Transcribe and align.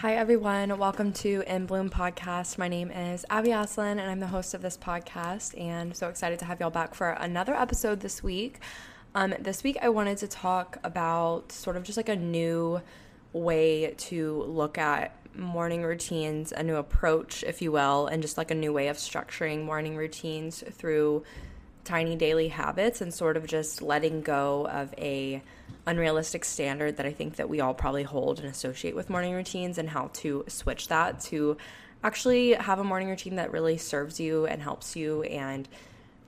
Hi, 0.00 0.14
everyone. 0.14 0.76
Welcome 0.76 1.14
to 1.14 1.42
In 1.46 1.64
Bloom 1.64 1.88
Podcast. 1.88 2.58
My 2.58 2.68
name 2.68 2.90
is 2.90 3.24
Abby 3.30 3.48
Aslin, 3.48 3.92
and 3.92 4.02
I'm 4.02 4.20
the 4.20 4.26
host 4.26 4.52
of 4.52 4.60
this 4.60 4.76
podcast. 4.76 5.58
And 5.58 5.96
so 5.96 6.10
excited 6.10 6.38
to 6.40 6.44
have 6.44 6.60
y'all 6.60 6.68
back 6.68 6.94
for 6.94 7.08
another 7.12 7.54
episode 7.54 8.00
this 8.00 8.22
week. 8.22 8.60
Um, 9.14 9.32
this 9.40 9.64
week, 9.64 9.78
I 9.80 9.88
wanted 9.88 10.18
to 10.18 10.28
talk 10.28 10.76
about 10.84 11.50
sort 11.50 11.78
of 11.78 11.82
just 11.82 11.96
like 11.96 12.10
a 12.10 12.16
new 12.16 12.82
way 13.32 13.94
to 13.96 14.42
look 14.42 14.76
at 14.76 15.16
morning 15.34 15.82
routines, 15.82 16.52
a 16.52 16.62
new 16.62 16.76
approach, 16.76 17.42
if 17.42 17.62
you 17.62 17.72
will, 17.72 18.06
and 18.06 18.20
just 18.20 18.36
like 18.36 18.50
a 18.50 18.54
new 18.54 18.74
way 18.74 18.88
of 18.88 18.98
structuring 18.98 19.64
morning 19.64 19.96
routines 19.96 20.62
through 20.72 21.24
tiny 21.84 22.16
daily 22.16 22.48
habits 22.48 23.00
and 23.00 23.14
sort 23.14 23.38
of 23.38 23.46
just 23.46 23.80
letting 23.80 24.20
go 24.20 24.66
of 24.66 24.92
a 24.98 25.42
unrealistic 25.86 26.44
standard 26.44 26.96
that 26.96 27.06
I 27.06 27.12
think 27.12 27.36
that 27.36 27.48
we 27.48 27.60
all 27.60 27.74
probably 27.74 28.02
hold 28.02 28.38
and 28.40 28.48
associate 28.48 28.96
with 28.96 29.08
morning 29.08 29.34
routines 29.34 29.78
and 29.78 29.88
how 29.88 30.10
to 30.14 30.44
switch 30.48 30.88
that 30.88 31.20
to 31.22 31.56
actually 32.02 32.52
have 32.54 32.78
a 32.78 32.84
morning 32.84 33.08
routine 33.08 33.36
that 33.36 33.52
really 33.52 33.76
serves 33.76 34.18
you 34.20 34.46
and 34.46 34.62
helps 34.62 34.96
you 34.96 35.22
and 35.24 35.68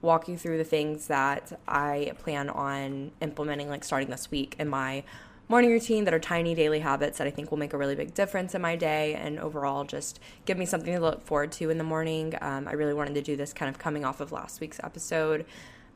walk 0.00 0.28
you 0.28 0.36
through 0.36 0.58
the 0.58 0.64
things 0.64 1.08
that 1.08 1.58
I 1.67 2.12
plan 2.19 2.48
on 2.48 3.11
implementing 3.20 3.69
like 3.69 3.84
starting 3.84 4.11
this 4.11 4.30
week 4.30 4.55
in 4.58 4.69
my 4.69 5.03
morning 5.48 5.70
routine 5.70 6.05
that 6.05 6.12
are 6.12 6.20
tiny 6.20 6.55
daily 6.55 6.78
habits 6.78 7.19
that 7.19 7.27
I 7.27 7.30
think 7.30 7.50
will 7.50 7.58
make 7.58 7.73
a 7.73 7.78
really 7.78 7.95
big 7.95 8.14
difference 8.14 8.55
in 8.55 8.61
my 8.61 8.77
day 8.77 9.14
and 9.14 9.39
overall 9.39 9.84
just 9.84 10.20
give 10.45 10.58
me 10.58 10.67
something 10.67 10.92
to 10.92 11.00
look 11.00 11.25
forward 11.25 11.52
to 11.52 11.70
in 11.70 11.78
the 11.78 11.84
morning. 11.84 12.34
Um, 12.41 12.69
I 12.69 12.73
really 12.73 12.95
wanted 12.95 13.14
to 13.14 13.23
do 13.23 13.34
this 13.34 13.52
kind 13.52 13.69
of 13.69 13.78
coming 13.78 14.05
off 14.05 14.20
of 14.20 14.30
last 14.30 14.61
week's 14.61 14.78
episode. 14.84 15.47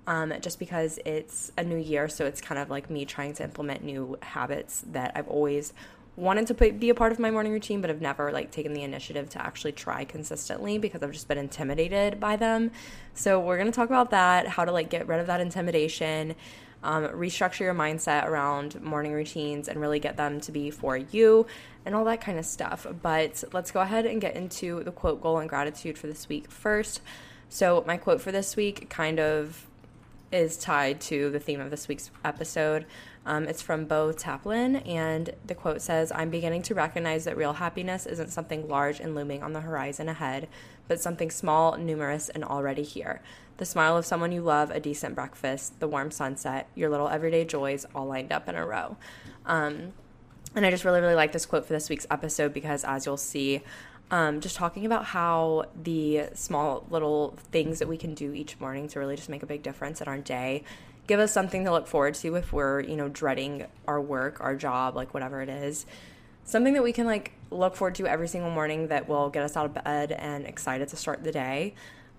Um, 0.04 0.32
just 0.40 0.58
because 0.58 0.98
it's 1.04 1.52
a 1.56 1.62
new 1.62 1.76
year, 1.76 2.08
so 2.08 2.26
it's 2.26 2.40
kind 2.40 2.58
of 2.58 2.68
like 2.70 2.90
me 2.90 3.04
trying 3.04 3.34
to 3.34 3.44
implement 3.44 3.84
new 3.84 4.18
habits 4.20 4.84
that 4.90 5.12
I've 5.14 5.28
always 5.28 5.72
wanted 6.16 6.46
to 6.48 6.54
put, 6.54 6.78
be 6.78 6.90
a 6.90 6.94
part 6.94 7.12
of 7.12 7.18
my 7.18 7.30
morning 7.30 7.52
routine, 7.52 7.80
but 7.80 7.88
I've 7.88 8.00
never 8.00 8.32
like 8.32 8.50
taken 8.50 8.74
the 8.74 8.82
initiative 8.82 9.30
to 9.30 9.42
actually 9.42 9.72
try 9.72 10.04
consistently 10.04 10.78
because 10.78 11.02
I've 11.02 11.12
just 11.12 11.28
been 11.28 11.38
intimidated 11.38 12.20
by 12.20 12.36
them. 12.36 12.70
So 13.14 13.40
we're 13.40 13.56
gonna 13.56 13.72
talk 13.72 13.88
about 13.88 14.10
that, 14.10 14.46
how 14.46 14.64
to 14.64 14.72
like 14.72 14.90
get 14.90 15.06
rid 15.06 15.20
of 15.20 15.26
that 15.28 15.40
intimidation, 15.40 16.34
um, 16.82 17.04
restructure 17.08 17.60
your 17.60 17.74
mindset 17.74 18.26
around 18.26 18.82
morning 18.82 19.12
routines 19.12 19.68
and 19.68 19.80
really 19.80 20.00
get 20.00 20.16
them 20.16 20.40
to 20.40 20.52
be 20.52 20.70
for 20.70 20.96
you 20.96 21.46
and 21.86 21.94
all 21.94 22.04
that 22.04 22.20
kind 22.20 22.38
of 22.38 22.44
stuff. 22.44 22.86
But 23.02 23.44
let's 23.52 23.70
go 23.70 23.80
ahead 23.80 24.04
and 24.04 24.20
get 24.20 24.36
into 24.36 24.82
the 24.82 24.92
quote, 24.92 25.22
goal, 25.22 25.38
and 25.38 25.48
gratitude 25.48 25.96
for 25.96 26.08
this 26.08 26.28
week 26.28 26.50
first. 26.50 27.00
So, 27.48 27.84
my 27.86 27.96
quote 27.96 28.20
for 28.20 28.32
this 28.32 28.56
week 28.56 28.88
kind 28.88 29.20
of 29.20 29.66
is 30.32 30.56
tied 30.56 31.00
to 31.02 31.30
the 31.30 31.38
theme 31.38 31.60
of 31.60 31.70
this 31.70 31.88
week's 31.88 32.10
episode. 32.24 32.86
Um, 33.24 33.46
it's 33.46 33.62
from 33.62 33.84
Beau 33.84 34.12
Taplin, 34.12 34.86
and 34.88 35.30
the 35.46 35.54
quote 35.54 35.80
says, 35.80 36.10
I'm 36.12 36.30
beginning 36.30 36.62
to 36.62 36.74
recognize 36.74 37.24
that 37.24 37.36
real 37.36 37.52
happiness 37.52 38.06
isn't 38.06 38.30
something 38.30 38.66
large 38.66 38.98
and 38.98 39.14
looming 39.14 39.42
on 39.42 39.52
the 39.52 39.60
horizon 39.60 40.08
ahead, 40.08 40.48
but 40.88 41.00
something 41.00 41.30
small, 41.30 41.76
numerous, 41.76 42.28
and 42.30 42.44
already 42.44 42.82
here 42.82 43.20
the 43.62 43.66
smile 43.66 43.96
of 43.96 44.04
someone 44.04 44.32
you 44.32 44.42
love, 44.42 44.72
a 44.72 44.80
decent 44.80 45.14
breakfast, 45.14 45.78
the 45.78 45.86
warm 45.86 46.10
sunset, 46.10 46.66
your 46.74 46.90
little 46.90 47.08
everyday 47.08 47.44
joys 47.44 47.86
all 47.94 48.06
lined 48.06 48.32
up 48.32 48.48
in 48.48 48.56
a 48.56 48.66
row. 48.66 48.96
Um, 49.46 49.92
and 50.56 50.66
I 50.66 50.70
just 50.70 50.84
really, 50.84 51.00
really 51.00 51.14
like 51.14 51.30
this 51.30 51.46
quote 51.46 51.64
for 51.64 51.72
this 51.72 51.88
week's 51.88 52.06
episode 52.10 52.52
because, 52.52 52.82
as 52.82 53.06
you'll 53.06 53.16
see, 53.16 53.62
um, 54.12 54.40
just 54.40 54.54
talking 54.54 54.86
about 54.86 55.06
how 55.06 55.64
the 55.82 56.28
small 56.34 56.86
little 56.90 57.36
things 57.50 57.80
that 57.80 57.88
we 57.88 57.96
can 57.96 58.14
do 58.14 58.32
each 58.32 58.60
morning 58.60 58.86
to 58.88 59.00
really 59.00 59.16
just 59.16 59.28
make 59.28 59.42
a 59.42 59.46
big 59.46 59.64
difference 59.64 60.00
in 60.00 60.06
our 60.06 60.18
day 60.18 60.62
give 61.08 61.18
us 61.18 61.32
something 61.32 61.64
to 61.64 61.72
look 61.72 61.88
forward 61.88 62.14
to 62.14 62.36
if 62.36 62.52
we're, 62.52 62.78
you 62.80 62.94
know, 62.94 63.08
dreading 63.08 63.66
our 63.88 64.00
work, 64.00 64.40
our 64.40 64.54
job, 64.54 64.94
like 64.94 65.12
whatever 65.12 65.42
it 65.42 65.48
is. 65.48 65.84
Something 66.44 66.74
that 66.74 66.84
we 66.84 66.92
can 66.92 67.06
like 67.06 67.32
look 67.50 67.74
forward 67.74 67.96
to 67.96 68.06
every 68.06 68.28
single 68.28 68.52
morning 68.52 68.86
that 68.86 69.08
will 69.08 69.28
get 69.28 69.42
us 69.42 69.56
out 69.56 69.66
of 69.66 69.74
bed 69.74 70.12
and 70.12 70.46
excited 70.46 70.86
to 70.88 70.96
start 70.96 71.24
the 71.24 71.32
day 71.32 71.74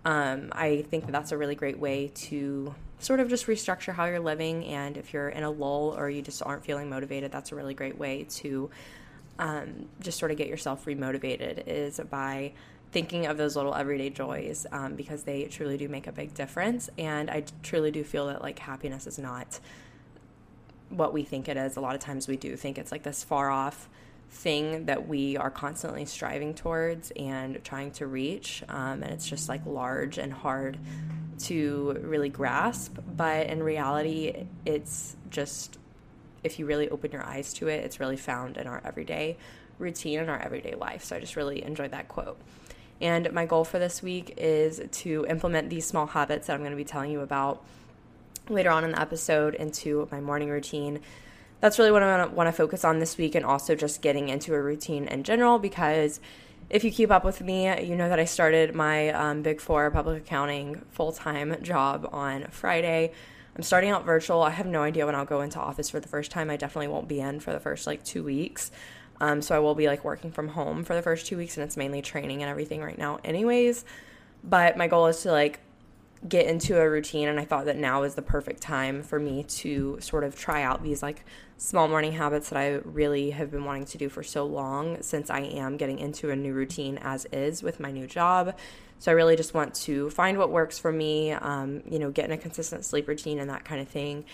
um, 0.05 0.49
I 0.51 0.81
think 0.89 1.05
that 1.05 1.11
that's 1.11 1.31
a 1.31 1.37
really 1.37 1.55
great 1.55 1.79
way 1.79 2.11
to 2.15 2.75
sort 2.99 3.19
of 3.19 3.29
just 3.29 3.47
restructure 3.47 3.93
how 3.93 4.05
you're 4.05 4.19
living. 4.19 4.65
And 4.65 4.97
if 4.97 5.13
you're 5.13 5.29
in 5.29 5.43
a 5.43 5.51
lull 5.51 5.95
or 5.97 6.09
you 6.09 6.21
just 6.21 6.43
aren't 6.43 6.65
feeling 6.65 6.89
motivated, 6.89 7.31
that's 7.31 7.51
a 7.51 7.55
really 7.55 7.73
great 7.73 7.97
way 7.97 8.25
to 8.29 8.69
um, 9.39 9.87
just 9.99 10.19
sort 10.19 10.31
of 10.31 10.37
get 10.37 10.47
yourself 10.47 10.85
remotivated 10.85 11.63
is 11.67 11.99
by 12.09 12.53
thinking 12.91 13.25
of 13.25 13.37
those 13.37 13.55
little 13.55 13.73
everyday 13.73 14.09
joys 14.09 14.67
um, 14.71 14.95
because 14.95 15.23
they 15.23 15.45
truly 15.45 15.77
do 15.77 15.89
make 15.89 16.05
a 16.07 16.11
big 16.11 16.33
difference. 16.33 16.89
And 16.97 17.29
I 17.29 17.43
truly 17.63 17.91
do 17.91 18.03
feel 18.03 18.27
that 18.27 18.41
like 18.41 18.59
happiness 18.59 19.07
is 19.07 19.17
not 19.17 19.59
what 20.89 21.11
we 21.11 21.23
think 21.23 21.49
it 21.49 21.57
is. 21.57 21.75
A 21.75 21.81
lot 21.81 21.95
of 21.95 22.01
times 22.01 22.27
we 22.27 22.37
do 22.37 22.55
think 22.55 22.77
it's 22.77 22.91
like 22.91 23.03
this 23.03 23.23
far 23.23 23.49
off 23.49 23.89
thing 24.29 24.85
that 24.85 25.07
we 25.07 25.37
are 25.37 25.49
constantly 25.49 26.05
striving 26.05 26.53
towards 26.53 27.11
and 27.11 27.63
trying 27.63 27.91
to 27.91 28.07
reach. 28.07 28.63
Um, 28.69 29.03
and 29.03 29.11
it's 29.11 29.27
just 29.27 29.49
like 29.49 29.65
large 29.65 30.17
and 30.19 30.31
hard 30.31 30.77
to 31.39 31.97
really 32.01 32.29
grasp. 32.29 32.97
But 33.15 33.47
in 33.47 33.63
reality, 33.63 34.45
it's 34.65 35.15
just, 35.29 35.79
if 36.43 36.59
you 36.59 36.65
really 36.65 36.89
open 36.89 37.11
your 37.11 37.23
eyes 37.23 37.53
to 37.53 37.67
it, 37.67 37.83
it's 37.83 37.99
really 37.99 38.17
found 38.17 38.57
in 38.57 38.67
our 38.67 38.81
everyday 38.85 39.37
routine 39.79 40.19
and 40.19 40.29
our 40.29 40.39
everyday 40.39 40.75
life. 40.75 41.03
So 41.03 41.15
I 41.15 41.19
just 41.19 41.35
really 41.35 41.63
enjoyed 41.63 41.91
that 41.91 42.07
quote. 42.07 42.39
And 43.01 43.31
my 43.33 43.45
goal 43.45 43.63
for 43.63 43.79
this 43.79 44.01
week 44.01 44.35
is 44.37 44.81
to 44.91 45.25
implement 45.27 45.69
these 45.69 45.85
small 45.85 46.05
habits 46.05 46.47
that 46.47 46.53
I'm 46.53 46.59
going 46.59 46.71
to 46.71 46.77
be 46.77 46.83
telling 46.83 47.11
you 47.11 47.21
about 47.21 47.63
later 48.49 48.69
on 48.69 48.83
in 48.83 48.91
the 48.91 49.01
episode 49.01 49.55
into 49.55 50.07
my 50.11 50.19
morning 50.19 50.49
routine 50.49 50.99
that's 51.63 51.79
really 51.79 51.91
what 51.91 52.03
I 52.03 52.25
want 52.25 52.49
to 52.49 52.51
focus 52.51 52.83
on 52.83 52.99
this 52.99 53.17
week 53.17 53.35
and 53.35 53.45
also 53.45 53.73
just 53.73 54.01
getting 54.01 54.27
into 54.27 54.53
a 54.53 54.61
routine 54.61 55.07
in 55.07 55.23
general 55.23 55.59
because 55.59 56.19
if 56.69 56.83
you 56.83 56.91
keep 56.91 57.09
up 57.09 57.23
with 57.23 57.39
me, 57.39 57.81
you 57.81 57.95
know 57.95 58.09
that 58.09 58.19
I 58.19 58.25
started 58.25 58.75
my 58.75 59.11
um, 59.11 59.43
Big 59.43 59.61
Four 59.61 59.89
public 59.89 60.23
accounting 60.23 60.81
full 60.91 61.13
time 61.13 61.55
job 61.63 62.09
on 62.11 62.47
Friday. 62.49 63.13
I'm 63.55 63.63
starting 63.63 63.91
out 63.91 64.05
virtual. 64.05 64.41
I 64.41 64.49
have 64.49 64.65
no 64.65 64.81
idea 64.81 65.05
when 65.05 65.15
I'll 65.15 65.25
go 65.25 65.41
into 65.41 65.59
office 65.59 65.89
for 65.89 65.99
the 65.99 66.07
first 66.07 66.31
time. 66.31 66.49
I 66.49 66.57
definitely 66.57 66.87
won't 66.87 67.07
be 67.07 67.19
in 67.19 67.39
for 67.39 67.53
the 67.53 67.59
first 67.59 67.85
like 67.85 68.03
two 68.03 68.23
weeks. 68.23 68.71
Um, 69.21 69.41
so 69.41 69.55
I 69.55 69.59
will 69.59 69.75
be 69.75 69.87
like 69.87 70.03
working 70.03 70.31
from 70.31 70.49
home 70.49 70.83
for 70.83 70.95
the 70.95 71.01
first 71.01 71.27
two 71.27 71.37
weeks, 71.37 71.55
and 71.55 71.63
it's 71.63 71.77
mainly 71.77 72.01
training 72.01 72.41
and 72.41 72.49
everything 72.49 72.81
right 72.81 72.97
now, 72.97 73.19
anyways. 73.23 73.85
But 74.43 74.75
my 74.75 74.87
goal 74.87 75.07
is 75.07 75.21
to 75.21 75.31
like 75.31 75.59
get 76.27 76.45
into 76.45 76.79
a 76.79 76.89
routine, 76.89 77.27
and 77.27 77.39
I 77.39 77.45
thought 77.45 77.65
that 77.65 77.77
now 77.77 78.03
is 78.03 78.15
the 78.15 78.21
perfect 78.21 78.61
time 78.61 79.03
for 79.03 79.19
me 79.19 79.43
to 79.43 79.97
sort 79.99 80.23
of 80.23 80.35
try 80.35 80.63
out 80.63 80.83
these 80.83 81.03
like 81.03 81.25
small 81.57 81.87
morning 81.87 82.13
habits 82.13 82.49
that 82.49 82.57
I 82.57 82.79
really 82.83 83.31
have 83.31 83.51
been 83.51 83.65
wanting 83.65 83.85
to 83.85 83.97
do 83.97 84.09
for 84.09 84.23
so 84.23 84.45
long 84.45 85.01
since 85.01 85.29
I 85.29 85.41
am 85.41 85.77
getting 85.77 85.99
into 85.99 86.29
a 86.29 86.35
new 86.35 86.53
routine 86.53 86.97
as 87.01 87.25
is 87.31 87.61
with 87.61 87.79
my 87.79 87.91
new 87.91 88.07
job. 88.07 88.57
So 88.99 89.11
I 89.11 89.15
really 89.15 89.35
just 89.35 89.53
want 89.53 89.73
to 89.75 90.09
find 90.09 90.37
what 90.37 90.49
works 90.49 90.79
for 90.79 90.91
me, 90.91 91.31
um, 91.31 91.83
you 91.89 91.99
know, 91.99 92.09
get 92.09 92.25
in 92.25 92.31
a 92.31 92.37
consistent 92.37 92.85
sleep 92.85 93.07
routine 93.07 93.39
and 93.39 93.49
that 93.49 93.65
kind 93.65 93.81
of 93.81 93.89
thing. 93.89 94.25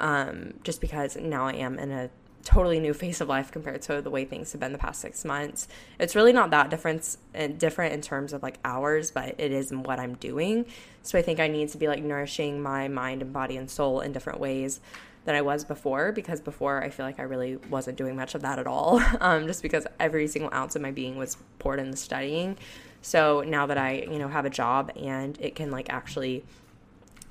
Um, 0.00 0.54
just 0.62 0.80
because 0.80 1.16
now 1.16 1.46
I 1.46 1.54
am 1.54 1.78
in 1.78 1.90
a 1.90 2.10
totally 2.44 2.80
new 2.80 2.92
phase 2.94 3.20
of 3.20 3.28
life 3.28 3.50
compared 3.50 3.82
to 3.82 4.02
the 4.02 4.10
way 4.10 4.24
things 4.24 4.52
have 4.52 4.60
been 4.60 4.72
the 4.72 4.78
past 4.78 5.00
six 5.00 5.24
months. 5.24 5.68
It's 5.98 6.16
really 6.16 6.32
not 6.32 6.50
that 6.50 6.70
different 6.70 7.16
and 7.34 7.58
different 7.58 7.94
in 7.94 8.00
terms 8.00 8.32
of 8.32 8.42
like 8.42 8.58
hours, 8.64 9.10
but 9.10 9.34
it 9.38 9.52
is 9.52 9.72
what 9.72 9.98
I'm 9.98 10.14
doing. 10.14 10.66
So 11.02 11.18
I 11.18 11.22
think 11.22 11.40
I 11.40 11.48
need 11.48 11.68
to 11.70 11.78
be 11.78 11.88
like 11.88 12.02
nourishing 12.02 12.60
my 12.60 12.88
mind 12.88 13.22
and 13.22 13.32
body 13.32 13.56
and 13.56 13.70
soul 13.70 14.00
in 14.00 14.12
different 14.12 14.40
ways 14.40 14.80
than 15.24 15.34
I 15.34 15.42
was 15.42 15.64
before 15.64 16.10
because 16.12 16.40
before 16.40 16.82
I 16.82 16.90
feel 16.90 17.06
like 17.06 17.20
I 17.20 17.24
really 17.24 17.56
wasn't 17.56 17.96
doing 17.96 18.16
much 18.16 18.34
of 18.34 18.42
that 18.42 18.58
at 18.58 18.66
all, 18.66 19.00
um, 19.20 19.46
just 19.46 19.62
because 19.62 19.86
every 20.00 20.26
single 20.26 20.52
ounce 20.52 20.76
of 20.76 20.82
my 20.82 20.90
being 20.90 21.16
was 21.16 21.36
poured 21.58 21.78
into 21.78 21.96
studying. 21.96 22.56
So 23.02 23.42
now 23.46 23.66
that 23.66 23.78
I, 23.78 24.06
you 24.10 24.18
know, 24.18 24.28
have 24.28 24.44
a 24.44 24.50
job 24.50 24.92
and 24.96 25.38
it 25.40 25.54
can 25.54 25.70
like 25.70 25.92
actually 25.92 26.44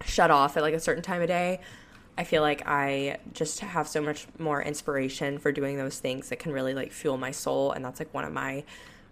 shut 0.06 0.32
off 0.32 0.58
at 0.58 0.64
like 0.64 0.74
a 0.74 0.80
certain 0.80 1.04
time 1.04 1.22
of 1.22 1.28
day, 1.28 1.60
I 2.18 2.24
feel 2.24 2.42
like 2.42 2.64
I 2.68 3.18
just 3.34 3.62
have 3.62 3.88
so 3.88 4.02
much 4.02 4.28
more 4.38 4.62
inspiration 4.62 5.38
for 5.38 5.52
doing 5.52 5.78
those 5.78 6.00
things 6.00 6.30
that 6.30 6.40
can 6.40 6.52
really 6.52 6.74
like 6.74 6.92
fuel 6.92 7.18
my 7.18 7.32
soul. 7.32 7.72
And 7.72 7.84
that's 7.84 8.00
like 8.00 8.14
one 8.14 8.26
of 8.26 8.34
my 8.34 8.64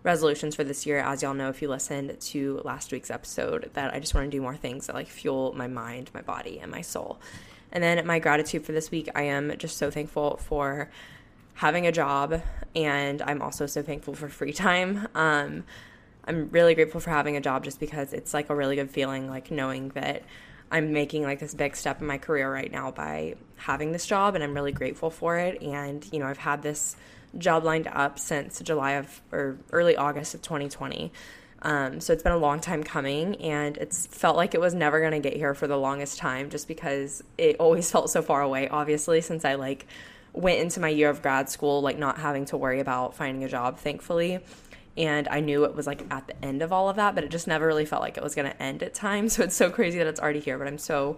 resolutions 0.03 0.55
for 0.55 0.63
this 0.63 0.85
year. 0.85 0.99
As 0.99 1.21
y'all 1.21 1.33
know, 1.33 1.49
if 1.49 1.61
you 1.61 1.69
listened 1.69 2.19
to 2.19 2.61
last 2.63 2.91
week's 2.91 3.09
episode, 3.09 3.71
that 3.73 3.93
I 3.93 3.99
just 3.99 4.13
want 4.13 4.29
to 4.29 4.37
do 4.37 4.41
more 4.41 4.55
things 4.55 4.87
that 4.87 4.95
like 4.95 5.07
fuel 5.07 5.53
my 5.55 5.67
mind, 5.67 6.11
my 6.13 6.21
body, 6.21 6.59
and 6.59 6.71
my 6.71 6.81
soul. 6.81 7.19
And 7.71 7.83
then 7.83 8.05
my 8.05 8.19
gratitude 8.19 8.65
for 8.65 8.71
this 8.71 8.91
week, 8.91 9.09
I 9.15 9.23
am 9.23 9.55
just 9.57 9.77
so 9.77 9.91
thankful 9.91 10.37
for 10.37 10.89
having 11.53 11.85
a 11.85 11.91
job, 11.91 12.41
and 12.73 13.21
I'm 13.21 13.41
also 13.41 13.65
so 13.65 13.83
thankful 13.83 14.13
for 14.13 14.29
free 14.29 14.53
time. 14.53 15.07
Um, 15.13 15.65
I'm 16.25 16.49
really 16.49 16.73
grateful 16.73 17.01
for 17.01 17.09
having 17.09 17.35
a 17.35 17.41
job 17.41 17.63
just 17.63 17.79
because 17.79 18.13
it's 18.13 18.33
like 18.33 18.49
a 18.49 18.55
really 18.55 18.75
good 18.75 18.89
feeling, 18.89 19.29
like 19.29 19.51
knowing 19.51 19.89
that 19.89 20.23
I'm 20.71 20.93
making 20.93 21.23
like 21.23 21.39
this 21.39 21.53
big 21.53 21.75
step 21.75 22.01
in 22.01 22.07
my 22.07 22.17
career 22.17 22.51
right 22.51 22.71
now 22.71 22.91
by 22.91 23.35
having 23.57 23.91
this 23.91 24.05
job, 24.05 24.35
and 24.35 24.43
I'm 24.43 24.53
really 24.53 24.71
grateful 24.71 25.09
for 25.09 25.37
it. 25.37 25.61
And, 25.61 26.07
you 26.11 26.19
know, 26.19 26.27
I've 26.27 26.37
had 26.37 26.61
this 26.61 26.95
job 27.37 27.63
lined 27.63 27.87
up 27.87 28.19
since 28.19 28.59
July 28.61 28.93
of 28.93 29.21
or 29.31 29.57
early 29.71 29.95
August 29.95 30.33
of 30.33 30.41
2020. 30.41 31.11
Um, 31.61 31.99
so 31.99 32.13
it's 32.13 32.23
been 32.23 32.31
a 32.31 32.37
long 32.37 32.61
time 32.61 32.83
coming, 32.83 33.35
and 33.37 33.77
it's 33.77 34.07
felt 34.07 34.37
like 34.37 34.53
it 34.53 34.61
was 34.61 34.73
never 34.73 34.99
going 34.99 35.11
to 35.11 35.19
get 35.19 35.35
here 35.35 35.53
for 35.53 35.67
the 35.67 35.77
longest 35.77 36.17
time 36.17 36.49
just 36.49 36.67
because 36.67 37.21
it 37.37 37.57
always 37.59 37.91
felt 37.91 38.09
so 38.09 38.21
far 38.21 38.41
away, 38.41 38.69
obviously, 38.69 39.21
since 39.21 39.43
I 39.43 39.55
like 39.55 39.85
went 40.31 40.59
into 40.59 40.79
my 40.79 40.89
year 40.89 41.09
of 41.09 41.21
grad 41.21 41.49
school, 41.49 41.81
like 41.81 41.97
not 41.97 42.17
having 42.17 42.45
to 42.45 42.57
worry 42.57 42.79
about 42.79 43.15
finding 43.15 43.43
a 43.43 43.49
job, 43.49 43.77
thankfully. 43.77 44.39
And 44.99 45.27
I 45.29 45.39
knew 45.39 45.63
it 45.63 45.73
was 45.73 45.87
like 45.87 46.03
at 46.11 46.27
the 46.27 46.45
end 46.45 46.61
of 46.61 46.71
all 46.71 46.89
of 46.89 46.97
that, 46.97 47.15
but 47.15 47.23
it 47.23 47.31
just 47.31 47.47
never 47.47 47.65
really 47.65 47.85
felt 47.85 48.01
like 48.01 48.17
it 48.17 48.23
was 48.23 48.35
going 48.35 48.51
to 48.51 48.61
end 48.61 48.83
at 48.83 48.93
times. 48.93 49.33
So 49.39 49.43
it's 49.43 49.55
so 49.55 49.71
crazy 49.71 49.97
that 49.97 50.07
it's 50.07 50.19
already 50.19 50.41
here, 50.41 50.57
but 50.57 50.67
I'm 50.67 50.77
so 50.77 51.17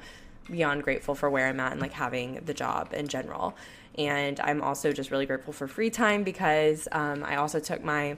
beyond 0.50 0.84
grateful 0.84 1.16
for 1.16 1.30
where 1.30 1.48
I'm 1.48 1.60
at 1.60 1.72
and 1.72 1.82
like 1.82 1.94
having 1.94 2.42
the 2.46 2.54
job 2.54 2.94
in 2.94 3.08
general. 3.08 3.56
And 3.98 4.40
I'm 4.40 4.62
also 4.62 4.92
just 4.92 5.10
really 5.10 5.26
grateful 5.26 5.52
for 5.52 5.68
free 5.68 5.90
time 5.90 6.24
because 6.24 6.88
um, 6.92 7.24
I 7.24 7.38
also 7.38 7.60
took 7.60 7.84
my 7.84 8.18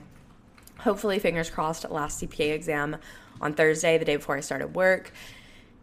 hopefully, 0.80 1.19
fingers 1.19 1.50
crossed, 1.50 1.89
last 1.89 2.21
CPA 2.21 2.54
exam 2.54 2.98
on 3.39 3.54
Thursday, 3.54 3.98
the 3.98 4.06
day 4.06 4.18
before 4.18 4.36
I 4.36 4.42
started 4.42 4.75
work. 4.75 5.12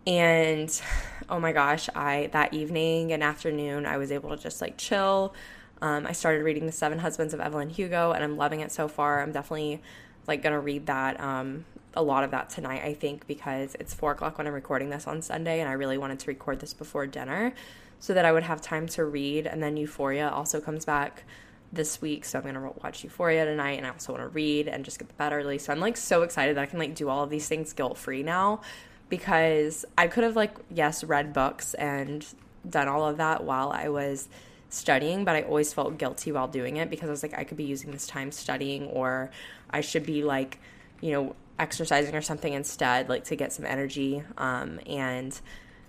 And 0.07 0.81
oh 1.31 1.41
my 1.41 1.53
gosh, 1.53 1.89
I 1.95 2.29
that 2.33 2.53
evening 2.53 3.13
and 3.13 3.23
afternoon, 3.23 3.87
I 3.87 3.97
was 3.97 4.13
able 4.13 4.31
to 4.31 4.37
just 4.37 4.61
like 4.61 4.77
chill. 4.77 5.35
Um, 5.83 6.07
I 6.07 6.13
started 6.13 6.45
reading 6.45 6.67
The 6.67 6.73
Seven 6.73 6.99
Husbands 6.99 7.33
of 7.33 7.41
Evelyn 7.41 7.71
Hugo, 7.71 8.13
and 8.13 8.23
I'm 8.23 8.37
loving 8.37 8.61
it 8.61 8.71
so 8.71 8.87
far. 8.87 9.23
I'm 9.23 9.33
definitely 9.33 9.81
like 10.27 10.43
gonna 10.43 10.61
read 10.61 10.87
that 10.87 11.19
um, 11.21 11.65
a 11.95 12.03
lot 12.03 12.23
of 12.23 12.33
that 12.33 12.51
tonight, 12.51 12.83
I 12.85 12.95
think, 12.95 13.27
because 13.27 13.75
it's 13.81 13.95
four 13.95 14.13
o'clock 14.13 14.39
when 14.39 14.47
I'm 14.47 14.53
recording 14.53 14.91
this 14.91 15.07
on 15.07 15.23
Sunday, 15.23 15.61
and 15.61 15.69
I 15.69 15.73
really 15.73 15.99
wanted 15.99 16.19
to 16.21 16.27
record 16.27 16.61
this 16.61 16.75
before 16.75 17.07
dinner 17.07 17.55
so 17.99 18.15
that 18.15 18.25
I 18.25 18.33
would 18.33 18.43
have 18.43 18.61
time 18.61 18.87
to 18.89 19.05
read. 19.05 19.47
And 19.47 19.63
then 19.63 19.77
Euphoria 19.77 20.29
also 20.29 20.61
comes 20.61 20.85
back 20.85 21.25
this 21.73 22.01
week, 22.03 22.25
so 22.25 22.39
I'm 22.39 22.45
gonna 22.45 22.73
watch 22.83 23.03
Euphoria 23.05 23.45
tonight, 23.47 23.79
and 23.79 23.87
I 23.87 23.91
also 23.91 24.13
want 24.13 24.25
to 24.25 24.29
read 24.29 24.69
and 24.69 24.85
just 24.85 24.99
get 24.99 25.09
to 25.09 25.15
bed 25.15 25.33
early. 25.33 25.59
So 25.59 25.73
I'm 25.73 25.81
like 25.81 25.97
so 25.97 26.23
excited 26.23 26.57
that 26.57 26.63
I 26.63 26.67
can 26.67 26.79
like 26.79 26.95
do 26.95 27.09
all 27.09 27.25
of 27.25 27.31
these 27.31 27.49
things 27.49 27.73
guilt 27.73 27.97
free 27.97 28.23
now, 28.23 28.61
because 29.09 29.87
I 29.97 30.09
could 30.09 30.25
have 30.25 30.37
like 30.37 30.57
yes 30.71 31.05
read 31.05 31.33
books 31.33 31.75
and 31.75 32.27
done 32.69 32.89
all 32.89 33.09
of 33.09 33.17
that 33.17 33.45
while 33.45 33.71
I 33.71 33.89
was 33.89 34.29
studying, 34.71 35.25
but 35.25 35.37
I 35.37 35.43
always 35.43 35.73
felt 35.73 35.99
guilty 35.99 36.33
while 36.33 36.49
doing 36.49 36.79
it 36.79 36.89
because 36.89 37.09
I 37.09 37.13
was 37.13 37.23
like 37.23 37.37
I 37.37 37.45
could 37.45 37.57
be 37.57 37.65
using 37.65 37.91
this 37.91 38.07
time 38.07 38.33
studying, 38.33 38.87
or 38.87 39.31
I 39.71 39.83
should 39.83 40.07
be 40.07 40.23
like 40.23 40.59
you 41.01 41.13
know 41.13 41.37
exercising 41.59 42.15
or 42.15 42.23
something 42.23 42.53
instead, 42.53 43.09
like 43.09 43.25
to 43.25 43.37
get 43.37 43.53
some 43.53 43.67
energy. 43.67 44.23
Um, 44.39 44.81
and 44.87 45.39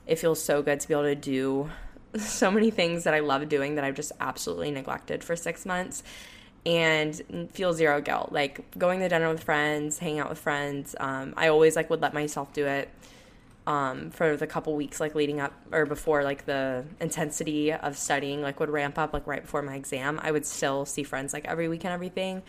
it 0.06 0.20
feels 0.20 0.44
so 0.44 0.62
good 0.62 0.80
to 0.82 0.88
be 0.88 0.94
able 0.94 1.04
to 1.04 1.16
do 1.16 1.70
so 2.18 2.52
many 2.52 2.70
things 2.72 3.06
that 3.06 3.14
I 3.14 3.20
love 3.20 3.48
doing 3.48 3.76
that 3.76 3.84
I've 3.84 3.96
just 3.96 4.12
absolutely 4.20 4.72
neglected 4.72 5.24
for 5.24 5.36
six 5.36 5.66
months 5.66 6.04
and 6.66 7.50
feel 7.54 7.74
zero 7.74 8.02
guilt. 8.02 8.32
Like 8.32 8.78
going 8.78 9.00
to 9.00 9.10
dinner 9.10 9.30
with 9.30 9.44
friends, 9.44 9.98
hanging 10.00 10.20
out 10.20 10.30
with 10.30 10.40
friends. 10.40 10.96
Um, 11.00 11.34
I 11.38 11.48
always 11.48 11.76
like 11.76 11.90
would 11.90 12.02
let 12.02 12.14
myself 12.14 12.54
do 12.54 12.68
it 12.68 12.90
um, 13.68 14.10
for 14.10 14.36
the 14.36 14.48
couple 14.48 14.76
weeks 14.76 15.00
like 15.00 15.14
leading 15.14 15.40
up 15.40 15.54
or 15.72 15.86
before 15.86 16.24
like 16.24 16.46
the 16.46 16.84
intensity 17.00 17.72
of 17.72 17.98
studying 17.98 18.42
like 18.42 18.60
would 18.60 18.70
ramp 18.70 18.98
up 18.98 19.14
like 19.14 19.28
right 19.28 19.42
before 19.42 19.62
my 19.62 19.76
exam. 19.76 20.20
I 20.22 20.32
would 20.32 20.46
still 20.46 20.86
see 20.86 21.04
friends 21.04 21.34
like 21.34 21.46
every 21.46 21.68
week 21.68 21.84
and 21.84 21.94
everything. 21.94 22.44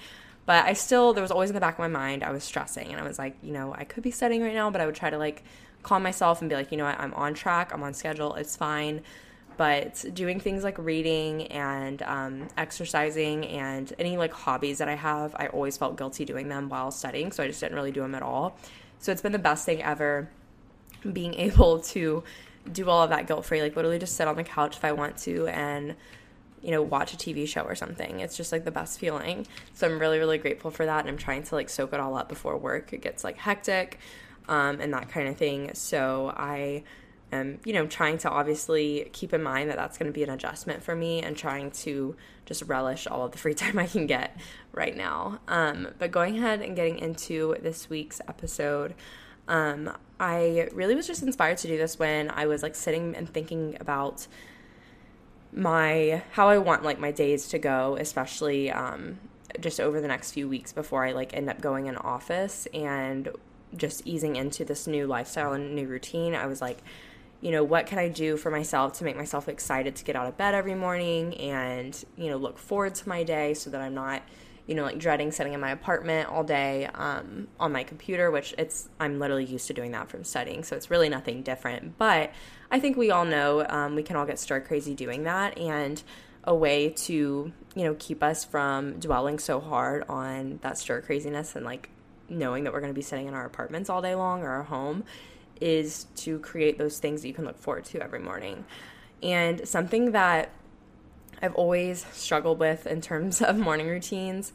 But 0.45 0.65
I 0.65 0.73
still 0.73 1.13
there 1.13 1.23
was 1.23 1.31
always 1.31 1.51
in 1.51 1.55
the 1.55 1.61
back 1.61 1.75
of 1.75 1.79
my 1.79 1.89
mind 1.89 2.25
I 2.25 2.31
was 2.31 2.45
stressing 2.45 2.89
and 2.89 2.99
I 3.01 3.07
was 3.07 3.19
like, 3.19 3.37
you 3.43 3.53
know, 3.53 3.75
I 3.77 3.85
could 3.85 4.03
be 4.03 4.11
studying 4.11 4.43
right 4.43 4.55
now, 4.55 4.71
but 4.71 4.81
I 4.81 4.87
would 4.87 4.95
try 4.95 5.11
to 5.11 5.19
like 5.19 5.45
calm 5.83 6.03
myself 6.03 6.41
and 6.41 6.49
be 6.49 6.57
like, 6.57 6.73
you 6.73 6.79
know 6.79 6.85
what, 6.85 6.99
I'm 6.99 7.15
on 7.15 7.35
track, 7.35 7.73
I'm 7.73 7.83
on 7.83 7.95
schedule, 7.95 8.35
it's 8.35 8.57
fine 8.57 9.03
but 9.57 10.05
doing 10.15 10.41
things 10.41 10.65
like 10.65 10.79
reading 10.79 11.47
and 11.49 12.03
um, 12.03 12.49
exercising 12.57 13.47
and 13.47 13.93
any 13.99 14.17
like 14.17 14.33
hobbies 14.33 14.79
that 14.79 14.89
I 14.89 14.95
have, 14.95 15.35
I 15.39 15.49
always 15.49 15.77
felt 15.77 15.97
guilty 15.97 16.25
doing 16.25 16.49
them 16.49 16.69
while 16.69 16.91
studying, 16.91 17.33
so 17.33 17.43
I 17.43 17.49
just 17.49 17.61
didn't 17.61 17.77
really 17.77 17.93
do 17.93 18.01
them 18.01 18.15
at 18.15 18.23
all. 18.23 18.57
So 18.99 19.13
it's 19.13 19.23
been 19.23 19.33
the 19.33 19.39
best 19.39 19.67
thing 19.67 19.83
ever 19.83 20.29
being 21.11 21.35
able 21.39 21.81
to 21.81 22.23
do 22.71 22.89
all 22.89 23.03
of 23.03 23.11
that 23.11 23.27
guilt 23.27 23.45
free, 23.45 23.61
like 23.61 23.75
literally 23.75 23.99
just 23.99 24.17
sit 24.17 24.29
on 24.29 24.37
the 24.37 24.45
couch 24.45 24.77
if 24.77 24.85
I 24.85 24.93
want 24.93 25.17
to 25.19 25.49
and 25.49 25.97
you 26.63 26.71
know 26.71 26.81
watch 26.81 27.13
a 27.13 27.17
TV 27.17 27.47
show 27.47 27.63
or 27.63 27.75
something. 27.75 28.21
It's 28.21 28.37
just 28.37 28.53
like 28.53 28.65
the 28.65 28.71
best 28.71 28.99
feeling. 28.99 29.47
So 29.75 29.87
I'm 29.87 29.99
really 29.99 30.19
really 30.19 30.39
grateful 30.39 30.71
for 30.71 30.87
that, 30.87 31.01
and 31.01 31.09
I'm 31.09 31.19
trying 31.19 31.43
to 31.45 31.55
like 31.55 31.69
soak 31.69 31.93
it 31.93 32.01
all 32.01 32.17
up 32.17 32.29
before 32.29 32.57
work. 32.57 32.93
It 32.93 33.03
gets 33.03 33.25
like 33.25 33.37
hectic 33.37 33.99
um, 34.49 34.81
and 34.81 34.93
that 34.93 35.09
kind 35.09 35.29
of 35.29 35.37
thing. 35.37 35.71
So 35.75 36.33
I 36.37 36.85
am, 37.33 37.59
you 37.65 37.73
know, 37.73 37.87
trying 37.87 38.19
to 38.19 38.31
obviously 38.31 39.09
keep 39.13 39.33
in 39.33 39.43
mind 39.43 39.71
that 39.71 39.77
that's 39.77 39.99
going 39.99 40.11
to 40.11 40.13
be 40.13 40.23
an 40.23 40.31
adjustment 40.31 40.83
for 40.83 40.95
me 40.95 41.23
and 41.23 41.37
trying 41.37 41.71
to 41.71 42.17
just 42.45 42.63
relish 42.63 43.07
all 43.07 43.25
of 43.25 43.33
the 43.33 43.39
free 43.39 43.55
time 43.63 43.79
I 43.79 43.87
can 43.87 44.07
get 44.07 44.37
right 44.73 44.97
now. 44.97 45.41
Um, 45.49 45.89
but 45.99 46.11
going 46.11 46.39
ahead 46.39 46.61
and 46.61 46.77
getting 46.77 46.99
into 46.99 47.57
this 47.61 47.89
week's 47.89 48.21
episode, 48.29 48.95
um, 49.49 49.97
I 50.21 50.69
really 50.73 50.95
was 50.95 51.07
just 51.07 51.23
inspired 51.23 51.59
to 51.59 51.69
do 51.69 51.77
this 51.77 51.99
when 51.99 52.31
I 52.31 52.47
was 52.47 52.63
like 52.63 52.75
sitting 52.75 53.15
and 53.17 53.29
thinking 53.29 53.77
about 53.81 54.27
my 55.53 56.23
how 56.33 56.49
I 56.49 56.59
want 56.59 56.83
like 56.83 56.99
my 56.99 57.11
days 57.11 57.49
to 57.49 57.59
go, 57.59 57.97
especially 58.01 58.71
um, 58.71 59.19
just 59.61 59.81
over 59.81 60.01
the 60.01 60.09
next 60.09 60.33
few 60.33 60.49
weeks 60.49 60.73
before 60.73 61.05
I 61.05 61.13
like 61.13 61.35
end 61.35 61.51
up 61.51 61.61
going 61.61 61.87
in 61.87 61.97
office 61.97 62.67
and 62.73 63.29
just 63.77 64.07
easing 64.07 64.37
into 64.37 64.65
this 64.65 64.87
new 64.87 65.07
lifestyle 65.07 65.53
and 65.53 65.75
new 65.75 65.87
routine. 65.87 66.35
I 66.35 66.47
was 66.47 66.61
like, 66.61 66.79
you 67.41 67.51
know, 67.51 67.65
what 67.65 67.87
can 67.87 67.99
I 67.99 68.09
do 68.09 68.37
for 68.37 68.51
myself 68.51 68.95
to 68.95 69.05
make 69.05 69.17
myself 69.17 69.49
excited 69.49 69.97
to 69.97 70.05
get 70.05 70.15
out 70.15 70.27
of 70.27 70.37
bed 70.37 70.55
every 70.55 70.75
morning 70.75 71.35
and, 71.39 72.05
you 72.17 72.31
know, 72.31 72.37
look 72.37 72.59
forward 72.59 72.95
to 72.97 73.09
my 73.09 73.25
day 73.25 73.55
so 73.55 73.71
that 73.71 73.81
I'm 73.81 73.95
not, 73.95 74.23
you 74.67 74.75
know, 74.75 74.85
like 74.85 74.99
dreading 74.99 75.33
sitting 75.33 75.53
in 75.53 75.61
my 75.61 75.71
apartment 75.71 76.29
all 76.29 76.45
day 76.45 76.87
um, 76.95 77.49
on 77.59 77.73
my 77.73 77.83
computer, 77.83 78.31
which 78.31 78.55
it's, 78.59 78.89
I'm 79.01 79.19
literally 79.19 79.45
used 79.45 79.67
to 79.67 79.75
doing 79.75 79.91
that 79.93 80.09
from 80.09 80.25
studying. 80.25 80.63
So 80.63 80.77
it's 80.77 80.91
really 80.91 81.09
nothing 81.09 81.43
different. 81.43 81.99
But 81.99 82.33
I 82.71 82.79
think 82.79 82.97
we 82.97 83.11
all 83.11 83.25
know 83.25 83.67
um, 83.69 83.95
we 83.97 84.03
can 84.03 84.17
all 84.17 84.27
get 84.27 84.39
stir 84.39 84.61
crazy 84.61 84.95
doing 84.95 85.25
that. 85.25 85.59
And 85.59 86.03
a 86.45 86.55
way 86.55 86.91
to, 86.91 87.53
you 87.75 87.85
know, 87.85 87.97
keep 87.99 88.23
us 88.23 88.45
from 88.45 88.99
dwelling 88.99 89.39
so 89.39 89.61
hard 89.61 90.05
on 90.09 90.59
that 90.63 90.77
stir 90.79 91.01
craziness 91.01 91.55
and 91.55 91.65
like 91.65 91.89
knowing 92.29 92.65
that 92.65 92.73
we're 92.73 92.81
going 92.81 92.93
to 92.93 92.99
be 92.99 93.03
sitting 93.03 93.27
in 93.27 93.35
our 93.35 93.45
apartments 93.45 93.91
all 93.91 94.03
day 94.03 94.15
long 94.15 94.43
or 94.43 94.51
our 94.51 94.65
home 94.65 95.05
is 95.61 96.07
to 96.17 96.39
create 96.41 96.79
those 96.79 96.99
things 96.99 97.23
that 97.23 97.29
you 97.29 97.35
can 97.35 97.45
look 97.45 97.59
forward 97.59 97.85
to 97.85 98.03
every 98.03 98.19
morning. 98.19 98.65
And 99.23 99.67
something 99.69 100.13
that 100.13 100.51
I've 101.43 101.55
always 101.55 102.07
struggled 102.13 102.61
with 102.61 102.87
in 102.87 103.01
terms 103.01 103.43
of 103.43 103.59
morning 103.59 103.89
routines, 103.89 104.53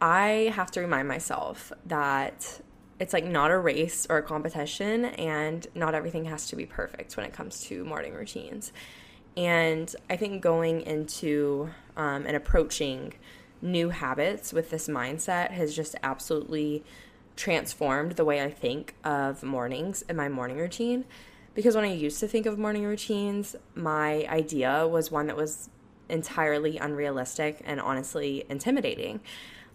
I 0.00 0.52
have 0.54 0.70
to 0.72 0.80
remind 0.80 1.06
myself 1.06 1.72
that 1.86 2.60
it's 2.98 3.12
like 3.12 3.24
not 3.24 3.50
a 3.50 3.58
race 3.58 4.06
or 4.08 4.18
a 4.18 4.22
competition, 4.22 5.04
and 5.04 5.66
not 5.74 5.94
everything 5.94 6.24
has 6.24 6.48
to 6.48 6.56
be 6.56 6.66
perfect 6.66 7.16
when 7.16 7.26
it 7.26 7.32
comes 7.32 7.60
to 7.64 7.84
morning 7.84 8.14
routines. 8.14 8.72
And 9.36 9.94
I 10.10 10.16
think 10.16 10.42
going 10.42 10.80
into 10.80 11.70
um, 11.96 12.26
and 12.26 12.36
approaching 12.36 13.14
new 13.60 13.90
habits 13.90 14.52
with 14.52 14.70
this 14.70 14.88
mindset 14.88 15.50
has 15.52 15.76
just 15.76 15.94
absolutely 16.02 16.84
transformed 17.36 18.12
the 18.12 18.24
way 18.24 18.42
I 18.42 18.50
think 18.50 18.94
of 19.04 19.42
mornings 19.44 20.02
and 20.08 20.16
my 20.16 20.28
morning 20.28 20.56
routine. 20.56 21.04
Because 21.54 21.76
when 21.76 21.84
I 21.84 21.92
used 21.92 22.20
to 22.20 22.28
think 22.28 22.46
of 22.46 22.58
morning 22.58 22.84
routines, 22.84 23.54
my 23.74 24.26
idea 24.28 24.86
was 24.86 25.10
one 25.10 25.26
that 25.26 25.36
was 25.36 25.70
entirely 26.08 26.78
unrealistic 26.78 27.62
and 27.64 27.80
honestly 27.80 28.44
intimidating. 28.48 29.20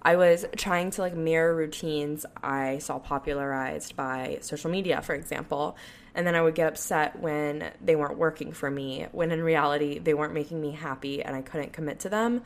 I 0.01 0.17
was 0.17 0.45
trying 0.57 0.91
to 0.91 1.01
like 1.01 1.15
mirror 1.15 1.55
routines 1.55 2.25
I 2.43 2.79
saw 2.79 2.99
popularized 2.99 3.95
by 3.95 4.39
social 4.41 4.69
media, 4.69 5.01
for 5.01 5.15
example, 5.15 5.77
and 6.13 6.27
then 6.27 6.35
I 6.35 6.41
would 6.41 6.55
get 6.55 6.67
upset 6.67 7.19
when 7.19 7.71
they 7.81 7.95
weren't 7.95 8.17
working 8.17 8.51
for 8.51 8.69
me, 8.69 9.07
when 9.13 9.31
in 9.31 9.41
reality 9.41 9.99
they 9.99 10.13
weren't 10.13 10.33
making 10.33 10.59
me 10.59 10.71
happy 10.71 11.23
and 11.23 11.35
I 11.35 11.41
couldn't 11.41 11.73
commit 11.73 12.01
to 12.01 12.09
them 12.09 12.43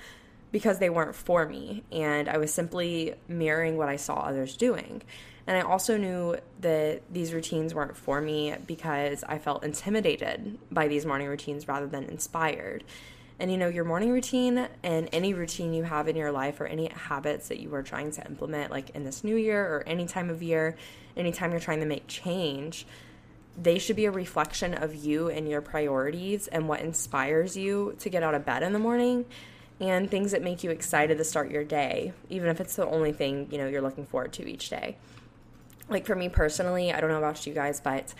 because 0.51 0.79
they 0.79 0.89
weren't 0.89 1.15
for 1.15 1.45
me 1.45 1.83
and 1.91 2.29
I 2.29 2.37
was 2.37 2.53
simply 2.53 3.15
mirroring 3.27 3.75
what 3.75 3.89
I 3.89 3.95
saw 3.95 4.19
others 4.19 4.55
doing. 4.55 5.01
And 5.47 5.57
I 5.57 5.61
also 5.61 5.97
knew 5.97 6.37
that 6.59 7.01
these 7.11 7.33
routines 7.33 7.73
weren't 7.73 7.95
for 7.97 8.21
me 8.21 8.55
because 8.65 9.23
I 9.23 9.39
felt 9.39 9.63
intimidated 9.63 10.59
by 10.69 10.87
these 10.87 11.05
morning 11.05 11.27
routines 11.27 11.67
rather 11.67 11.87
than 11.87 12.03
inspired. 12.03 12.83
And 13.39 13.51
you 13.51 13.57
know, 13.57 13.67
your 13.67 13.85
morning 13.85 14.11
routine 14.11 14.67
and 14.81 15.09
any 15.11 15.33
routine 15.33 15.73
you 15.73 15.83
have 15.83 16.07
in 16.07 16.15
your 16.15 16.31
life 16.31 16.59
or 16.59 16.65
any 16.65 16.89
habits 16.89 17.49
that 17.49 17.59
you 17.59 17.73
are 17.75 17.83
trying 17.83 18.11
to 18.11 18.25
implement, 18.25 18.71
like 18.71 18.89
in 18.91 19.03
this 19.03 19.23
new 19.23 19.35
year 19.35 19.61
or 19.61 19.83
any 19.85 20.07
time 20.07 20.29
of 20.29 20.41
year, 20.41 20.75
anytime 21.15 21.51
you're 21.51 21.59
trying 21.59 21.81
to 21.81 21.85
make 21.85 22.07
change, 22.07 22.87
they 23.55 23.77
should 23.77 23.95
be 23.95 24.05
a 24.05 24.11
reflection 24.11 24.73
of 24.73 24.95
you 24.95 25.29
and 25.29 25.47
your 25.47 25.61
priorities 25.61 26.47
and 26.47 26.67
what 26.67 26.79
inspires 26.79 27.55
you 27.55 27.95
to 27.99 28.09
get 28.09 28.23
out 28.23 28.33
of 28.33 28.45
bed 28.45 28.63
in 28.63 28.73
the 28.73 28.79
morning 28.79 29.25
and 29.79 30.09
things 30.09 30.31
that 30.31 30.41
make 30.41 30.63
you 30.63 30.71
excited 30.71 31.17
to 31.17 31.23
start 31.23 31.51
your 31.51 31.63
day, 31.63 32.13
even 32.29 32.49
if 32.49 32.59
it's 32.59 32.75
the 32.75 32.87
only 32.87 33.11
thing, 33.11 33.47
you 33.51 33.57
know, 33.57 33.67
you're 33.67 33.81
looking 33.81 34.05
forward 34.05 34.33
to 34.33 34.47
each 34.47 34.69
day. 34.69 34.97
Like 35.89 36.05
for 36.05 36.15
me 36.15 36.29
personally, 36.29 36.91
I 36.91 36.99
don't 36.99 37.09
know 37.11 37.19
about 37.19 37.45
you 37.45 37.53
guys, 37.53 37.79
but 37.79 38.13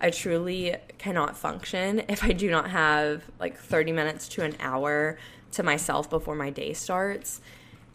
I 0.00 0.10
truly 0.10 0.76
cannot 0.98 1.36
function 1.36 2.02
if 2.08 2.22
I 2.22 2.32
do 2.32 2.50
not 2.50 2.70
have 2.70 3.24
like 3.40 3.56
30 3.58 3.92
minutes 3.92 4.28
to 4.28 4.44
an 4.44 4.56
hour 4.60 5.18
to 5.52 5.62
myself 5.62 6.08
before 6.08 6.34
my 6.34 6.50
day 6.50 6.72
starts. 6.72 7.40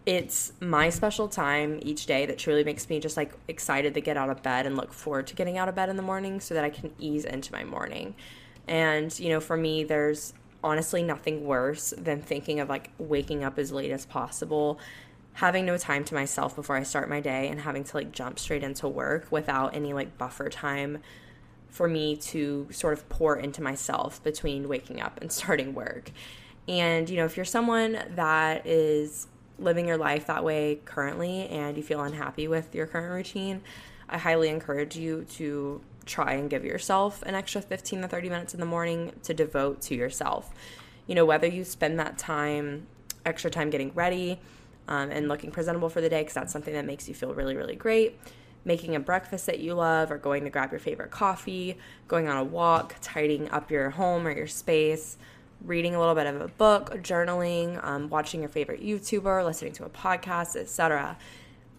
It's 0.06 0.52
my 0.60 0.90
special 0.90 1.30
time 1.30 1.80
each 1.82 2.06
day 2.06 2.26
that 2.26 2.38
truly 2.38 2.66
makes 2.66 2.90
me 2.90 3.00
just 3.00 3.16
like 3.16 3.34
excited 3.48 3.94
to 3.94 4.02
get 4.02 4.18
out 4.18 4.30
of 4.30 4.44
bed 4.44 4.66
and 4.66 4.76
look 4.76 4.92
forward 4.92 5.28
to 5.28 5.36
getting 5.36 5.58
out 5.58 5.70
of 5.70 5.76
bed 5.76 5.88
in 5.88 5.96
the 5.96 6.04
morning 6.04 6.42
so 6.42 6.54
that 6.54 6.66
I 6.66 6.70
can 6.70 6.94
ease 7.00 7.24
into 7.24 7.54
my 7.54 7.64
morning. 7.64 8.16
And, 8.68 9.18
you 9.18 9.30
know, 9.30 9.40
for 9.40 9.56
me, 9.56 9.86
there's 9.86 10.34
honestly 10.62 11.04
nothing 11.04 11.46
worse 11.46 11.94
than 11.98 12.22
thinking 12.22 12.60
of 12.60 12.68
like 12.68 12.90
waking 12.98 13.46
up 13.46 13.58
as 13.58 13.72
late 13.72 13.92
as 13.92 14.06
possible, 14.06 14.78
having 15.34 15.66
no 15.66 15.78
time 15.78 16.04
to 16.06 16.14
myself 16.14 16.54
before 16.54 16.76
I 16.76 16.84
start 16.84 17.10
my 17.10 17.22
day, 17.22 17.48
and 17.48 17.62
having 17.62 17.86
to 17.86 17.98
like 17.98 18.12
jump 18.12 18.40
straight 18.40 18.64
into 18.64 18.90
work 18.90 19.28
without 19.32 19.74
any 19.74 19.94
like 19.94 20.18
buffer 20.18 20.50
time 20.50 21.00
for 21.74 21.88
me 21.88 22.16
to 22.16 22.68
sort 22.70 22.94
of 22.94 23.10
pour 23.10 23.36
into 23.36 23.60
myself 23.60 24.24
between 24.24 24.70
waking 24.70 25.02
up 25.02 25.20
and 25.20 25.32
starting 25.40 25.74
work. 25.74 26.12
And, 26.68 27.10
you 27.10 27.18
know, 27.18 27.26
if 27.26 27.36
you're 27.36 27.46
someone 27.46 27.98
that 28.12 28.66
is 28.66 29.28
living 29.58 29.88
your 29.88 29.98
life 29.98 30.28
that 30.28 30.44
way 30.44 30.80
currently 30.86 31.48
and 31.50 31.76
you 31.76 31.82
feel 31.82 32.02
unhappy 32.02 32.48
with 32.48 32.76
your 32.76 32.86
current 32.86 33.12
routine, 33.12 33.62
I 34.08 34.20
highly 34.20 34.50
encourage 34.50 34.96
you 34.96 35.26
to 35.32 35.82
try 36.06 36.34
and 36.34 36.48
give 36.48 36.64
yourself 36.64 37.24
an 37.24 37.34
extra 37.34 37.62
15 37.62 38.02
to 38.02 38.08
30 38.08 38.30
minutes 38.30 38.54
in 38.54 38.60
the 38.60 38.66
morning 38.68 39.12
to 39.24 39.34
devote 39.34 39.82
to 39.82 39.96
yourself. 39.96 40.54
You 41.08 41.16
know, 41.16 41.26
whether 41.26 41.48
you 41.48 41.64
spend 41.64 42.00
that 42.00 42.20
time, 42.20 42.86
extra 43.26 43.50
time 43.50 43.72
getting 43.72 43.92
ready 43.96 44.40
um, 44.88 45.10
and 45.10 45.28
looking 45.28 45.50
presentable 45.50 45.90
for 45.90 46.02
the 46.02 46.10
day, 46.10 46.22
because 46.22 46.36
that's 46.36 46.54
something 46.54 46.74
that 46.76 46.86
makes 46.86 47.10
you 47.10 47.16
feel 47.16 47.34
really, 47.34 47.56
really 47.56 47.76
great, 47.76 48.20
making 48.66 48.96
a 48.96 49.00
breakfast 49.00 49.46
that 49.46 49.60
you 49.60 49.74
love, 49.74 50.12
or 50.12 50.18
going 50.18 50.44
to 50.44 50.50
grab 50.50 50.72
your 50.72 50.80
favorite 50.80 51.12
coffee, 51.12 51.78
going 52.08 52.28
on 52.28 52.38
a 52.38 52.44
walk, 52.44 52.96
tidying 53.02 53.50
up 53.50 53.72
your 53.72 53.92
home 53.92 54.28
or 54.28 54.32
your 54.32 54.48
space. 54.48 55.18
Reading 55.64 55.96
a 55.96 56.00
little 56.00 56.16
bit 56.16 56.28
of 56.28 56.42
a 56.42 56.50
book, 56.50 56.90
journaling, 57.04 57.82
um, 57.86 58.10
watching 58.10 58.42
your 58.42 58.50
favorite 58.50 58.84
YouTuber, 58.84 59.46
listening 59.46 59.72
to 59.74 59.86
a 59.86 59.90
podcast, 59.90 60.58
etc 60.58 61.18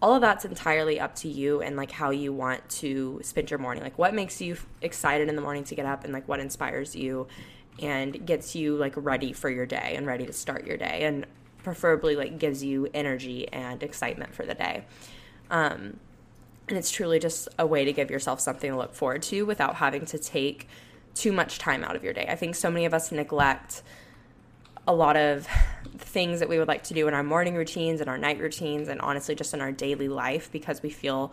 all 0.01 0.13
of 0.13 0.21
that's 0.21 0.45
entirely 0.45 0.99
up 0.99 1.15
to 1.15 1.27
you 1.27 1.61
and 1.61 1.75
like 1.75 1.89
how 1.91 2.09
you 2.09 2.33
want 2.33 2.67
to 2.69 3.19
spend 3.23 3.49
your 3.49 3.59
morning 3.59 3.83
like 3.83 3.97
what 3.97 4.13
makes 4.13 4.41
you 4.41 4.57
excited 4.81 5.29
in 5.29 5.35
the 5.35 5.41
morning 5.41 5.63
to 5.63 5.75
get 5.75 5.85
up 5.85 6.03
and 6.03 6.13
like 6.13 6.27
what 6.27 6.39
inspires 6.39 6.95
you 6.95 7.27
and 7.81 8.25
gets 8.25 8.55
you 8.55 8.75
like 8.75 8.93
ready 8.95 9.33
for 9.33 9.49
your 9.49 9.65
day 9.65 9.93
and 9.95 10.05
ready 10.05 10.25
to 10.25 10.33
start 10.33 10.65
your 10.65 10.77
day 10.77 11.03
and 11.03 11.25
preferably 11.63 12.15
like 12.15 12.37
gives 12.37 12.63
you 12.63 12.87
energy 12.93 13.47
and 13.51 13.81
excitement 13.81 14.33
for 14.33 14.45
the 14.45 14.53
day 14.53 14.83
um, 15.49 15.97
and 16.67 16.77
it's 16.77 16.91
truly 16.91 17.19
just 17.19 17.47
a 17.59 17.65
way 17.65 17.85
to 17.85 17.93
give 17.93 18.09
yourself 18.09 18.39
something 18.39 18.71
to 18.71 18.77
look 18.77 18.93
forward 18.93 19.21
to 19.23 19.43
without 19.43 19.75
having 19.75 20.05
to 20.07 20.17
take 20.17 20.67
too 21.13 21.31
much 21.31 21.59
time 21.59 21.83
out 21.83 21.95
of 21.95 22.03
your 22.03 22.13
day. 22.13 22.25
I 22.27 22.35
think 22.35 22.55
so 22.55 22.69
many 22.69 22.85
of 22.85 22.93
us 22.93 23.11
neglect 23.11 23.83
a 24.87 24.93
lot 24.93 25.15
of 25.15 25.47
things 25.97 26.39
that 26.39 26.49
we 26.49 26.59
would 26.59 26.67
like 26.67 26.83
to 26.83 26.93
do 26.93 27.07
in 27.07 27.13
our 27.13 27.23
morning 27.23 27.55
routines 27.55 28.01
and 28.01 28.09
our 28.09 28.17
night 28.17 28.39
routines 28.39 28.87
and 28.87 29.01
honestly 29.01 29.33
just 29.33 29.53
in 29.53 29.61
our 29.61 29.71
daily 29.71 30.07
life 30.07 30.51
because 30.51 30.83
we 30.83 30.89
feel 30.89 31.31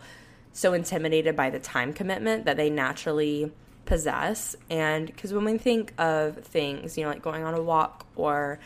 so 0.53 0.73
intimidated 0.73 1.35
by 1.35 1.49
the 1.49 1.59
time 1.59 1.93
commitment 1.93 2.45
that 2.45 2.57
they 2.57 2.69
naturally 2.69 3.51
possess. 3.85 4.55
And 4.69 5.07
because 5.07 5.33
when 5.33 5.45
we 5.45 5.57
think 5.57 5.93
of 5.97 6.37
things 6.37 6.97
you 6.97 7.03
know 7.03 7.09
like 7.09 7.21
going 7.21 7.43
on 7.43 7.53
a 7.53 7.61
walk 7.61 8.05
or 8.15 8.59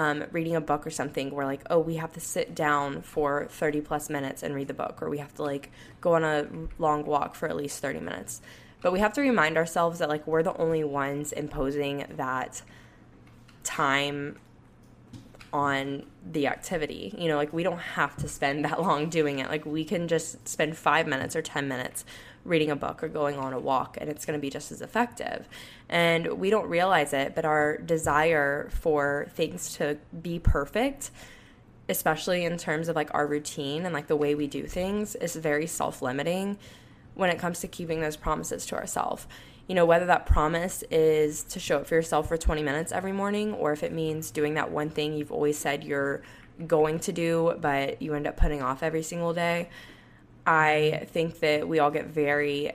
um, 0.00 0.24
reading 0.32 0.56
a 0.56 0.62
book 0.62 0.86
or 0.86 0.90
something 0.90 1.28
we're 1.30 1.44
like 1.44 1.60
oh 1.68 1.78
we 1.78 1.96
have 1.96 2.10
to 2.10 2.20
sit 2.20 2.54
down 2.54 3.02
for 3.02 3.46
30 3.50 3.82
plus 3.82 4.08
minutes 4.08 4.42
and 4.42 4.54
read 4.54 4.66
the 4.66 4.74
book 4.74 5.02
or 5.02 5.10
we 5.10 5.18
have 5.18 5.34
to 5.34 5.42
like 5.42 5.70
go 6.00 6.14
on 6.14 6.24
a 6.24 6.48
long 6.78 7.04
walk 7.04 7.34
for 7.34 7.48
at 7.50 7.54
least 7.54 7.82
30 7.82 8.00
minutes 8.00 8.40
but 8.80 8.92
we 8.92 9.00
have 9.00 9.12
to 9.12 9.20
remind 9.20 9.58
ourselves 9.58 9.98
that 9.98 10.08
like 10.08 10.26
we're 10.26 10.42
the 10.42 10.56
only 10.56 10.84
ones 10.84 11.32
imposing 11.32 12.06
that 12.16 12.62
time 13.62 14.38
on 15.52 16.04
the 16.24 16.46
activity. 16.46 17.14
You 17.18 17.28
know, 17.28 17.36
like 17.36 17.52
we 17.52 17.62
don't 17.62 17.78
have 17.78 18.16
to 18.18 18.28
spend 18.28 18.64
that 18.66 18.80
long 18.80 19.08
doing 19.08 19.40
it. 19.40 19.48
Like 19.48 19.66
we 19.66 19.84
can 19.84 20.08
just 20.08 20.48
spend 20.48 20.76
five 20.76 21.06
minutes 21.06 21.36
or 21.36 21.42
10 21.42 21.68
minutes 21.68 22.04
reading 22.50 22.70
a 22.70 22.76
book 22.76 23.02
or 23.02 23.08
going 23.08 23.38
on 23.38 23.52
a 23.52 23.58
walk, 23.58 23.96
and 24.00 24.10
it's 24.10 24.26
going 24.26 24.38
to 24.38 24.40
be 24.40 24.50
just 24.50 24.70
as 24.70 24.82
effective. 24.82 25.48
And 25.88 26.38
we 26.38 26.50
don't 26.50 26.68
realize 26.68 27.12
it, 27.12 27.34
but 27.34 27.44
our 27.44 27.78
desire 27.78 28.68
for 28.70 29.28
things 29.34 29.74
to 29.76 29.96
be 30.20 30.38
perfect, 30.38 31.10
especially 31.88 32.44
in 32.44 32.58
terms 32.58 32.88
of 32.88 32.96
like 32.96 33.14
our 33.14 33.26
routine 33.26 33.86
and 33.86 33.94
like 33.94 34.08
the 34.08 34.16
way 34.16 34.34
we 34.34 34.46
do 34.46 34.66
things, 34.66 35.14
is 35.14 35.36
very 35.36 35.66
self 35.66 36.02
limiting 36.02 36.58
when 37.14 37.30
it 37.30 37.38
comes 37.38 37.60
to 37.60 37.68
keeping 37.68 38.00
those 38.00 38.16
promises 38.16 38.66
to 38.66 38.76
ourselves 38.76 39.26
you 39.70 39.76
know, 39.76 39.86
whether 39.86 40.06
that 40.06 40.26
promise 40.26 40.82
is 40.90 41.44
to 41.44 41.60
show 41.60 41.76
up 41.76 41.86
for 41.86 41.94
yourself 41.94 42.26
for 42.26 42.36
20 42.36 42.60
minutes 42.60 42.90
every 42.90 43.12
morning 43.12 43.54
or 43.54 43.70
if 43.70 43.84
it 43.84 43.92
means 43.92 44.32
doing 44.32 44.54
that 44.54 44.72
one 44.72 44.90
thing 44.90 45.14
you've 45.14 45.30
always 45.30 45.56
said 45.56 45.84
you're 45.84 46.22
going 46.66 46.98
to 46.98 47.12
do, 47.12 47.56
but 47.60 48.02
you 48.02 48.14
end 48.14 48.26
up 48.26 48.36
putting 48.36 48.62
off 48.62 48.82
every 48.82 49.04
single 49.04 49.32
day. 49.32 49.68
I 50.50 51.06
think 51.12 51.38
that 51.40 51.68
we 51.68 51.78
all 51.78 51.92
get 51.92 52.06
very 52.06 52.72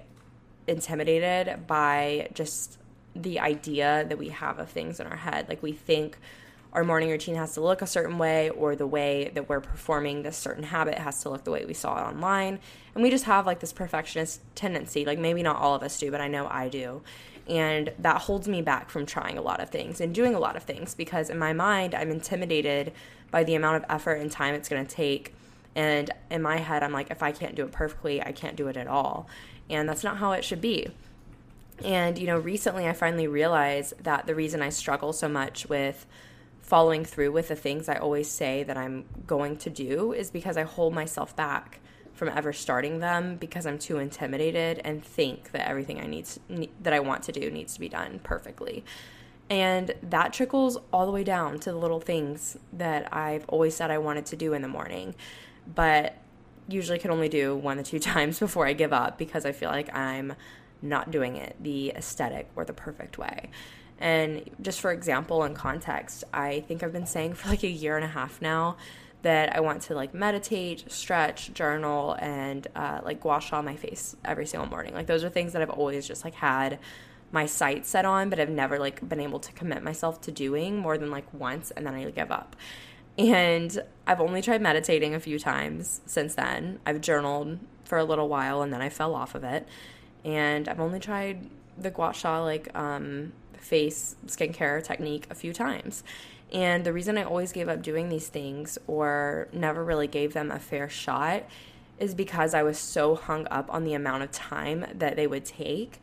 intimidated 0.65 1.67
by 1.67 2.29
just 2.33 2.77
the 3.13 3.41
idea 3.41 4.05
that 4.07 4.17
we 4.17 4.29
have 4.29 4.59
of 4.59 4.69
things 4.69 5.01
in 5.01 5.07
our 5.07 5.17
head. 5.17 5.49
Like 5.49 5.61
we 5.61 5.73
think 5.73 6.17
our 6.71 6.85
morning 6.85 7.09
routine 7.09 7.35
has 7.35 7.53
to 7.55 7.61
look 7.61 7.81
a 7.81 7.87
certain 7.87 8.17
way 8.17 8.49
or 8.49 8.77
the 8.77 8.87
way 8.87 9.29
that 9.33 9.49
we're 9.49 9.59
performing 9.59 10.23
this 10.23 10.37
certain 10.37 10.63
habit 10.63 10.97
has 10.97 11.21
to 11.23 11.29
look 11.29 11.43
the 11.43 11.51
way 11.51 11.65
we 11.65 11.73
saw 11.73 11.97
it 11.97 12.09
online. 12.09 12.59
And 12.93 13.03
we 13.03 13.09
just 13.09 13.25
have 13.25 13.45
like 13.45 13.59
this 13.59 13.73
perfectionist 13.73 14.39
tendency. 14.55 15.03
Like 15.03 15.19
maybe 15.19 15.43
not 15.43 15.57
all 15.57 15.75
of 15.75 15.83
us 15.83 15.99
do 15.99 16.09
but 16.11 16.21
i 16.21 16.29
know 16.29 16.47
i 16.49 16.69
do. 16.69 17.01
And 17.45 17.91
that 17.99 18.21
holds 18.21 18.47
me 18.47 18.61
back 18.61 18.89
from 18.89 19.05
trying 19.05 19.37
a 19.37 19.41
lot 19.41 19.59
of 19.59 19.69
things 19.69 19.99
and 19.99 20.15
doing 20.15 20.33
a 20.33 20.39
lot 20.39 20.55
of 20.55 20.63
things 20.63 20.95
because 20.95 21.29
in 21.29 21.37
my 21.37 21.51
mind 21.51 21.93
i'm 21.93 22.09
intimidated 22.09 22.93
by 23.31 23.43
the 23.43 23.55
amount 23.55 23.75
of 23.75 23.85
effort 23.89 24.13
and 24.13 24.31
time 24.31 24.55
it's 24.55 24.69
going 24.69 24.85
to 24.85 24.95
take 24.95 25.33
and 25.75 26.11
in 26.31 26.41
my 26.41 26.57
head 26.57 26.83
i'm 26.83 26.93
like 26.93 27.11
if 27.11 27.21
i 27.21 27.31
can't 27.31 27.55
do 27.55 27.63
it 27.63 27.71
perfectly 27.71 28.21
i 28.21 28.31
can't 28.31 28.55
do 28.55 28.67
it 28.67 28.77
at 28.77 28.87
all. 28.87 29.27
And 29.67 29.89
that's 29.89 30.03
not 30.03 30.17
how 30.17 30.31
it 30.33 30.45
should 30.45 30.61
be. 30.61 30.89
And 31.83 32.17
you 32.17 32.27
know 32.27 32.37
recently 32.37 32.87
i 32.87 32.93
finally 32.93 33.27
realized 33.27 33.93
that 34.03 34.27
the 34.27 34.35
reason 34.35 34.61
i 34.61 34.69
struggle 34.69 35.13
so 35.13 35.27
much 35.27 35.67
with 35.67 36.05
following 36.65 37.05
through 37.05 37.31
with 37.31 37.47
the 37.47 37.55
things 37.55 37.87
I 37.87 37.95
always 37.95 38.27
say 38.27 38.63
that 38.63 38.75
I'm 38.75 39.05
going 39.27 39.55
to 39.57 39.69
do 39.69 40.13
is 40.13 40.31
because 40.31 40.57
I 40.57 40.63
hold 40.63 40.95
myself 40.95 41.35
back 41.35 41.79
from 42.15 42.29
ever 42.29 42.51
starting 42.51 42.99
them 42.99 43.35
because 43.35 43.67
I'm 43.67 43.77
too 43.77 43.99
intimidated 43.99 44.81
and 44.83 45.05
think 45.05 45.51
that 45.51 45.69
everything 45.69 45.99
I 45.99 46.07
need 46.07 46.25
to, 46.25 46.39
that 46.81 46.91
I 46.91 47.01
want 47.01 47.21
to 47.23 47.31
do 47.31 47.51
needs 47.51 47.75
to 47.75 47.79
be 47.79 47.87
done 47.87 48.19
perfectly. 48.23 48.83
And 49.47 49.93
that 50.01 50.33
trickles 50.33 50.79
all 50.91 51.05
the 51.05 51.11
way 51.11 51.23
down 51.23 51.59
to 51.59 51.71
the 51.71 51.77
little 51.77 51.99
things 51.99 52.57
that 52.73 53.13
I've 53.13 53.45
always 53.47 53.75
said 53.75 53.91
I 53.91 53.99
wanted 53.99 54.25
to 54.27 54.35
do 54.35 54.53
in 54.53 54.63
the 54.63 54.67
morning, 54.67 55.13
but 55.73 56.17
usually 56.67 56.99
can 56.99 57.11
only 57.11 57.29
do 57.29 57.55
one 57.55 57.77
to 57.77 57.83
two 57.83 57.99
times 58.13 58.39
before 58.39 58.67
I 58.67 58.73
give 58.73 58.93
up 58.93 59.17
because 59.17 59.45
I 59.45 59.51
feel 59.51 59.69
like 59.69 59.95
I'm 59.95 60.33
not 60.81 61.11
doing 61.11 61.35
it 61.35 61.55
the 61.59 61.91
aesthetic 61.91 62.49
or 62.55 62.65
the 62.65 62.73
perfect 62.73 63.17
way. 63.17 63.49
And 63.97 64.49
just 64.61 64.81
for 64.81 64.91
example 64.91 65.43
and 65.43 65.55
context, 65.55 66.23
I 66.33 66.61
think 66.67 66.83
I've 66.83 66.91
been 66.91 67.05
saying 67.05 67.35
for 67.35 67.49
like 67.49 67.63
a 67.63 67.69
year 67.69 67.95
and 67.95 68.03
a 68.03 68.09
half 68.09 68.41
now 68.41 68.77
that 69.21 69.55
I 69.55 69.59
want 69.61 69.81
to 69.83 69.95
like 69.95 70.13
meditate, 70.13 70.91
stretch, 70.91 71.53
journal, 71.53 72.15
and 72.19 72.67
uh, 72.75 73.01
like 73.03 73.21
gua 73.21 73.41
sha 73.41 73.61
my 73.61 73.75
face 73.75 74.15
every 74.23 74.45
single 74.45 74.69
morning. 74.69 74.93
Like 74.93 75.07
those 75.07 75.23
are 75.23 75.29
things 75.29 75.53
that 75.53 75.61
I've 75.61 75.69
always 75.69 76.07
just 76.07 76.23
like 76.23 76.35
had 76.35 76.77
my 77.31 77.45
sights 77.45 77.89
set 77.89 78.05
on, 78.05 78.29
but 78.29 78.39
I've 78.39 78.49
never 78.49 78.77
like 78.77 79.07
been 79.07 79.19
able 79.19 79.39
to 79.39 79.51
commit 79.53 79.81
myself 79.81 80.21
to 80.21 80.31
doing 80.31 80.77
more 80.77 80.97
than 80.97 81.09
like 81.09 81.33
once, 81.33 81.71
and 81.71 81.87
then 81.87 81.95
I 81.95 82.03
give 82.11 82.31
up. 82.31 82.55
And 83.17 83.81
I've 84.05 84.19
only 84.19 84.41
tried 84.41 84.61
meditating 84.61 85.13
a 85.13 85.19
few 85.19 85.39
times 85.39 86.01
since 86.05 86.35
then. 86.35 86.79
I've 86.85 87.01
journaled 87.01 87.59
for 87.85 87.97
a 87.97 88.03
little 88.03 88.27
while, 88.27 88.61
and 88.61 88.73
then 88.73 88.81
I 88.81 88.89
fell 88.89 89.15
off 89.15 89.35
of 89.35 89.43
it. 89.43 89.67
And 90.23 90.67
I've 90.67 90.79
only 90.79 90.99
tried 90.99 91.49
the 91.77 91.91
gua 91.91 92.13
sha 92.13 92.43
like 92.43 92.75
um, 92.75 93.33
face 93.57 94.15
skincare 94.27 94.83
technique 94.83 95.27
a 95.29 95.35
few 95.35 95.53
times. 95.53 96.03
And 96.51 96.85
the 96.85 96.93
reason 96.93 97.17
I 97.17 97.23
always 97.23 97.51
gave 97.51 97.67
up 97.67 97.81
doing 97.81 98.09
these 98.09 98.27
things 98.27 98.77
or 98.87 99.47
never 99.51 99.83
really 99.83 100.07
gave 100.07 100.33
them 100.33 100.51
a 100.51 100.59
fair 100.59 100.89
shot 100.89 101.43
is 101.99 102.13
because 102.13 102.53
I 102.53 102.63
was 102.63 102.77
so 102.77 103.15
hung 103.15 103.47
up 103.49 103.73
on 103.73 103.83
the 103.83 103.93
amount 103.93 104.23
of 104.23 104.31
time 104.31 104.85
that 104.93 105.15
they 105.15 105.27
would 105.27 105.45
take 105.45 106.01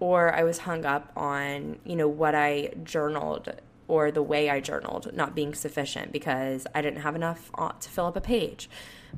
or 0.00 0.34
I 0.34 0.42
was 0.42 0.58
hung 0.58 0.84
up 0.84 1.12
on, 1.16 1.78
you 1.84 1.96
know, 1.96 2.08
what 2.08 2.34
I 2.34 2.72
journaled 2.82 3.54
or 3.86 4.10
the 4.10 4.22
way 4.22 4.48
I 4.48 4.60
journaled 4.60 5.10
not 5.14 5.34
being 5.34 5.54
sufficient 5.54 6.12
because 6.12 6.66
I 6.74 6.82
didn't 6.82 7.00
have 7.00 7.14
enough 7.14 7.50
to 7.80 7.88
fill 7.88 8.06
up 8.06 8.16
a 8.16 8.20
page. 8.20 8.70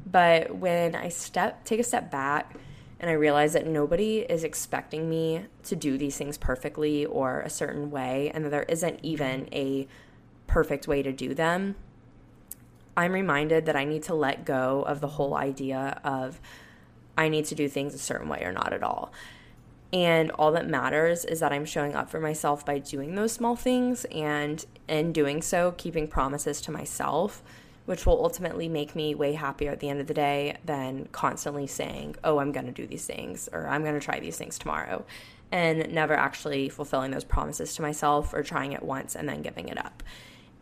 But 0.05 0.57
when 0.57 0.95
I 0.95 1.09
step 1.09 1.65
take 1.65 1.81
a 1.81 1.85
step 1.85 2.11
back 2.11 2.57
and 2.99 3.11
I 3.11 3.15
realize 3.15 3.53
that 3.53 3.67
nobody 3.67 4.21
is 4.21 4.43
expecting 4.43 5.09
me 5.09 5.45
to 5.65 5.77
do 5.77 5.99
these 5.99 6.17
things 6.17 6.39
perfectly 6.39 7.05
or 7.05 7.41
a 7.41 7.51
certain 7.51 7.91
way, 7.91 8.31
and 8.35 8.45
that 8.45 8.51
there 8.51 8.63
isn't 8.63 9.01
even 9.03 9.49
a 9.53 9.87
perfect 10.47 10.89
way 10.89 11.03
to 11.03 11.13
do 11.13 11.35
them, 11.35 11.77
I'm 12.97 13.13
reminded 13.13 13.67
that 13.67 13.77
I 13.77 13.85
need 13.85 14.03
to 14.05 14.15
let 14.15 14.47
go 14.47 14.83
of 14.83 15.01
the 15.03 15.09
whole 15.09 15.35
idea 15.35 16.01
of 16.03 16.41
I 17.19 17.29
need 17.29 17.45
to 17.47 17.55
do 17.55 17.69
things 17.69 17.95
a 17.95 17.99
certain 17.99 18.29
way 18.29 18.43
or 18.43 18.53
not 18.53 18.73
at 18.73 18.83
all. 18.83 19.13
And 19.97 20.31
all 20.33 20.53
that 20.53 20.69
matters 20.69 21.25
is 21.25 21.41
that 21.41 21.55
I'm 21.55 21.65
showing 21.65 21.95
up 21.95 22.11
for 22.11 22.21
myself 22.21 22.67
by 22.67 22.81
doing 22.81 23.15
those 23.15 23.33
small 23.33 23.57
things 23.57 24.05
and 24.13 24.63
in 24.89 25.11
doing 25.11 25.41
so, 25.41 25.73
keeping 25.79 26.07
promises 26.07 26.61
to 26.63 26.71
myself, 26.71 27.43
which 27.87 28.05
will 28.05 28.23
ultimately 28.23 28.69
make 28.69 28.95
me 28.95 29.15
way 29.15 29.33
happier 29.33 29.73
at 29.73 29.81
the 29.81 29.89
end 29.89 30.03
of 30.03 30.07
the 30.07 30.13
day 30.13 30.59
than 30.67 31.09
constantly 31.13 31.67
saying, 31.67 32.15
oh, 32.25 32.41
I'm 32.41 32.53
going 32.53 32.67
to 32.67 32.73
do 32.73 32.87
these 32.87 33.07
things 33.07 33.49
or 33.51 33.67
I'm 33.69 33.85
going 33.85 33.99
to 33.99 34.05
try 34.05 34.21
these 34.21 34.37
things 34.37 34.59
tomorrow 34.59 35.07
and 35.51 35.91
never 35.91 36.13
actually 36.13 36.69
fulfilling 36.69 37.11
those 37.11 37.25
promises 37.25 37.75
to 37.77 37.81
myself 37.81 38.35
or 38.35 38.43
trying 38.43 38.73
it 38.73 38.83
once 38.83 39.17
and 39.17 39.27
then 39.27 39.41
giving 39.41 39.71
it 39.71 39.79
up. 39.79 40.03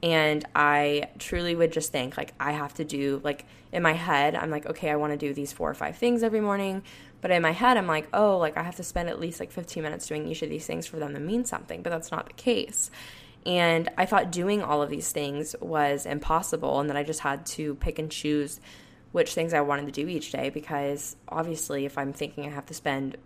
And 0.00 0.44
I 0.54 1.08
truly 1.18 1.56
would 1.56 1.72
just 1.72 1.90
think, 1.90 2.16
like, 2.16 2.34
I 2.38 2.52
have 2.52 2.74
to 2.74 2.84
do, 2.84 3.20
like, 3.24 3.46
in 3.72 3.82
my 3.82 3.94
head, 3.94 4.34
I'm 4.34 4.50
like, 4.50 4.66
okay, 4.66 4.90
I 4.90 4.96
want 4.96 5.12
to 5.12 5.16
do 5.16 5.32
these 5.32 5.50
four 5.50 5.70
or 5.70 5.74
five 5.74 5.96
things 5.96 6.22
every 6.22 6.42
morning. 6.42 6.82
But 7.24 7.30
in 7.30 7.40
my 7.40 7.52
head, 7.52 7.78
I'm 7.78 7.86
like, 7.86 8.06
oh, 8.12 8.36
like, 8.36 8.58
I 8.58 8.62
have 8.62 8.76
to 8.76 8.82
spend 8.82 9.08
at 9.08 9.18
least 9.18 9.40
like 9.40 9.50
15 9.50 9.82
minutes 9.82 10.06
doing 10.06 10.28
each 10.28 10.42
of 10.42 10.50
these 10.50 10.66
things 10.66 10.86
for 10.86 10.98
them 10.98 11.14
to 11.14 11.20
mean 11.20 11.46
something. 11.46 11.80
But 11.80 11.88
that's 11.88 12.10
not 12.10 12.26
the 12.26 12.34
case. 12.34 12.90
And 13.46 13.88
I 13.96 14.04
thought 14.04 14.30
doing 14.30 14.62
all 14.62 14.82
of 14.82 14.90
these 14.90 15.10
things 15.10 15.56
was 15.58 16.04
impossible 16.04 16.80
and 16.80 16.90
that 16.90 16.98
I 16.98 17.02
just 17.02 17.20
had 17.20 17.46
to 17.46 17.76
pick 17.76 17.98
and 17.98 18.10
choose 18.10 18.60
which 19.12 19.32
things 19.32 19.54
I 19.54 19.62
wanted 19.62 19.86
to 19.86 19.92
do 19.92 20.06
each 20.06 20.32
day 20.32 20.50
because 20.50 21.16
obviously, 21.26 21.86
if 21.86 21.96
I'm 21.96 22.12
thinking 22.12 22.44
I 22.44 22.50
have 22.50 22.66
to 22.66 22.74
spend 22.74 23.16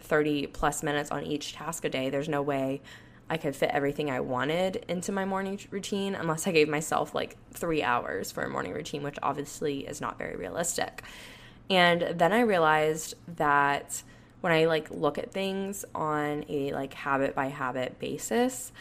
30 0.00 0.48
plus 0.48 0.82
minutes 0.82 1.10
on 1.10 1.22
each 1.22 1.54
task 1.54 1.86
a 1.86 1.88
day, 1.88 2.10
there's 2.10 2.28
no 2.28 2.42
way 2.42 2.82
I 3.30 3.38
could 3.38 3.56
fit 3.56 3.70
everything 3.70 4.10
I 4.10 4.20
wanted 4.20 4.84
into 4.86 5.12
my 5.12 5.24
morning 5.24 5.58
routine 5.70 6.14
unless 6.14 6.46
I 6.46 6.52
gave 6.52 6.68
myself 6.68 7.14
like 7.14 7.38
three 7.52 7.82
hours 7.82 8.30
for 8.30 8.42
a 8.42 8.50
morning 8.50 8.74
routine, 8.74 9.02
which 9.02 9.16
obviously 9.22 9.86
is 9.86 10.02
not 10.02 10.18
very 10.18 10.36
realistic. 10.36 11.02
And 11.68 12.14
then 12.14 12.32
I 12.32 12.40
realized 12.40 13.14
that 13.36 14.02
when 14.40 14.52
I 14.52 14.66
like 14.66 14.90
look 14.90 15.18
at 15.18 15.32
things 15.32 15.84
on 15.94 16.44
a 16.48 16.72
like 16.72 16.94
habit 16.94 17.34
by 17.34 17.46
habit 17.46 17.98
basis, 17.98 18.72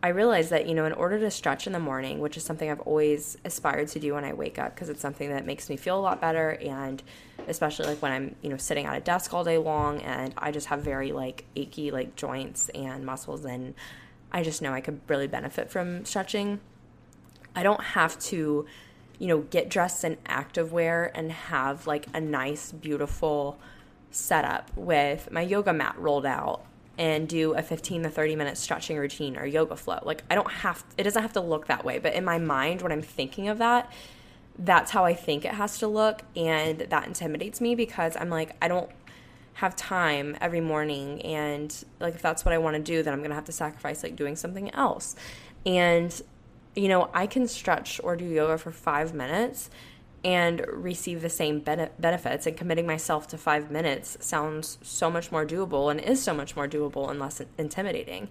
I 0.00 0.08
realized 0.08 0.50
that, 0.50 0.68
you 0.68 0.74
know, 0.74 0.84
in 0.84 0.92
order 0.92 1.18
to 1.18 1.30
stretch 1.30 1.66
in 1.66 1.72
the 1.72 1.80
morning, 1.80 2.20
which 2.20 2.36
is 2.36 2.44
something 2.44 2.70
I've 2.70 2.80
always 2.80 3.36
aspired 3.44 3.88
to 3.88 3.98
do 3.98 4.14
when 4.14 4.24
I 4.24 4.32
wake 4.32 4.56
up 4.58 4.74
because 4.74 4.88
it's 4.88 5.00
something 5.00 5.30
that 5.30 5.44
makes 5.44 5.68
me 5.68 5.76
feel 5.76 5.98
a 5.98 6.00
lot 6.00 6.20
better 6.20 6.50
and 6.50 7.02
especially 7.48 7.86
like 7.86 8.00
when 8.00 8.12
I'm, 8.12 8.36
you 8.40 8.50
know, 8.50 8.56
sitting 8.56 8.86
at 8.86 8.96
a 8.96 9.00
desk 9.00 9.34
all 9.34 9.42
day 9.42 9.58
long 9.58 10.00
and 10.02 10.32
I 10.38 10.52
just 10.52 10.68
have 10.68 10.82
very 10.82 11.10
like 11.10 11.46
achy 11.56 11.90
like 11.90 12.14
joints 12.14 12.68
and 12.68 13.04
muscles 13.04 13.44
and 13.44 13.74
I 14.30 14.44
just 14.44 14.62
know 14.62 14.72
I 14.72 14.80
could 14.80 15.00
really 15.08 15.26
benefit 15.26 15.68
from 15.68 16.04
stretching. 16.04 16.60
I 17.56 17.64
don't 17.64 17.82
have 17.82 18.16
to, 18.20 18.66
you 19.18 19.26
know, 19.26 19.40
get 19.40 19.68
dressed 19.68 20.04
in 20.04 20.16
activewear 20.26 21.10
and 21.14 21.32
have 21.32 21.86
like 21.86 22.06
a 22.14 22.20
nice 22.20 22.72
beautiful 22.72 23.58
setup 24.10 24.70
with 24.76 25.30
my 25.30 25.42
yoga 25.42 25.72
mat 25.72 25.94
rolled 25.98 26.26
out 26.26 26.64
and 26.96 27.28
do 27.28 27.54
a 27.54 27.62
15 27.62 28.02
to 28.04 28.10
30 28.10 28.36
minute 28.36 28.58
stretching 28.58 28.96
routine 28.96 29.36
or 29.36 29.46
yoga 29.46 29.76
flow. 29.76 30.00
Like 30.02 30.22
I 30.30 30.34
don't 30.34 30.50
have 30.50 30.84
it 30.96 31.04
doesn't 31.04 31.22
have 31.22 31.32
to 31.34 31.40
look 31.40 31.66
that 31.66 31.84
way, 31.84 31.98
but 31.98 32.14
in 32.14 32.24
my 32.24 32.38
mind 32.38 32.82
when 32.82 32.92
I'm 32.92 33.02
thinking 33.02 33.48
of 33.48 33.58
that, 33.58 33.90
that's 34.58 34.90
how 34.90 35.04
I 35.04 35.14
think 35.14 35.44
it 35.44 35.52
has 35.54 35.78
to 35.78 35.86
look 35.86 36.22
and 36.36 36.80
that 36.80 37.06
intimidates 37.06 37.60
me 37.60 37.74
because 37.74 38.16
I'm 38.16 38.30
like 38.30 38.56
I 38.60 38.68
don't 38.68 38.90
have 39.54 39.74
time 39.76 40.36
every 40.40 40.60
morning 40.60 41.20
and 41.22 41.84
like 42.00 42.14
if 42.14 42.22
that's 42.22 42.44
what 42.44 42.52
I 42.52 42.58
want 42.58 42.76
to 42.76 42.82
do 42.82 43.02
then 43.02 43.12
I'm 43.12 43.20
going 43.20 43.30
to 43.30 43.36
have 43.36 43.46
to 43.46 43.52
sacrifice 43.52 44.02
like 44.02 44.16
doing 44.16 44.36
something 44.36 44.72
else. 44.74 45.14
And 45.64 46.20
you 46.78 46.88
know, 46.88 47.10
I 47.12 47.26
can 47.26 47.46
stretch 47.48 48.00
or 48.02 48.16
do 48.16 48.24
yoga 48.24 48.58
for 48.58 48.70
5 48.70 49.14
minutes 49.14 49.70
and 50.24 50.64
receive 50.68 51.22
the 51.22 51.28
same 51.28 51.60
bene- 51.60 51.90
benefits 51.98 52.46
and 52.46 52.56
committing 52.56 52.86
myself 52.86 53.28
to 53.28 53.38
five 53.38 53.70
minutes 53.70 54.18
sounds 54.20 54.78
so 54.82 55.10
much 55.10 55.30
more 55.30 55.46
doable 55.46 55.90
and 55.90 56.00
is 56.00 56.22
so 56.22 56.34
much 56.34 56.56
more 56.56 56.66
doable 56.66 57.08
and 57.08 57.20
less 57.20 57.40
intimidating. 57.56 58.28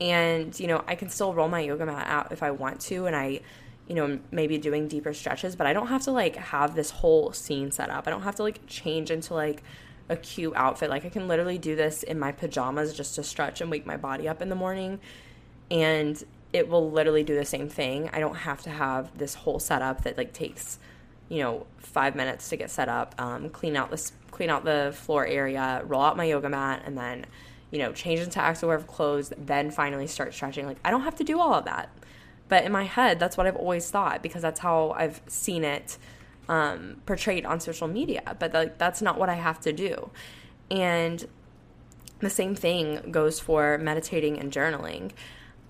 And 0.00 0.58
you 0.58 0.68
know 0.68 0.84
i 0.86 0.94
can 0.94 1.08
still 1.08 1.34
roll 1.34 1.48
my 1.48 1.60
yoga 1.60 1.84
mat 1.84 2.06
out 2.06 2.30
if 2.30 2.42
i 2.42 2.52
want 2.52 2.80
to 2.82 3.06
and 3.06 3.16
i 3.16 3.40
you 3.88 3.96
know 3.96 4.20
maybe 4.30 4.56
doing 4.56 4.86
deeper 4.86 5.12
stretches 5.12 5.56
but 5.56 5.66
i 5.66 5.72
don't 5.72 5.88
have 5.88 6.02
to 6.02 6.12
like 6.12 6.36
have 6.36 6.76
this 6.76 6.90
whole 6.90 7.32
scene 7.32 7.72
set 7.72 7.90
up. 7.90 8.06
I 8.06 8.10
don't 8.10 8.22
have 8.22 8.36
to 8.36 8.42
like 8.44 8.64
change 8.66 9.10
into 9.10 9.34
like 9.34 9.62
a 10.08 10.16
cute 10.16 10.54
outfit. 10.56 10.88
Like 10.88 11.04
i 11.04 11.08
can 11.08 11.28
literally 11.28 11.58
do 11.58 11.76
this 11.76 12.02
in 12.04 12.18
my 12.18 12.32
pajamas 12.32 12.94
just 12.94 13.16
to 13.16 13.22
stretch 13.22 13.60
and 13.60 13.70
wake 13.70 13.86
my 13.86 13.96
body 13.96 14.28
up 14.28 14.40
in 14.40 14.48
the 14.48 14.54
morning. 14.54 15.00
And 15.70 16.22
it 16.52 16.68
will 16.68 16.90
literally 16.90 17.22
do 17.22 17.34
the 17.34 17.44
same 17.44 17.68
thing 17.68 18.08
i 18.12 18.20
don't 18.20 18.36
have 18.36 18.62
to 18.62 18.70
have 18.70 19.16
this 19.18 19.34
whole 19.34 19.58
setup 19.58 20.04
that 20.04 20.16
like 20.16 20.32
takes 20.32 20.78
you 21.28 21.42
know, 21.42 21.66
five 21.78 22.16
minutes 22.16 22.48
to 22.48 22.56
get 22.56 22.70
set 22.70 22.88
up, 22.88 23.14
um, 23.18 23.50
clean 23.50 23.76
out 23.76 23.90
the 23.90 24.10
clean 24.30 24.50
out 24.50 24.64
the 24.64 24.92
floor 24.94 25.26
area, 25.26 25.82
roll 25.84 26.02
out 26.02 26.16
my 26.16 26.24
yoga 26.24 26.48
mat, 26.48 26.82
and 26.84 26.96
then, 26.96 27.26
you 27.70 27.78
know, 27.78 27.92
change 27.92 28.20
into 28.20 28.38
activewear 28.38 28.84
clothes, 28.86 29.32
then 29.36 29.70
finally 29.70 30.06
start 30.06 30.32
stretching. 30.32 30.66
Like 30.66 30.78
I 30.84 30.90
don't 30.90 31.02
have 31.02 31.16
to 31.16 31.24
do 31.24 31.38
all 31.38 31.54
of 31.54 31.64
that, 31.66 31.90
but 32.48 32.64
in 32.64 32.72
my 32.72 32.84
head, 32.84 33.18
that's 33.18 33.36
what 33.36 33.46
I've 33.46 33.56
always 33.56 33.90
thought 33.90 34.22
because 34.22 34.42
that's 34.42 34.60
how 34.60 34.94
I've 34.96 35.20
seen 35.26 35.64
it 35.64 35.98
um, 36.48 37.02
portrayed 37.04 37.44
on 37.44 37.60
social 37.60 37.88
media. 37.88 38.36
But 38.38 38.54
like 38.54 38.78
that's 38.78 39.02
not 39.02 39.18
what 39.18 39.28
I 39.28 39.34
have 39.34 39.60
to 39.60 39.72
do, 39.72 40.10
and 40.70 41.26
the 42.20 42.30
same 42.30 42.54
thing 42.54 43.10
goes 43.10 43.38
for 43.38 43.78
meditating 43.78 44.38
and 44.38 44.50
journaling. 44.50 45.12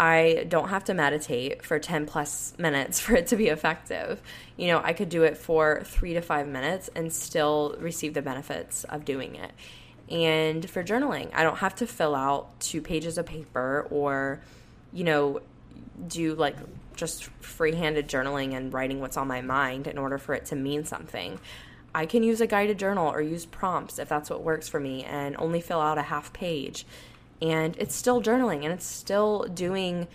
I 0.00 0.46
don't 0.48 0.68
have 0.68 0.84
to 0.84 0.94
meditate 0.94 1.64
for 1.64 1.78
10 1.78 2.06
plus 2.06 2.54
minutes 2.58 3.00
for 3.00 3.16
it 3.16 3.28
to 3.28 3.36
be 3.36 3.48
effective. 3.48 4.22
You 4.56 4.68
know, 4.68 4.80
I 4.82 4.92
could 4.92 5.08
do 5.08 5.24
it 5.24 5.36
for 5.36 5.82
three 5.84 6.14
to 6.14 6.20
five 6.20 6.46
minutes 6.46 6.88
and 6.94 7.12
still 7.12 7.76
receive 7.78 8.14
the 8.14 8.22
benefits 8.22 8.84
of 8.84 9.04
doing 9.04 9.34
it. 9.34 9.52
And 10.10 10.68
for 10.68 10.82
journaling, 10.82 11.30
I 11.34 11.42
don't 11.42 11.58
have 11.58 11.74
to 11.76 11.86
fill 11.86 12.14
out 12.14 12.58
two 12.60 12.80
pages 12.80 13.18
of 13.18 13.26
paper 13.26 13.86
or, 13.90 14.40
you 14.92 15.04
know, 15.04 15.40
do 16.06 16.34
like 16.34 16.56
just 16.96 17.24
free-handed 17.40 18.08
journaling 18.08 18.54
and 18.54 18.72
writing 18.72 19.00
what's 19.00 19.16
on 19.16 19.28
my 19.28 19.40
mind 19.40 19.86
in 19.86 19.98
order 19.98 20.18
for 20.18 20.34
it 20.34 20.46
to 20.46 20.56
mean 20.56 20.84
something. 20.84 21.38
I 21.94 22.06
can 22.06 22.22
use 22.22 22.40
a 22.40 22.46
guided 22.46 22.78
journal 22.78 23.10
or 23.10 23.20
use 23.20 23.44
prompts 23.44 23.98
if 23.98 24.08
that's 24.08 24.30
what 24.30 24.42
works 24.42 24.68
for 24.68 24.80
me 24.80 25.04
and 25.04 25.36
only 25.38 25.60
fill 25.60 25.80
out 25.80 25.98
a 25.98 26.02
half 26.02 26.32
page 26.32 26.86
and 27.40 27.76
it's 27.78 27.94
still 27.94 28.22
journaling 28.22 28.64
and 28.64 28.72
it's 28.72 28.86
still 28.86 29.44
doing 29.44 30.08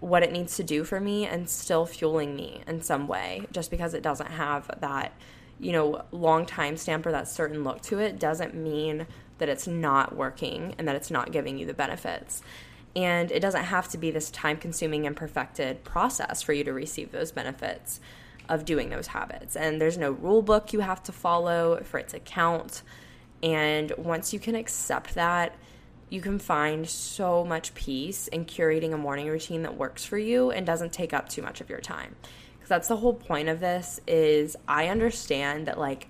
what 0.00 0.22
it 0.22 0.32
needs 0.32 0.56
to 0.56 0.64
do 0.64 0.84
for 0.84 1.00
me 1.00 1.26
and 1.26 1.48
still 1.48 1.86
fueling 1.86 2.36
me 2.36 2.62
in 2.66 2.82
some 2.82 3.08
way 3.08 3.46
just 3.50 3.70
because 3.70 3.94
it 3.94 4.02
doesn't 4.02 4.30
have 4.30 4.70
that 4.80 5.12
you 5.58 5.72
know 5.72 6.02
long 6.12 6.44
time 6.44 6.76
stamp 6.76 7.06
or 7.06 7.12
that 7.12 7.26
certain 7.26 7.64
look 7.64 7.80
to 7.80 7.98
it 7.98 8.18
doesn't 8.18 8.54
mean 8.54 9.06
that 9.38 9.48
it's 9.48 9.66
not 9.66 10.14
working 10.14 10.74
and 10.78 10.88
that 10.88 10.96
it's 10.96 11.10
not 11.10 11.32
giving 11.32 11.58
you 11.58 11.66
the 11.66 11.74
benefits. 11.74 12.42
And 12.94 13.30
it 13.30 13.40
doesn't 13.40 13.64
have 13.64 13.88
to 13.88 13.98
be 13.98 14.10
this 14.10 14.30
time 14.30 14.56
consuming 14.56 15.06
and 15.06 15.14
perfected 15.14 15.84
process 15.84 16.40
for 16.42 16.52
you 16.52 16.64
to 16.64 16.72
receive 16.72 17.12
those 17.12 17.30
benefits 17.30 18.00
of 18.48 18.64
doing 18.64 18.88
those 18.88 19.08
habits. 19.08 19.56
And 19.56 19.80
there's 19.80 19.98
no 19.98 20.12
rule 20.12 20.40
book 20.40 20.72
you 20.72 20.80
have 20.80 21.02
to 21.04 21.12
follow 21.12 21.80
for 21.84 21.98
it 21.98 22.08
to 22.08 22.20
count. 22.20 22.82
And 23.42 23.92
once 23.98 24.32
you 24.32 24.38
can 24.38 24.54
accept 24.54 25.14
that 25.14 25.54
you 26.08 26.20
can 26.20 26.38
find 26.38 26.88
so 26.88 27.44
much 27.44 27.74
peace 27.74 28.28
in 28.28 28.44
curating 28.44 28.92
a 28.92 28.96
morning 28.96 29.26
routine 29.26 29.62
that 29.62 29.76
works 29.76 30.04
for 30.04 30.18
you 30.18 30.50
and 30.50 30.64
doesn't 30.64 30.92
take 30.92 31.12
up 31.12 31.28
too 31.28 31.42
much 31.42 31.60
of 31.60 31.68
your 31.68 31.80
time. 31.80 32.14
Because 32.54 32.68
that's 32.68 32.88
the 32.88 32.96
whole 32.96 33.14
point 33.14 33.48
of 33.48 33.60
this 33.60 34.00
is 34.06 34.56
i 34.66 34.88
understand 34.88 35.66
that 35.66 35.78
like 35.78 36.08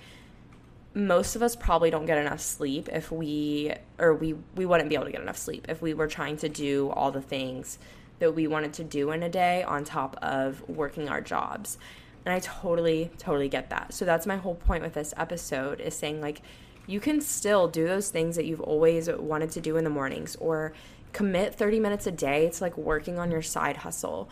most 0.95 1.37
of 1.37 1.43
us 1.43 1.55
probably 1.55 1.91
don't 1.91 2.07
get 2.07 2.17
enough 2.17 2.41
sleep 2.41 2.89
if 2.91 3.13
we 3.13 3.71
or 3.99 4.15
we 4.15 4.35
we 4.55 4.65
wouldn't 4.65 4.89
be 4.89 4.95
able 4.95 5.05
to 5.05 5.13
get 5.13 5.21
enough 5.21 5.37
sleep 5.37 5.67
if 5.69 5.83
we 5.83 5.93
were 5.93 6.07
trying 6.07 6.39
to 6.39 6.49
do 6.49 6.89
all 6.91 7.11
the 7.11 7.21
things 7.21 7.79
that 8.19 8.35
we 8.35 8.47
wanted 8.47 8.73
to 8.73 8.85
do 8.85 9.11
in 9.11 9.23
a 9.23 9.29
day 9.29 9.63
on 9.63 9.85
top 9.85 10.17
of 10.23 10.67
working 10.69 11.09
our 11.09 11.21
jobs. 11.21 11.77
And 12.25 12.35
i 12.35 12.39
totally 12.41 13.11
totally 13.19 13.49
get 13.49 13.71
that. 13.71 13.93
So 13.93 14.05
that's 14.05 14.27
my 14.27 14.37
whole 14.37 14.55
point 14.55 14.83
with 14.83 14.95
this 14.95 15.13
episode 15.17 15.81
is 15.81 15.95
saying 15.95 16.21
like 16.21 16.41
you 16.87 17.01
can 17.01 17.21
still 17.21 17.69
do 17.69 17.87
those 17.87 18.11
things 18.11 18.37
that 18.37 18.45
you've 18.45 18.61
always 18.61 19.09
wanted 19.11 19.51
to 19.53 19.61
do 19.61 19.77
in 19.77 19.85
the 19.85 19.91
mornings 19.91 20.37
or 20.37 20.73
commit 21.13 21.55
30 21.55 21.81
minutes 21.81 22.07
a 22.07 22.11
day 22.11 22.51
to 22.51 22.63
like 22.63 22.77
working 22.77 23.19
on 23.19 23.31
your 23.31 23.43
side 23.43 23.79
hustle. 23.79 24.29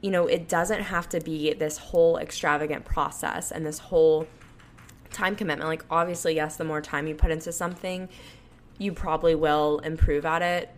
You 0.00 0.10
know, 0.10 0.26
it 0.26 0.48
doesn't 0.48 0.82
have 0.82 1.08
to 1.10 1.20
be 1.20 1.52
this 1.52 1.76
whole 1.76 2.16
extravagant 2.16 2.84
process 2.84 3.50
and 3.50 3.66
this 3.66 3.78
whole 3.78 4.26
time 5.10 5.36
commitment. 5.36 5.68
Like, 5.68 5.84
obviously, 5.90 6.34
yes, 6.34 6.56
the 6.56 6.64
more 6.64 6.80
time 6.80 7.06
you 7.06 7.14
put 7.14 7.30
into 7.30 7.52
something, 7.52 8.08
you 8.78 8.92
probably 8.92 9.34
will 9.34 9.80
improve 9.80 10.24
at 10.24 10.40
it 10.40 10.70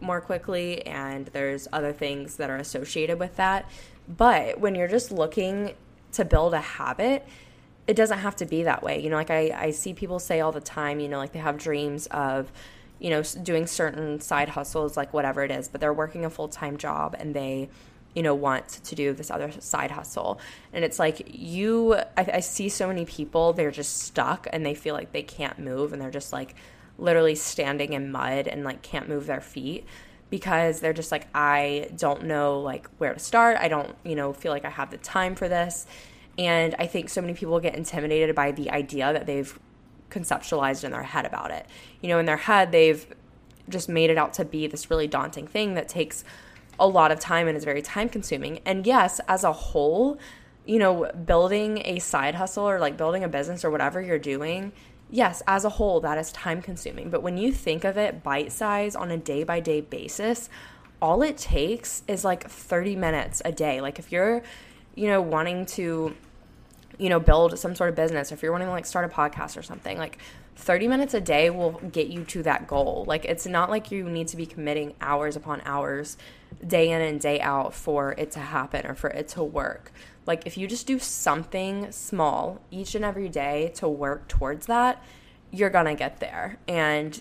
more 0.00 0.22
quickly, 0.22 0.86
and 0.86 1.26
there's 1.26 1.68
other 1.70 1.92
things 1.92 2.36
that 2.36 2.48
are 2.48 2.56
associated 2.56 3.18
with 3.18 3.36
that. 3.36 3.68
But 4.08 4.58
when 4.58 4.74
you're 4.74 4.88
just 4.88 5.12
looking 5.12 5.74
to 6.12 6.24
build 6.24 6.54
a 6.54 6.60
habit, 6.60 7.26
it 7.86 7.94
doesn't 7.94 8.18
have 8.18 8.36
to 8.36 8.46
be 8.46 8.62
that 8.62 8.82
way. 8.82 9.00
You 9.02 9.10
know, 9.10 9.16
like 9.16 9.30
I, 9.30 9.50
I 9.54 9.70
see 9.70 9.94
people 9.94 10.18
say 10.18 10.40
all 10.40 10.52
the 10.52 10.60
time, 10.60 11.00
you 11.00 11.08
know, 11.08 11.18
like 11.18 11.32
they 11.32 11.40
have 11.40 11.58
dreams 11.58 12.06
of, 12.06 12.52
you 12.98 13.10
know, 13.10 13.22
doing 13.42 13.66
certain 13.66 14.20
side 14.20 14.50
hustles, 14.50 14.96
like 14.96 15.12
whatever 15.12 15.42
it 15.42 15.50
is, 15.50 15.68
but 15.68 15.80
they're 15.80 15.92
working 15.92 16.24
a 16.24 16.30
full 16.30 16.48
time 16.48 16.76
job 16.76 17.16
and 17.18 17.34
they 17.34 17.68
you 18.14 18.22
know, 18.22 18.34
want 18.34 18.68
to 18.68 18.94
do 18.94 19.12
this 19.12 19.30
other 19.30 19.50
side 19.60 19.90
hustle. 19.90 20.38
And 20.72 20.84
it's 20.84 20.98
like 20.98 21.22
you, 21.28 21.94
I, 21.94 22.04
I, 22.34 22.40
see 22.40 22.68
so 22.68 22.88
many 22.88 23.04
people, 23.06 23.52
they're 23.52 23.70
just 23.70 24.02
stuck 24.02 24.46
and 24.52 24.66
they 24.66 24.74
feel 24.74 24.94
like 24.94 25.12
they 25.12 25.22
can't 25.22 25.58
move 25.58 25.92
and 25.92 26.02
they're 26.02 26.10
just 26.10 26.32
like 26.32 26.54
literally 26.98 27.34
standing 27.34 27.94
in 27.94 28.12
mud 28.12 28.48
and 28.48 28.64
like 28.64 28.82
can't 28.82 29.08
move 29.08 29.26
their 29.26 29.40
feet 29.40 29.86
because 30.28 30.80
they're 30.80 30.92
just 30.92 31.10
like, 31.10 31.26
I 31.34 31.90
don't 31.96 32.24
know 32.24 32.60
like 32.60 32.88
where 32.98 33.14
to 33.14 33.20
start. 33.20 33.56
I 33.58 33.68
don't, 33.68 33.94
you 34.04 34.14
know, 34.14 34.32
feel 34.32 34.52
like 34.52 34.64
I 34.64 34.70
have 34.70 34.90
the 34.90 34.98
time 34.98 35.34
for 35.34 35.48
this. 35.48 35.86
And 36.38 36.74
I 36.78 36.86
think 36.86 37.08
so 37.08 37.20
many 37.20 37.34
people 37.34 37.60
get 37.60 37.74
intimidated 37.74 38.34
by 38.34 38.52
the 38.52 38.70
idea 38.70 39.12
that 39.12 39.26
they've 39.26 39.58
conceptualized 40.10 40.84
in 40.84 40.92
their 40.92 41.02
head 41.02 41.26
about 41.26 41.50
it. 41.50 41.66
You 42.00 42.08
know, 42.08 42.18
in 42.18 42.26
their 42.26 42.36
head, 42.36 42.72
they've 42.72 43.06
just 43.68 43.88
made 43.88 44.10
it 44.10 44.18
out 44.18 44.34
to 44.34 44.44
be 44.44 44.66
this 44.66 44.90
really 44.90 45.06
daunting 45.06 45.46
thing 45.46 45.74
that 45.74 45.88
takes 45.88 46.24
a 46.78 46.86
lot 46.86 47.12
of 47.12 47.20
time 47.20 47.48
and 47.48 47.56
is 47.56 47.64
very 47.64 47.82
time 47.82 48.08
consuming. 48.08 48.60
And 48.64 48.86
yes, 48.86 49.20
as 49.28 49.44
a 49.44 49.52
whole, 49.52 50.18
you 50.64 50.78
know, 50.78 51.10
building 51.12 51.82
a 51.84 51.98
side 51.98 52.34
hustle 52.34 52.68
or 52.68 52.78
like 52.78 52.96
building 52.96 53.24
a 53.24 53.28
business 53.28 53.64
or 53.64 53.70
whatever 53.70 54.00
you're 54.00 54.18
doing, 54.18 54.72
yes, 55.10 55.42
as 55.46 55.64
a 55.64 55.68
whole, 55.68 56.00
that 56.00 56.18
is 56.18 56.32
time 56.32 56.62
consuming. 56.62 57.10
But 57.10 57.22
when 57.22 57.36
you 57.36 57.52
think 57.52 57.84
of 57.84 57.96
it 57.96 58.22
bite 58.22 58.52
size 58.52 58.96
on 58.96 59.10
a 59.10 59.16
day 59.16 59.44
by 59.44 59.60
day 59.60 59.80
basis, 59.80 60.48
all 61.00 61.22
it 61.22 61.36
takes 61.36 62.02
is 62.08 62.24
like 62.24 62.48
30 62.48 62.96
minutes 62.96 63.42
a 63.44 63.52
day. 63.52 63.80
Like 63.80 63.98
if 63.98 64.10
you're, 64.10 64.42
you 64.94 65.06
know, 65.06 65.20
wanting 65.20 65.66
to, 65.66 66.14
you 66.98 67.08
know, 67.08 67.20
build 67.20 67.58
some 67.58 67.74
sort 67.74 67.90
of 67.90 67.96
business, 67.96 68.32
if 68.32 68.42
you're 68.42 68.52
wanting 68.52 68.68
to 68.68 68.72
like 68.72 68.86
start 68.86 69.04
a 69.04 69.14
podcast 69.14 69.56
or 69.56 69.62
something, 69.62 69.98
like 69.98 70.18
30 70.56 70.88
minutes 70.88 71.14
a 71.14 71.20
day 71.20 71.50
will 71.50 71.72
get 71.72 72.08
you 72.08 72.24
to 72.24 72.42
that 72.42 72.66
goal. 72.66 73.04
Like 73.06 73.24
it's 73.24 73.46
not 73.46 73.70
like 73.70 73.90
you 73.90 74.08
need 74.08 74.28
to 74.28 74.36
be 74.36 74.46
committing 74.46 74.94
hours 75.00 75.36
upon 75.36 75.62
hours 75.64 76.16
day 76.66 76.90
in 76.90 77.00
and 77.00 77.20
day 77.20 77.40
out 77.40 77.74
for 77.74 78.12
it 78.12 78.30
to 78.32 78.40
happen 78.40 78.86
or 78.86 78.94
for 78.94 79.10
it 79.10 79.28
to 79.28 79.42
work. 79.42 79.92
Like 80.26 80.46
if 80.46 80.56
you 80.56 80.66
just 80.66 80.86
do 80.86 80.98
something 80.98 81.90
small 81.90 82.60
each 82.70 82.94
and 82.94 83.04
every 83.04 83.28
day 83.28 83.72
to 83.76 83.88
work 83.88 84.28
towards 84.28 84.66
that, 84.66 85.02
you're 85.50 85.70
going 85.70 85.86
to 85.86 85.94
get 85.94 86.20
there. 86.20 86.58
And 86.68 87.20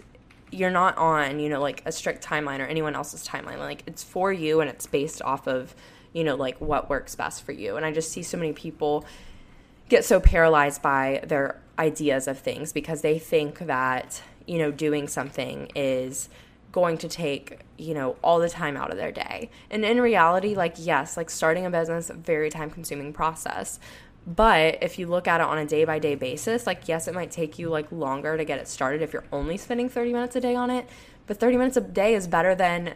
you're 0.52 0.70
not 0.70 0.98
on, 0.98 1.40
you 1.40 1.50
know, 1.50 1.62
like 1.62 1.82
a 1.86 1.92
strict 1.92 2.24
timeline 2.24 2.60
or 2.60 2.66
anyone 2.66 2.96
else's 2.96 3.26
timeline. 3.26 3.58
Like 3.58 3.84
it's 3.88 4.04
for 4.04 4.32
you 4.32 4.62
and 4.62 4.70
it's 4.70 4.86
based 4.86 5.22
off 5.22 5.48
of, 5.48 5.74
you 6.14 6.24
know, 6.24 6.36
like 6.36 6.60
what 6.60 6.90
works 6.90 7.16
best 7.16 7.44
for 7.44 7.52
you. 7.52 7.78
And 7.78 7.86
I 7.86 7.92
just 7.92 8.12
see 8.12 8.24
so 8.24 8.38
many 8.38 8.54
people 8.54 9.06
get 9.90 10.06
so 10.06 10.20
paralyzed 10.20 10.82
by 10.82 11.24
their 11.26 11.62
ideas 11.78 12.28
of 12.28 12.40
things 12.40 12.74
because 12.74 13.02
they 13.02 13.20
think 13.20 13.60
that, 13.60 14.22
you 14.46 14.58
know, 14.58 14.72
doing 14.72 15.08
something 15.08 15.70
is 15.76 16.30
going 16.72 16.98
to 16.98 17.10
take, 17.10 17.60
you 17.78 17.94
know, 17.94 18.16
all 18.24 18.40
the 18.40 18.50
time 18.50 18.78
out 18.78 18.92
of 18.92 18.98
their 18.98 19.12
day. 19.12 19.50
And 19.70 19.84
in 19.84 20.00
reality, 20.00 20.56
like, 20.56 20.76
yes, 20.78 21.18
like 21.18 21.30
starting 21.30 21.66
a 21.66 21.70
business, 21.70 22.10
very 22.10 22.50
time 22.50 22.70
consuming 22.70 23.12
process. 23.14 23.80
But 24.26 24.78
if 24.82 25.00
you 25.00 25.08
look 25.08 25.28
at 25.28 25.42
it 25.42 25.48
on 25.48 25.58
a 25.58 25.66
day 25.66 25.84
by 25.84 26.00
day 26.00 26.16
basis, 26.16 26.68
like, 26.68 26.88
yes, 26.88 27.08
it 27.08 27.14
might 27.14 27.32
take 27.32 27.58
you 27.58 27.70
like 27.70 27.92
longer 27.92 28.38
to 28.38 28.46
get 28.46 28.60
it 28.60 28.68
started 28.68 29.02
if 29.02 29.14
you're 29.14 29.26
only 29.32 29.58
spending 29.58 29.90
30 29.90 30.14
minutes 30.14 30.36
a 30.36 30.42
day 30.42 30.56
on 30.56 30.70
it. 30.70 30.88
But 31.28 31.40
30 31.40 31.58
minutes 31.58 31.78
a 31.78 31.82
day 31.82 32.14
is 32.14 32.28
better 32.28 32.54
than 32.54 32.94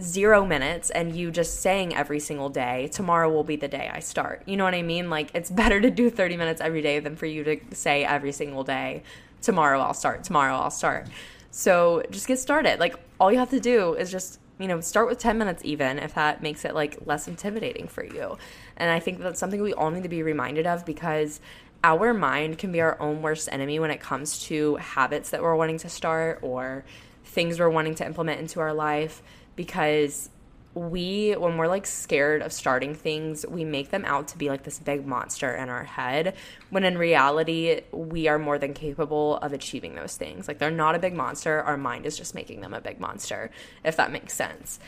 zero 0.00 0.44
minutes 0.44 0.90
and 0.90 1.16
you 1.16 1.30
just 1.30 1.60
saying 1.60 1.94
every 1.94 2.20
single 2.20 2.48
day, 2.48 2.88
tomorrow 2.92 3.30
will 3.30 3.44
be 3.44 3.56
the 3.56 3.68
day 3.68 3.90
I 3.92 4.00
start. 4.00 4.42
You 4.46 4.56
know 4.56 4.64
what 4.64 4.74
I 4.74 4.82
mean? 4.82 5.10
Like, 5.10 5.30
it's 5.34 5.50
better 5.62 5.80
to 5.80 5.90
do 5.90 6.10
30 6.10 6.36
minutes 6.36 6.60
every 6.60 6.82
day 6.82 7.00
than 7.00 7.16
for 7.16 7.26
you 7.26 7.44
to 7.44 7.58
say 7.72 8.04
every 8.04 8.32
single 8.32 8.64
day, 8.64 9.02
tomorrow 9.40 9.80
I'll 9.80 9.94
start, 9.94 10.24
tomorrow 10.24 10.56
I'll 10.56 10.70
start. 10.70 11.06
So 11.50 12.02
just 12.10 12.26
get 12.26 12.38
started. 12.38 12.80
Like, 12.80 12.96
all 13.18 13.32
you 13.32 13.38
have 13.38 13.50
to 13.50 13.60
do 13.60 13.94
is 13.94 14.10
just, 14.10 14.38
you 14.58 14.68
know, 14.68 14.80
start 14.80 15.08
with 15.08 15.18
10 15.18 15.38
minutes 15.38 15.62
even 15.64 15.98
if 15.98 16.14
that 16.14 16.42
makes 16.42 16.64
it 16.64 16.74
like 16.74 16.98
less 17.06 17.28
intimidating 17.28 17.88
for 17.88 18.04
you. 18.04 18.36
And 18.76 18.90
I 18.90 19.00
think 19.00 19.20
that's 19.20 19.40
something 19.40 19.62
we 19.62 19.72
all 19.72 19.90
need 19.90 20.02
to 20.02 20.08
be 20.08 20.22
reminded 20.22 20.66
of 20.66 20.84
because 20.84 21.40
our 21.84 22.12
mind 22.12 22.58
can 22.58 22.72
be 22.72 22.80
our 22.80 23.00
own 23.00 23.22
worst 23.22 23.48
enemy 23.52 23.78
when 23.78 23.90
it 23.90 24.00
comes 24.00 24.40
to 24.46 24.76
habits 24.76 25.30
that 25.30 25.42
we're 25.42 25.54
wanting 25.54 25.78
to 25.78 25.88
start 25.88 26.40
or 26.42 26.84
things 27.24 27.58
we're 27.58 27.68
wanting 27.68 27.94
to 27.94 28.04
implement 28.04 28.40
into 28.40 28.60
our 28.60 28.72
life 28.72 29.22
because 29.56 30.30
we 30.76 31.32
when 31.32 31.56
we're 31.56 31.66
like 31.66 31.86
scared 31.86 32.42
of 32.42 32.52
starting 32.52 32.94
things 32.94 33.46
we 33.48 33.64
make 33.64 33.88
them 33.90 34.04
out 34.04 34.28
to 34.28 34.36
be 34.36 34.50
like 34.50 34.62
this 34.64 34.78
big 34.78 35.06
monster 35.06 35.54
in 35.54 35.70
our 35.70 35.84
head 35.84 36.36
when 36.68 36.84
in 36.84 36.98
reality 36.98 37.80
we 37.92 38.28
are 38.28 38.38
more 38.38 38.58
than 38.58 38.74
capable 38.74 39.38
of 39.38 39.54
achieving 39.54 39.94
those 39.94 40.16
things. 40.16 40.46
Like 40.46 40.58
they're 40.58 40.70
not 40.70 40.94
a 40.94 40.98
big 40.98 41.14
monster. 41.14 41.62
Our 41.62 41.78
mind 41.78 42.04
is 42.04 42.16
just 42.16 42.34
making 42.34 42.60
them 42.60 42.74
a 42.74 42.80
big 42.80 43.00
monster 43.00 43.50
if 43.84 43.96
that 43.96 44.12
makes 44.12 44.34
sense. 44.34 44.78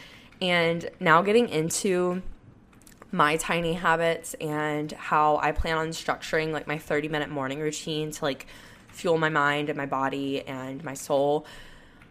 And 0.42 0.88
now 1.00 1.22
getting 1.22 1.48
into 1.48 2.22
my 3.10 3.38
tiny 3.38 3.72
habits 3.72 4.34
and 4.34 4.92
how 4.92 5.38
i 5.38 5.50
plan 5.50 5.78
on 5.78 5.88
structuring 5.88 6.52
like 6.52 6.66
my 6.66 6.76
30 6.76 7.08
minute 7.08 7.30
morning 7.30 7.58
routine 7.58 8.10
to 8.10 8.22
like 8.22 8.46
fuel 8.88 9.16
my 9.16 9.30
mind 9.30 9.70
and 9.70 9.78
my 9.78 9.86
body 9.86 10.46
and 10.46 10.84
my 10.84 10.92
soul 10.92 11.46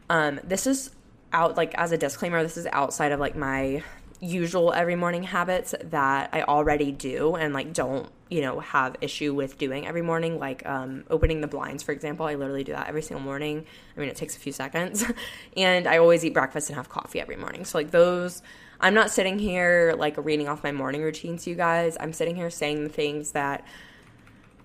um, 0.09 0.39
this 0.43 0.65
is 0.65 0.89
out 1.33 1.57
like 1.57 1.73
as 1.75 1.91
a 1.91 1.97
disclaimer 1.97 2.41
this 2.41 2.57
is 2.57 2.67
outside 2.71 3.11
of 3.11 3.19
like 3.19 3.35
my 3.35 3.83
usual 4.19 4.73
every 4.73 4.95
morning 4.95 5.23
habits 5.23 5.75
that 5.83 6.29
I 6.33 6.41
already 6.43 6.91
do 6.91 7.35
and 7.35 7.53
like 7.53 7.73
don't 7.73 8.09
you 8.29 8.41
know 8.41 8.59
have 8.59 8.95
issue 9.01 9.33
with 9.33 9.57
doing 9.57 9.87
every 9.87 10.01
morning. 10.01 10.39
Like 10.39 10.65
um, 10.65 11.03
opening 11.09 11.41
the 11.41 11.47
blinds 11.47 11.83
for 11.83 11.91
example 11.91 12.25
I 12.25 12.35
literally 12.35 12.63
do 12.63 12.73
that 12.73 12.87
every 12.87 13.01
single 13.01 13.23
morning. 13.23 13.65
I 13.95 13.99
mean 13.99 14.09
it 14.09 14.15
takes 14.15 14.35
a 14.35 14.39
few 14.39 14.51
seconds. 14.51 15.05
And 15.55 15.87
I 15.87 15.97
always 15.97 16.23
eat 16.23 16.33
breakfast 16.33 16.69
and 16.69 16.77
have 16.77 16.89
coffee 16.89 17.19
every 17.19 17.35
morning. 17.35 17.65
So 17.65 17.77
like 17.77 17.91
those 17.91 18.41
I'm 18.79 18.93
not 18.93 19.11
sitting 19.11 19.39
here 19.39 19.95
like 19.97 20.15
reading 20.17 20.47
off 20.47 20.63
my 20.63 20.71
morning 20.71 21.01
routine 21.01 21.37
to 21.37 21.49
you 21.49 21.55
guys. 21.55 21.97
I'm 21.99 22.13
sitting 22.13 22.35
here 22.35 22.49
saying 22.49 22.83
the 22.83 22.89
things 22.89 23.31
that 23.31 23.65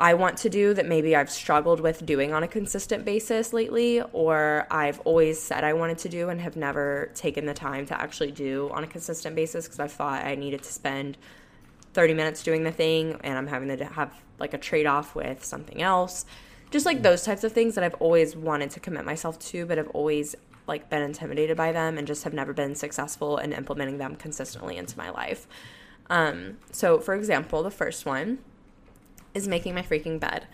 I 0.03 0.15
want 0.15 0.39
to 0.39 0.51
do 0.51 0.75
that 0.75 0.85
maybe 0.85 1.15
I've 1.15 1.31
struggled 1.31 1.79
with 1.79 2.05
doing 2.05 2.33
on 2.33 2.43
a 2.43 2.49
consistent 2.49 3.05
basis 3.05 3.53
lately, 3.53 4.03
or 4.13 4.67
I've 4.69 4.99
always 5.05 5.41
said 5.41 5.63
I 5.63 5.75
wanted 5.75 5.99
to 5.99 6.09
do 6.09 6.29
and 6.29 6.41
have 6.41 6.57
never 6.57 7.13
taken 7.15 7.47
the 7.47 7.55
time 7.55 7.87
to 7.87 7.95
actually 7.95 8.33
do 8.33 8.69
on 8.75 8.83
a 8.83 8.89
consistent 8.89 9.37
basis 9.37 9.67
because 9.67 9.79
I 9.79 9.87
thought 9.87 10.25
I 10.25 10.35
needed 10.35 10.65
to 10.65 10.73
spend 10.73 11.19
30 11.93 12.15
minutes 12.15 12.43
doing 12.43 12.65
the 12.65 12.73
thing 12.73 13.21
and 13.23 13.39
I'm 13.39 13.47
having 13.47 13.79
to 13.79 13.85
have 13.85 14.13
like 14.41 14.55
a 14.55 14.59
trade 14.59 14.87
off 14.87 15.15
with 15.15 15.45
something 15.45 15.81
else. 15.81 16.25
Just 16.73 16.85
like 16.85 17.03
those 17.03 17.23
types 17.23 17.45
of 17.45 17.53
things 17.53 17.77
that 17.77 17.85
I've 17.85 17.95
always 18.01 18.35
wanted 18.35 18.71
to 18.73 18.81
commit 18.81 19.05
myself 19.05 19.39
to, 19.51 19.67
but 19.67 19.79
have 19.79 19.91
always 19.91 20.35
like 20.67 20.91
been 20.91 21.03
intimidated 21.03 21.57
by 21.57 21.71
them 21.71 21.97
and 21.97 22.09
just 22.09 22.25
have 22.25 22.35
never 22.35 22.53
been 22.53 22.75
successful 22.75 23.39
in 23.39 23.53
implementing 23.53 23.99
them 23.99 24.17
consistently 24.17 24.79
into 24.79 24.99
my 24.99 25.11
life. 25.11 25.47
Um, 26.11 26.59
so, 26.73 26.99
for 26.99 27.15
example, 27.15 27.63
the 27.63 27.71
first 27.71 28.05
one 28.05 28.39
is 29.35 29.49
making 29.49 29.75
my 29.75 29.83
freaking 29.83 30.21
bed. 30.21 30.47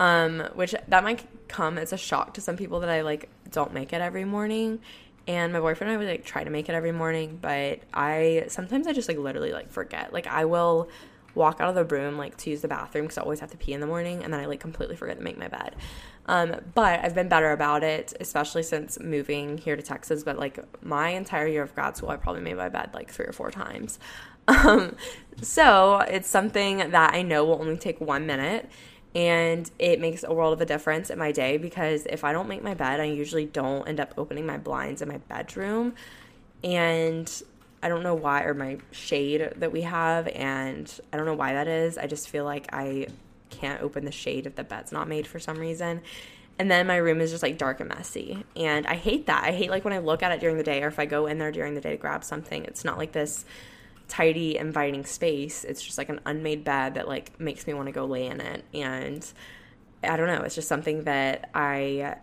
Um, 0.00 0.40
which 0.54 0.74
that 0.88 1.04
might 1.04 1.24
come 1.46 1.78
as 1.78 1.92
a 1.92 1.96
shock 1.96 2.34
to 2.34 2.40
some 2.40 2.56
people 2.56 2.80
that 2.80 2.90
I 2.90 3.02
like 3.02 3.28
don't 3.50 3.72
make 3.72 3.92
it 3.92 4.00
every 4.00 4.24
morning. 4.24 4.80
And 5.26 5.52
my 5.52 5.60
boyfriend 5.60 5.90
and 5.92 5.96
I 6.00 6.04
would 6.04 6.10
like 6.10 6.24
try 6.24 6.44
to 6.44 6.50
make 6.50 6.68
it 6.68 6.74
every 6.74 6.92
morning, 6.92 7.38
but 7.40 7.80
I 7.94 8.44
sometimes 8.48 8.86
I 8.86 8.92
just 8.92 9.08
like 9.08 9.18
literally 9.18 9.52
like 9.52 9.70
forget. 9.70 10.12
Like 10.12 10.26
I 10.26 10.44
will 10.44 10.88
walk 11.34 11.60
out 11.60 11.68
of 11.68 11.74
the 11.74 11.84
room 11.84 12.16
like 12.16 12.36
to 12.38 12.50
use 12.50 12.60
the 12.60 12.68
bathroom 12.68 13.04
because 13.04 13.18
I 13.18 13.22
always 13.22 13.40
have 13.40 13.50
to 13.50 13.56
pee 13.56 13.72
in 13.72 13.80
the 13.80 13.86
morning, 13.86 14.22
and 14.22 14.32
then 14.32 14.40
I 14.40 14.46
like 14.46 14.60
completely 14.60 14.96
forget 14.96 15.16
to 15.18 15.22
make 15.22 15.38
my 15.38 15.48
bed. 15.48 15.76
Um, 16.26 16.56
but 16.74 17.04
I've 17.04 17.14
been 17.14 17.28
better 17.28 17.52
about 17.52 17.82
it, 17.82 18.14
especially 18.20 18.62
since 18.62 18.98
moving 18.98 19.58
here 19.58 19.76
to 19.76 19.82
Texas. 19.82 20.24
But 20.24 20.38
like 20.38 20.58
my 20.82 21.10
entire 21.10 21.46
year 21.46 21.62
of 21.62 21.74
grad 21.74 21.96
school, 21.96 22.10
I 22.10 22.16
probably 22.16 22.42
made 22.42 22.56
my 22.56 22.68
bed 22.68 22.90
like 22.94 23.10
three 23.10 23.26
or 23.26 23.32
four 23.32 23.50
times. 23.50 23.98
Um, 24.46 24.96
so 25.40 26.00
it's 26.00 26.28
something 26.28 26.78
that 26.90 27.14
I 27.14 27.22
know 27.22 27.44
will 27.44 27.60
only 27.60 27.76
take 27.76 28.00
one 28.00 28.26
minute. 28.26 28.68
And 29.14 29.70
it 29.78 30.00
makes 30.00 30.24
a 30.24 30.32
world 30.32 30.52
of 30.52 30.60
a 30.60 30.66
difference 30.66 31.08
in 31.08 31.18
my 31.18 31.30
day 31.30 31.56
because 31.56 32.04
if 32.06 32.24
I 32.24 32.32
don't 32.32 32.48
make 32.48 32.64
my 32.64 32.74
bed, 32.74 32.98
I 32.98 33.04
usually 33.04 33.46
don't 33.46 33.86
end 33.86 34.00
up 34.00 34.12
opening 34.18 34.44
my 34.44 34.58
blinds 34.58 35.02
in 35.02 35.08
my 35.08 35.18
bedroom. 35.18 35.94
And 36.64 37.30
I 37.80 37.88
don't 37.88 38.02
know 38.02 38.14
why, 38.14 38.42
or 38.42 38.54
my 38.54 38.78
shade 38.90 39.52
that 39.56 39.70
we 39.70 39.82
have. 39.82 40.26
And 40.28 40.92
I 41.12 41.16
don't 41.16 41.26
know 41.26 41.34
why 41.34 41.52
that 41.52 41.68
is. 41.68 41.96
I 41.96 42.06
just 42.06 42.28
feel 42.28 42.44
like 42.44 42.66
I 42.72 43.06
can't 43.50 43.82
open 43.82 44.04
the 44.04 44.12
shade 44.12 44.46
if 44.46 44.56
the 44.56 44.64
bed's 44.64 44.90
not 44.90 45.06
made 45.06 45.26
for 45.26 45.38
some 45.38 45.58
reason. 45.58 46.00
And 46.58 46.70
then 46.70 46.86
my 46.86 46.96
room 46.96 47.20
is 47.20 47.30
just 47.30 47.42
like 47.42 47.58
dark 47.58 47.80
and 47.80 47.88
messy. 47.88 48.44
And 48.56 48.86
I 48.86 48.94
hate 48.94 49.26
that. 49.26 49.44
I 49.44 49.52
hate 49.52 49.70
like 49.70 49.84
when 49.84 49.92
I 49.92 49.98
look 49.98 50.22
at 50.22 50.32
it 50.32 50.40
during 50.40 50.56
the 50.56 50.62
day 50.64 50.82
or 50.82 50.88
if 50.88 50.98
I 50.98 51.06
go 51.06 51.26
in 51.26 51.38
there 51.38 51.52
during 51.52 51.74
the 51.74 51.80
day 51.80 51.90
to 51.90 51.96
grab 51.96 52.24
something, 52.24 52.64
it's 52.64 52.84
not 52.84 52.98
like 52.98 53.12
this 53.12 53.44
tidy, 54.08 54.56
inviting 54.56 55.04
space. 55.04 55.64
It's 55.64 55.82
just 55.82 55.98
like 55.98 56.08
an 56.08 56.20
unmade 56.26 56.64
bed 56.64 56.94
that 56.94 57.08
like 57.08 57.38
makes 57.40 57.66
me 57.66 57.74
want 57.74 57.86
to 57.86 57.92
go 57.92 58.04
lay 58.04 58.26
in 58.26 58.40
it. 58.40 58.64
And 58.74 59.26
I 60.02 60.16
don't 60.16 60.26
know, 60.26 60.42
it's 60.42 60.54
just 60.54 60.68
something 60.68 61.04
that 61.04 61.50
I 61.54 62.16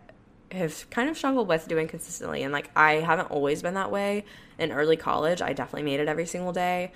have 0.52 0.90
kind 0.90 1.10
of 1.10 1.18
struggled 1.18 1.48
with 1.48 1.68
doing 1.68 1.88
consistently. 1.88 2.44
And 2.44 2.54
like 2.54 2.70
I 2.76 2.94
haven't 2.94 3.32
always 3.32 3.62
been 3.62 3.74
that 3.76 3.92
way. 3.92 4.26
In 4.60 4.72
early 4.72 4.98
college, 4.98 5.42
I 5.42 5.54
definitely 5.54 5.90
made 5.90 6.00
it 6.00 6.08
every 6.08 6.26
single 6.26 6.54
day. 6.54 6.92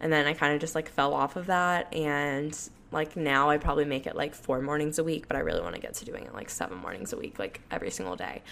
And 0.00 0.12
then 0.12 0.26
I 0.26 0.32
kind 0.32 0.54
of 0.54 0.60
just 0.60 0.74
like 0.74 0.88
fell 0.88 1.12
off 1.12 1.36
of 1.36 1.46
that. 1.46 1.92
And 1.92 2.56
like 2.92 3.16
now 3.16 3.50
I 3.50 3.58
probably 3.58 3.84
make 3.84 4.06
it 4.06 4.16
like 4.16 4.34
four 4.34 4.60
mornings 4.60 4.98
a 4.98 5.04
week, 5.04 5.28
but 5.28 5.36
I 5.36 5.40
really 5.40 5.60
want 5.60 5.74
to 5.74 5.80
get 5.80 5.94
to 5.94 6.04
doing 6.04 6.24
it 6.24 6.34
like 6.34 6.50
seven 6.50 6.78
mornings 6.78 7.12
a 7.12 7.16
week, 7.16 7.38
like 7.38 7.60
every 7.70 7.90
single 7.90 8.16
day. 8.16 8.42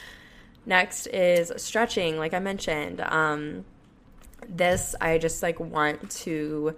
Next 0.66 1.07
is 1.07 1.51
stretching, 1.57 2.18
like 2.18 2.35
I 2.35 2.40
mentioned. 2.40 3.01
Um, 3.01 3.64
this 4.48 4.94
I 5.01 5.18
just 5.18 5.42
like 5.42 5.59
want 5.61 6.11
to 6.11 6.77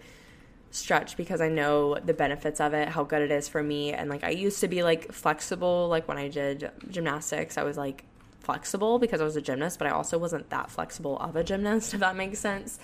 stretch 0.71 1.17
because 1.17 1.41
I 1.41 1.49
know 1.49 1.97
the 1.97 2.15
benefits 2.15 2.61
of 2.61 2.75
it, 2.75 2.89
how 2.89 3.03
good 3.05 3.23
it 3.23 3.31
is 3.31 3.49
for 3.49 3.63
me. 3.63 3.93
And 3.93 4.09
like 4.09 4.25
I 4.25 4.31
used 4.31 4.61
to 4.61 4.69
be 4.69 4.83
like 4.83 5.13
flexible, 5.13 5.89
like 5.89 6.07
when 6.07 6.17
I 6.17 6.29
did 6.29 6.71
gymnastics, 6.89 7.59
I 7.59 7.65
was 7.65 7.77
like 7.77 8.05
flexible 8.41 8.99
because 8.99 9.21
I 9.21 9.25
was 9.25 9.37
a 9.37 9.43
gymnast, 9.43 9.79
but 9.79 9.89
I 9.89 9.91
also 9.91 10.19
wasn't 10.19 10.49
that 10.51 10.71
flexible 10.71 11.19
of 11.19 11.37
a 11.37 11.45
gymnast, 11.45 11.95
if 11.95 12.01
that 12.01 12.17
makes 12.17 12.39
sense. 12.39 12.79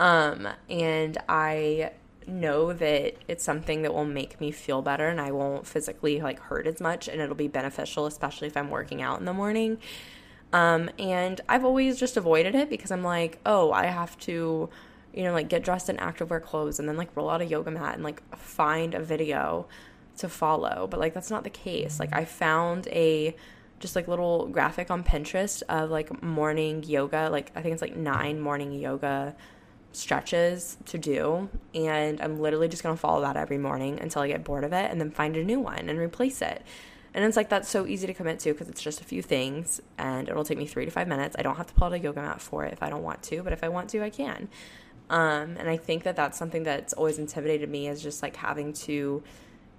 Um, 0.00 0.48
and 0.70 1.18
I 1.28 1.92
know 2.26 2.72
that 2.72 3.14
it's 3.26 3.42
something 3.42 3.82
that 3.82 3.92
will 3.92 4.04
make 4.04 4.40
me 4.40 4.50
feel 4.50 4.82
better 4.82 5.08
and 5.08 5.20
I 5.20 5.32
won't 5.32 5.66
physically 5.66 6.20
like 6.20 6.38
hurt 6.38 6.66
as 6.66 6.80
much 6.80 7.08
and 7.08 7.20
it'll 7.20 7.34
be 7.34 7.48
beneficial, 7.48 8.06
especially 8.06 8.48
if 8.48 8.56
I'm 8.56 8.70
working 8.70 9.02
out 9.02 9.18
in 9.18 9.24
the 9.24 9.32
morning. 9.32 9.78
Um, 10.52 10.90
and 10.98 11.40
I've 11.48 11.64
always 11.64 11.98
just 11.98 12.16
avoided 12.16 12.54
it 12.54 12.70
because 12.70 12.90
I'm 12.90 13.04
like, 13.04 13.38
oh, 13.44 13.70
I 13.72 13.86
have 13.86 14.18
to 14.20 14.70
you 15.18 15.24
know, 15.24 15.32
like 15.32 15.48
get 15.48 15.64
dressed 15.64 15.88
in 15.88 15.96
activewear 15.96 16.42
clothes 16.42 16.78
and 16.78 16.88
then 16.88 16.96
like 16.96 17.14
roll 17.16 17.30
out 17.30 17.40
a 17.40 17.44
yoga 17.44 17.70
mat 17.70 17.94
and 17.94 18.04
like 18.04 18.22
find 18.36 18.94
a 18.94 19.00
video 19.00 19.66
to 20.18 20.28
follow. 20.28 20.86
But 20.88 21.00
like 21.00 21.14
that's 21.14 21.30
not 21.30 21.44
the 21.44 21.50
case. 21.50 21.98
Like 21.98 22.14
I 22.14 22.24
found 22.24 22.86
a 22.88 23.34
just 23.80 23.96
like 23.96 24.08
little 24.08 24.46
graphic 24.46 24.90
on 24.90 25.04
Pinterest 25.04 25.62
of 25.68 25.90
like 25.90 26.22
morning 26.22 26.82
yoga, 26.84 27.28
like 27.30 27.50
I 27.56 27.62
think 27.62 27.72
it's 27.72 27.82
like 27.82 27.96
nine 27.96 28.40
morning 28.40 28.72
yoga 28.72 29.34
stretches 29.92 30.76
to 30.84 30.98
do 30.98 31.48
and 31.74 32.20
I'm 32.20 32.40
literally 32.40 32.68
just 32.68 32.82
going 32.82 32.94
to 32.94 33.00
follow 33.00 33.22
that 33.22 33.36
every 33.36 33.58
morning 33.58 33.98
until 34.00 34.22
I 34.22 34.28
get 34.28 34.44
bored 34.44 34.62
of 34.62 34.72
it 34.72 34.90
and 34.90 35.00
then 35.00 35.10
find 35.10 35.36
a 35.36 35.42
new 35.42 35.60
one 35.60 35.88
and 35.88 35.98
replace 35.98 36.42
it. 36.42 36.62
And 37.18 37.26
it's 37.26 37.36
like 37.36 37.48
that's 37.48 37.68
so 37.68 37.84
easy 37.84 38.06
to 38.06 38.14
commit 38.14 38.38
to 38.40 38.52
because 38.52 38.68
it's 38.68 38.80
just 38.80 39.00
a 39.00 39.04
few 39.04 39.22
things 39.22 39.80
and 39.98 40.28
it'll 40.28 40.44
take 40.44 40.56
me 40.56 40.66
3 40.66 40.84
to 40.84 40.90
5 40.92 41.08
minutes. 41.08 41.34
I 41.36 41.42
don't 41.42 41.56
have 41.56 41.66
to 41.66 41.74
pull 41.74 41.88
out 41.88 41.92
a 41.92 41.98
yoga 41.98 42.22
mat 42.22 42.40
for 42.40 42.64
it 42.64 42.72
if 42.72 42.80
I 42.80 42.90
don't 42.90 43.02
want 43.02 43.24
to, 43.24 43.42
but 43.42 43.52
if 43.52 43.64
I 43.64 43.68
want 43.68 43.90
to, 43.90 44.04
I 44.04 44.10
can. 44.10 44.48
Um, 45.10 45.56
and 45.56 45.68
I 45.68 45.78
think 45.78 46.04
that 46.04 46.14
that's 46.14 46.38
something 46.38 46.62
that's 46.62 46.92
always 46.92 47.18
intimidated 47.18 47.68
me 47.68 47.88
is 47.88 48.00
just 48.04 48.22
like 48.22 48.36
having 48.36 48.72
to, 48.84 49.24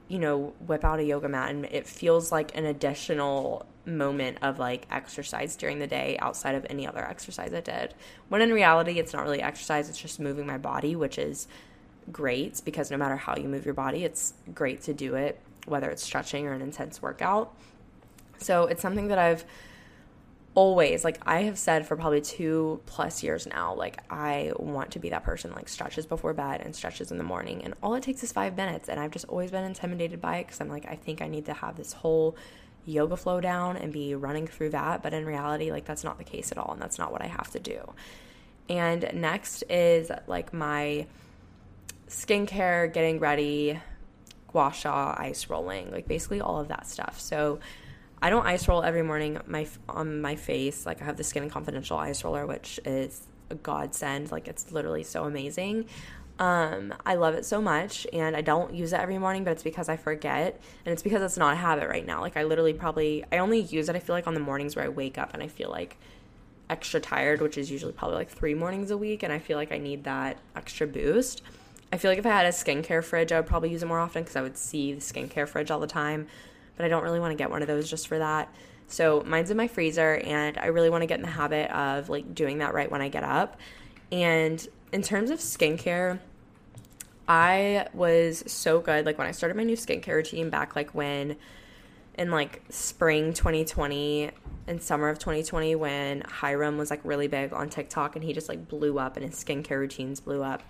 you 0.09 0.19
know, 0.19 0.53
whip 0.67 0.83
out 0.83 0.99
a 0.99 1.03
yoga 1.05 1.29
mat 1.29 1.51
and 1.51 1.63
it 1.67 1.87
feels 1.87 2.29
like 2.29 2.57
an 2.57 2.65
additional 2.65 3.65
moment 3.85 4.39
of 4.41 4.59
like 4.59 4.85
exercise 4.91 5.55
during 5.55 5.79
the 5.79 5.87
day 5.87 6.17
outside 6.19 6.55
of 6.55 6.67
any 6.69 6.85
other 6.85 7.05
exercise 7.05 7.53
I 7.53 7.61
did. 7.61 7.93
When 8.27 8.41
in 8.41 8.51
reality, 8.51 8.99
it's 8.99 9.13
not 9.13 9.23
really 9.23 9.41
exercise, 9.41 9.87
it's 9.87 9.97
just 9.97 10.19
moving 10.19 10.45
my 10.45 10.57
body, 10.57 10.97
which 10.97 11.17
is 11.17 11.47
great 12.11 12.61
because 12.65 12.91
no 12.91 12.97
matter 12.97 13.15
how 13.15 13.37
you 13.37 13.47
move 13.47 13.63
your 13.63 13.75
body, 13.75 14.03
it's 14.03 14.33
great 14.53 14.81
to 14.81 14.93
do 14.93 15.15
it, 15.15 15.39
whether 15.65 15.89
it's 15.89 16.03
stretching 16.03 16.47
or 16.47 16.53
an 16.53 16.61
intense 16.61 17.01
workout. 17.01 17.53
So 18.37 18.65
it's 18.65 18.81
something 18.81 19.09
that 19.09 19.17
I've 19.17 19.45
always 20.55 21.03
like 21.03 21.19
I 21.25 21.43
have 21.43 21.57
said 21.57 21.87
for 21.87 21.95
probably 21.95 22.21
two 22.21 22.81
plus 22.85 23.23
years 23.23 23.47
now, 23.47 23.75
like 23.75 23.99
I 24.09 24.51
want 24.57 24.91
to 24.91 24.99
be 24.99 25.09
that 25.09 25.23
person 25.23 25.51
like 25.53 25.69
stretches 25.69 26.05
before 26.05 26.33
bed 26.33 26.61
and 26.61 26.75
stretches 26.75 27.11
in 27.11 27.17
the 27.17 27.23
morning, 27.23 27.63
and 27.63 27.73
all 27.83 27.95
it 27.95 28.03
takes 28.03 28.23
is 28.23 28.31
five 28.31 28.57
minutes. 28.57 28.89
And 28.89 28.99
I've 28.99 29.11
just 29.11 29.25
always 29.25 29.51
been 29.51 29.63
intimidated 29.63 30.21
by 30.21 30.37
it 30.37 30.47
because 30.47 30.59
I'm 30.59 30.69
like 30.69 30.85
I 30.85 30.95
think 30.95 31.21
I 31.21 31.27
need 31.27 31.45
to 31.45 31.53
have 31.53 31.77
this 31.77 31.93
whole 31.93 32.35
yoga 32.85 33.15
flow 33.15 33.39
down 33.39 33.77
and 33.77 33.93
be 33.93 34.15
running 34.15 34.47
through 34.47 34.71
that, 34.71 35.03
but 35.03 35.13
in 35.13 35.25
reality, 35.25 35.71
like 35.71 35.85
that's 35.85 36.03
not 36.03 36.17
the 36.17 36.23
case 36.23 36.51
at 36.51 36.57
all, 36.57 36.73
and 36.73 36.81
that's 36.81 36.97
not 36.97 37.11
what 37.11 37.21
I 37.21 37.27
have 37.27 37.51
to 37.51 37.59
do. 37.59 37.93
And 38.67 39.09
next 39.13 39.63
is 39.69 40.11
like 40.27 40.53
my 40.53 41.07
skincare, 42.07 42.91
getting 42.91 43.19
ready, 43.19 43.79
gua 44.51 44.71
sha, 44.73 45.15
ice 45.17 45.49
rolling, 45.49 45.91
like 45.91 46.07
basically 46.07 46.41
all 46.41 46.59
of 46.59 46.67
that 46.67 46.87
stuff. 46.87 47.19
So 47.19 47.59
I 48.21 48.29
don't 48.29 48.45
ice 48.45 48.67
roll 48.67 48.83
every 48.83 49.03
morning 49.03 49.39
my 49.47 49.67
on 49.87 50.21
my 50.21 50.35
face. 50.35 50.85
Like 50.85 51.01
I 51.01 51.05
have 51.05 51.17
the 51.17 51.23
Skinny 51.23 51.49
Confidential 51.49 51.97
ice 51.97 52.23
roller, 52.23 52.45
which 52.45 52.79
is 52.85 53.27
a 53.49 53.55
godsend. 53.55 54.31
Like 54.31 54.47
it's 54.47 54.71
literally 54.71 55.03
so 55.03 55.23
amazing. 55.25 55.85
Um, 56.39 56.93
I 57.05 57.15
love 57.15 57.33
it 57.33 57.43
so 57.43 57.61
much, 57.61 58.07
and 58.13 58.33
I 58.33 58.39
don't 58.39 58.73
use 58.73 58.93
it 58.93 58.99
every 58.99 59.17
morning, 59.17 59.43
but 59.43 59.51
it's 59.51 59.63
because 59.63 59.89
I 59.89 59.97
forget, 59.97 60.61
and 60.85 60.93
it's 60.93 61.03
because 61.03 61.21
it's 61.21 61.35
not 61.35 61.51
a 61.53 61.57
habit 61.57 61.89
right 61.89 62.05
now. 62.05 62.21
Like 62.21 62.37
I 62.37 62.43
literally 62.43 62.73
probably 62.73 63.25
I 63.31 63.39
only 63.39 63.59
use 63.59 63.89
it. 63.89 63.95
I 63.95 63.99
feel 63.99 64.15
like 64.15 64.25
on 64.25 64.35
the 64.35 64.39
mornings 64.39 64.75
where 64.75 64.85
I 64.85 64.89
wake 64.89 65.17
up 65.17 65.33
and 65.33 65.43
I 65.43 65.47
feel 65.47 65.69
like 65.69 65.97
extra 66.69 66.99
tired, 66.99 67.41
which 67.41 67.57
is 67.57 67.69
usually 67.69 67.91
probably 67.91 68.17
like 68.17 68.29
three 68.29 68.53
mornings 68.53 68.91
a 68.91 68.97
week, 68.97 69.23
and 69.23 69.33
I 69.33 69.39
feel 69.39 69.57
like 69.57 69.71
I 69.71 69.77
need 69.79 70.05
that 70.05 70.37
extra 70.55 70.87
boost. 70.87 71.41
I 71.91 71.97
feel 71.97 72.11
like 72.11 72.19
if 72.19 72.25
I 72.25 72.29
had 72.29 72.45
a 72.45 72.49
skincare 72.49 73.03
fridge, 73.03 73.31
I 73.31 73.39
would 73.39 73.47
probably 73.47 73.71
use 73.71 73.83
it 73.83 73.87
more 73.87 73.99
often 73.99 74.23
because 74.23 74.35
I 74.35 74.41
would 74.41 74.57
see 74.57 74.93
the 74.93 75.01
skincare 75.01 75.47
fridge 75.47 75.71
all 75.71 75.79
the 75.79 75.87
time 75.87 76.27
but 76.79 76.85
I 76.85 76.87
don't 76.87 77.03
really 77.03 77.19
want 77.19 77.31
to 77.31 77.35
get 77.35 77.51
one 77.51 77.61
of 77.61 77.67
those 77.67 77.89
just 77.89 78.07
for 78.07 78.19
that. 78.19 78.47
So 78.87 79.21
mine's 79.27 79.51
in 79.51 79.57
my 79.57 79.67
freezer, 79.67 80.15
and 80.15 80.57
I 80.57 80.67
really 80.67 80.89
want 80.89 81.01
to 81.01 81.07
get 81.07 81.19
in 81.19 81.23
the 81.23 81.31
habit 81.31 81.69
of 81.71 82.07
like 82.07 82.33
doing 82.33 82.59
that 82.59 82.73
right 82.73 82.89
when 82.89 83.01
I 83.01 83.09
get 83.09 83.25
up. 83.25 83.59
And 84.13 84.65
in 84.93 85.01
terms 85.01 85.29
of 85.29 85.39
skincare, 85.39 86.19
I 87.27 87.87
was 87.93 88.45
so 88.47 88.79
good. 88.79 89.05
Like 89.05 89.17
when 89.17 89.27
I 89.27 89.31
started 89.31 89.57
my 89.57 89.65
new 89.65 89.75
skincare 89.75 90.15
routine 90.15 90.49
back, 90.49 90.73
like 90.73 90.95
when 90.95 91.35
in 92.17 92.31
like 92.31 92.61
spring 92.69 93.33
2020 93.33 94.31
and 94.67 94.81
summer 94.81 95.09
of 95.09 95.19
2020, 95.19 95.75
when 95.75 96.21
Hyram 96.21 96.77
was 96.77 96.89
like 96.89 97.01
really 97.03 97.27
big 97.27 97.51
on 97.51 97.69
TikTok 97.69 98.15
and 98.15 98.23
he 98.23 98.31
just 98.31 98.47
like 98.47 98.69
blew 98.69 98.99
up 98.99 99.17
and 99.17 99.25
his 99.25 99.35
skincare 99.43 99.79
routines 99.79 100.21
blew 100.21 100.43
up. 100.43 100.63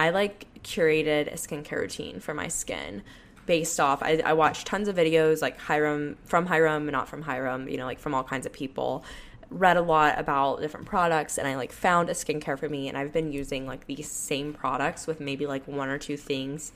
I 0.00 0.08
like 0.08 0.46
curated 0.62 1.26
a 1.26 1.36
skincare 1.36 1.80
routine 1.80 2.20
for 2.20 2.32
my 2.32 2.48
skin 2.48 3.02
based 3.44 3.78
off 3.78 4.02
I, 4.02 4.22
I 4.24 4.32
watched 4.32 4.66
tons 4.66 4.88
of 4.88 4.96
videos 4.96 5.42
like 5.42 5.60
Hyram 5.60 6.16
from 6.24 6.46
Hyram 6.46 6.90
not 6.90 7.06
from 7.06 7.22
Hyram, 7.22 7.70
you 7.70 7.76
know 7.76 7.84
like 7.84 7.98
from 7.98 8.14
all 8.14 8.24
kinds 8.24 8.46
of 8.46 8.52
people 8.54 9.04
read 9.50 9.76
a 9.76 9.82
lot 9.82 10.18
about 10.18 10.62
different 10.62 10.86
products 10.86 11.36
and 11.36 11.46
I 11.46 11.54
like 11.56 11.70
found 11.70 12.08
a 12.08 12.14
skincare 12.14 12.58
for 12.58 12.66
me 12.66 12.88
and 12.88 12.96
I've 12.96 13.12
been 13.12 13.30
using 13.30 13.66
like 13.66 13.86
these 13.86 14.10
same 14.10 14.54
products 14.54 15.06
with 15.06 15.20
maybe 15.20 15.46
like 15.46 15.68
one 15.68 15.90
or 15.90 15.98
two 15.98 16.16
things 16.16 16.72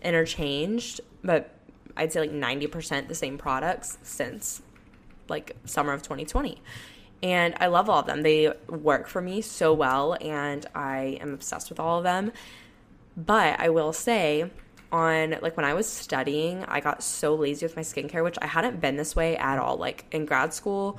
interchanged 0.00 1.02
but 1.22 1.50
I'd 1.98 2.12
say 2.14 2.20
like 2.20 2.32
90% 2.32 3.08
the 3.08 3.14
same 3.14 3.36
products 3.36 3.98
since 4.02 4.62
like 5.28 5.54
summer 5.66 5.92
of 5.92 6.00
2020 6.00 6.62
and 7.24 7.54
I 7.58 7.66
love 7.66 7.90
all 7.90 7.98
of 7.98 8.06
them 8.06 8.22
they 8.22 8.52
work 8.68 9.08
for 9.08 9.20
me 9.20 9.40
so 9.40 9.72
well 9.72 10.16
and 10.20 10.64
I 10.76 11.18
am 11.20 11.34
obsessed 11.34 11.70
with 11.70 11.80
all 11.80 11.98
of 11.98 12.04
them 12.04 12.30
but 13.16 13.58
I 13.58 13.70
will 13.70 13.92
say 13.92 14.50
on 14.94 15.36
like 15.42 15.56
when 15.56 15.66
I 15.66 15.74
was 15.74 15.88
studying, 15.88 16.64
I 16.66 16.78
got 16.78 17.02
so 17.02 17.34
lazy 17.34 17.66
with 17.66 17.74
my 17.74 17.82
skincare, 17.82 18.22
which 18.22 18.38
I 18.40 18.46
hadn't 18.46 18.80
been 18.80 18.96
this 18.96 19.16
way 19.16 19.36
at 19.36 19.58
all. 19.58 19.76
Like 19.76 20.04
in 20.12 20.24
grad 20.24 20.54
school 20.54 20.98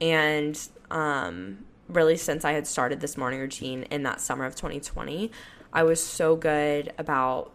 and 0.00 0.60
um 0.90 1.64
really 1.88 2.16
since 2.16 2.44
I 2.44 2.52
had 2.52 2.66
started 2.66 3.00
this 3.00 3.16
morning 3.16 3.38
routine 3.38 3.84
in 3.84 4.02
that 4.02 4.20
summer 4.20 4.44
of 4.44 4.56
2020, 4.56 5.30
I 5.72 5.84
was 5.84 6.02
so 6.02 6.34
good 6.34 6.92
about 6.98 7.52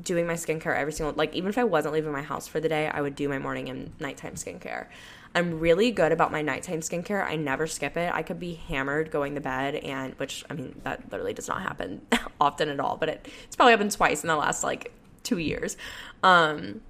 doing 0.00 0.26
my 0.26 0.34
skincare 0.34 0.76
every 0.76 0.92
single 0.92 1.14
like 1.14 1.34
even 1.34 1.48
if 1.48 1.58
I 1.58 1.64
wasn't 1.64 1.94
leaving 1.94 2.12
my 2.12 2.22
house 2.22 2.48
for 2.48 2.58
the 2.58 2.68
day, 2.68 2.88
I 2.88 3.00
would 3.00 3.14
do 3.14 3.28
my 3.28 3.38
morning 3.38 3.68
and 3.68 3.92
nighttime 4.00 4.34
skincare. 4.34 4.86
I'm 5.34 5.60
really 5.60 5.90
good 5.90 6.12
about 6.12 6.32
my 6.32 6.42
nighttime 6.42 6.80
skincare. 6.80 7.24
I 7.24 7.36
never 7.36 7.66
skip 7.66 7.96
it. 7.96 8.12
I 8.12 8.22
could 8.22 8.40
be 8.40 8.54
hammered 8.54 9.10
going 9.10 9.34
to 9.34 9.40
bed 9.40 9.76
and 9.76 10.14
which 10.14 10.44
I 10.50 10.54
mean 10.54 10.80
that 10.84 11.10
literally 11.12 11.34
does 11.34 11.48
not 11.48 11.62
happen 11.62 12.02
often 12.40 12.68
at 12.68 12.80
all, 12.80 12.96
but 12.96 13.08
it, 13.08 13.28
it's 13.44 13.56
probably 13.56 13.72
happened 13.72 13.92
twice 13.92 14.22
in 14.22 14.28
the 14.28 14.36
last 14.36 14.64
like 14.64 14.92
two 15.22 15.38
years. 15.38 15.76
Um, 16.22 16.80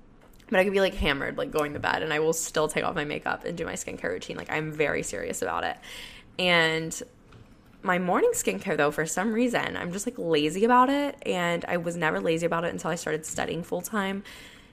but 0.51 0.61
I 0.61 0.65
could 0.65 0.73
be 0.73 0.81
like 0.81 0.95
hammered, 0.95 1.37
like 1.37 1.51
going 1.51 1.75
to 1.75 1.79
bed, 1.79 2.03
and 2.03 2.13
I 2.13 2.21
will 2.21 2.33
still 2.33 2.69
take 2.69 2.85
off 2.85 2.95
my 2.95 3.05
makeup 3.05 3.45
and 3.45 3.57
do 3.57 3.67
my 3.67 3.75
skincare 3.75 4.11
routine. 4.11 4.37
Like 4.37 4.51
I'm 4.51 4.73
very 4.73 5.03
serious 5.03 5.43
about 5.43 5.65
it. 5.65 5.77
And 6.39 7.03
my 7.83 7.99
morning 7.99 8.31
skincare, 8.33 8.77
though, 8.77 8.91
for 8.91 9.07
some 9.07 9.33
reason, 9.33 9.77
I'm 9.77 9.93
just 9.93 10.07
like 10.07 10.17
lazy 10.17 10.65
about 10.65 10.89
it. 10.89 11.17
And 11.27 11.65
I 11.67 11.77
was 11.77 11.97
never 11.97 12.21
lazy 12.21 12.47
about 12.47 12.65
it 12.65 12.73
until 12.73 12.91
I 12.91 12.95
started 12.95 13.27
studying 13.27 13.63
full 13.63 13.83
time. 13.83 14.25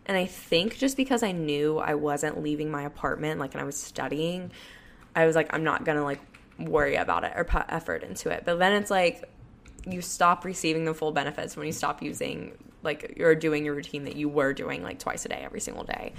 And 0.05 0.17
I 0.17 0.25
think 0.25 0.77
just 0.77 0.97
because 0.97 1.23
I 1.23 1.31
knew 1.31 1.79
I 1.79 1.95
wasn't 1.95 2.41
leaving 2.41 2.69
my 2.69 2.83
apartment, 2.83 3.39
like, 3.39 3.53
and 3.53 3.61
I 3.61 3.65
was 3.65 3.77
studying, 3.79 4.51
I 5.15 5.25
was 5.25 5.35
like, 5.35 5.53
I'm 5.53 5.63
not 5.63 5.83
gonna 5.83 6.03
like 6.03 6.21
worry 6.59 6.95
about 6.95 7.23
it 7.23 7.33
or 7.35 7.43
put 7.43 7.63
effort 7.69 8.03
into 8.03 8.29
it. 8.29 8.43
But 8.45 8.59
then 8.59 8.73
it's 8.73 8.91
like, 8.91 9.23
you 9.87 10.01
stop 10.01 10.45
receiving 10.45 10.85
the 10.85 10.93
full 10.93 11.11
benefits 11.11 11.55
when 11.55 11.67
you 11.67 11.73
stop 11.73 12.01
using 12.01 12.57
like 12.81 13.13
you're 13.17 13.35
doing 13.35 13.65
your 13.65 13.75
routine 13.75 14.03
that 14.05 14.15
you 14.15 14.29
were 14.29 14.53
doing 14.53 14.83
like 14.83 14.99
twice 14.99 15.25
a 15.25 15.29
day 15.29 15.41
every 15.43 15.59
single 15.59 15.83
day. 15.83 16.13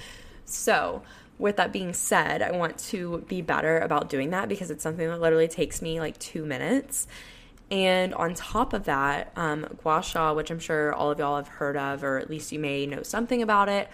So, 0.45 1.03
with 1.39 1.57
that 1.57 1.73
being 1.73 1.93
said, 1.93 2.41
I 2.41 2.53
want 2.53 2.79
to 2.79 3.25
be 3.29 3.43
better 3.43 3.79
about 3.79 4.09
doing 4.09 4.31
that 4.31 4.49
because 4.49 4.71
it's 4.71 4.83
something 4.83 5.07
that 5.07 5.21
literally 5.21 5.49
takes 5.49 5.83
me 5.83 6.01
like 6.01 6.19
2 6.19 6.45
minutes. 6.45 7.07
And 7.71 8.15
on 8.15 8.35
top 8.35 8.73
of 8.73 8.85
that, 8.85 9.33
um, 9.37 9.67
gua 9.83 10.03
sha, 10.03 10.33
which 10.33 10.51
I'm 10.51 10.61
sure 10.61 10.95
all 10.95 11.11
of 11.11 11.19
y'all 11.19 11.37
have 11.37 11.49
heard 11.49 11.77
of, 11.77 12.05
or 12.05 12.19
at 12.19 12.31
least 12.31 12.53
you 12.53 12.59
may 12.59 12.87
know 12.87 13.03
something 13.03 13.43
about 13.43 13.69
it, 13.69 13.89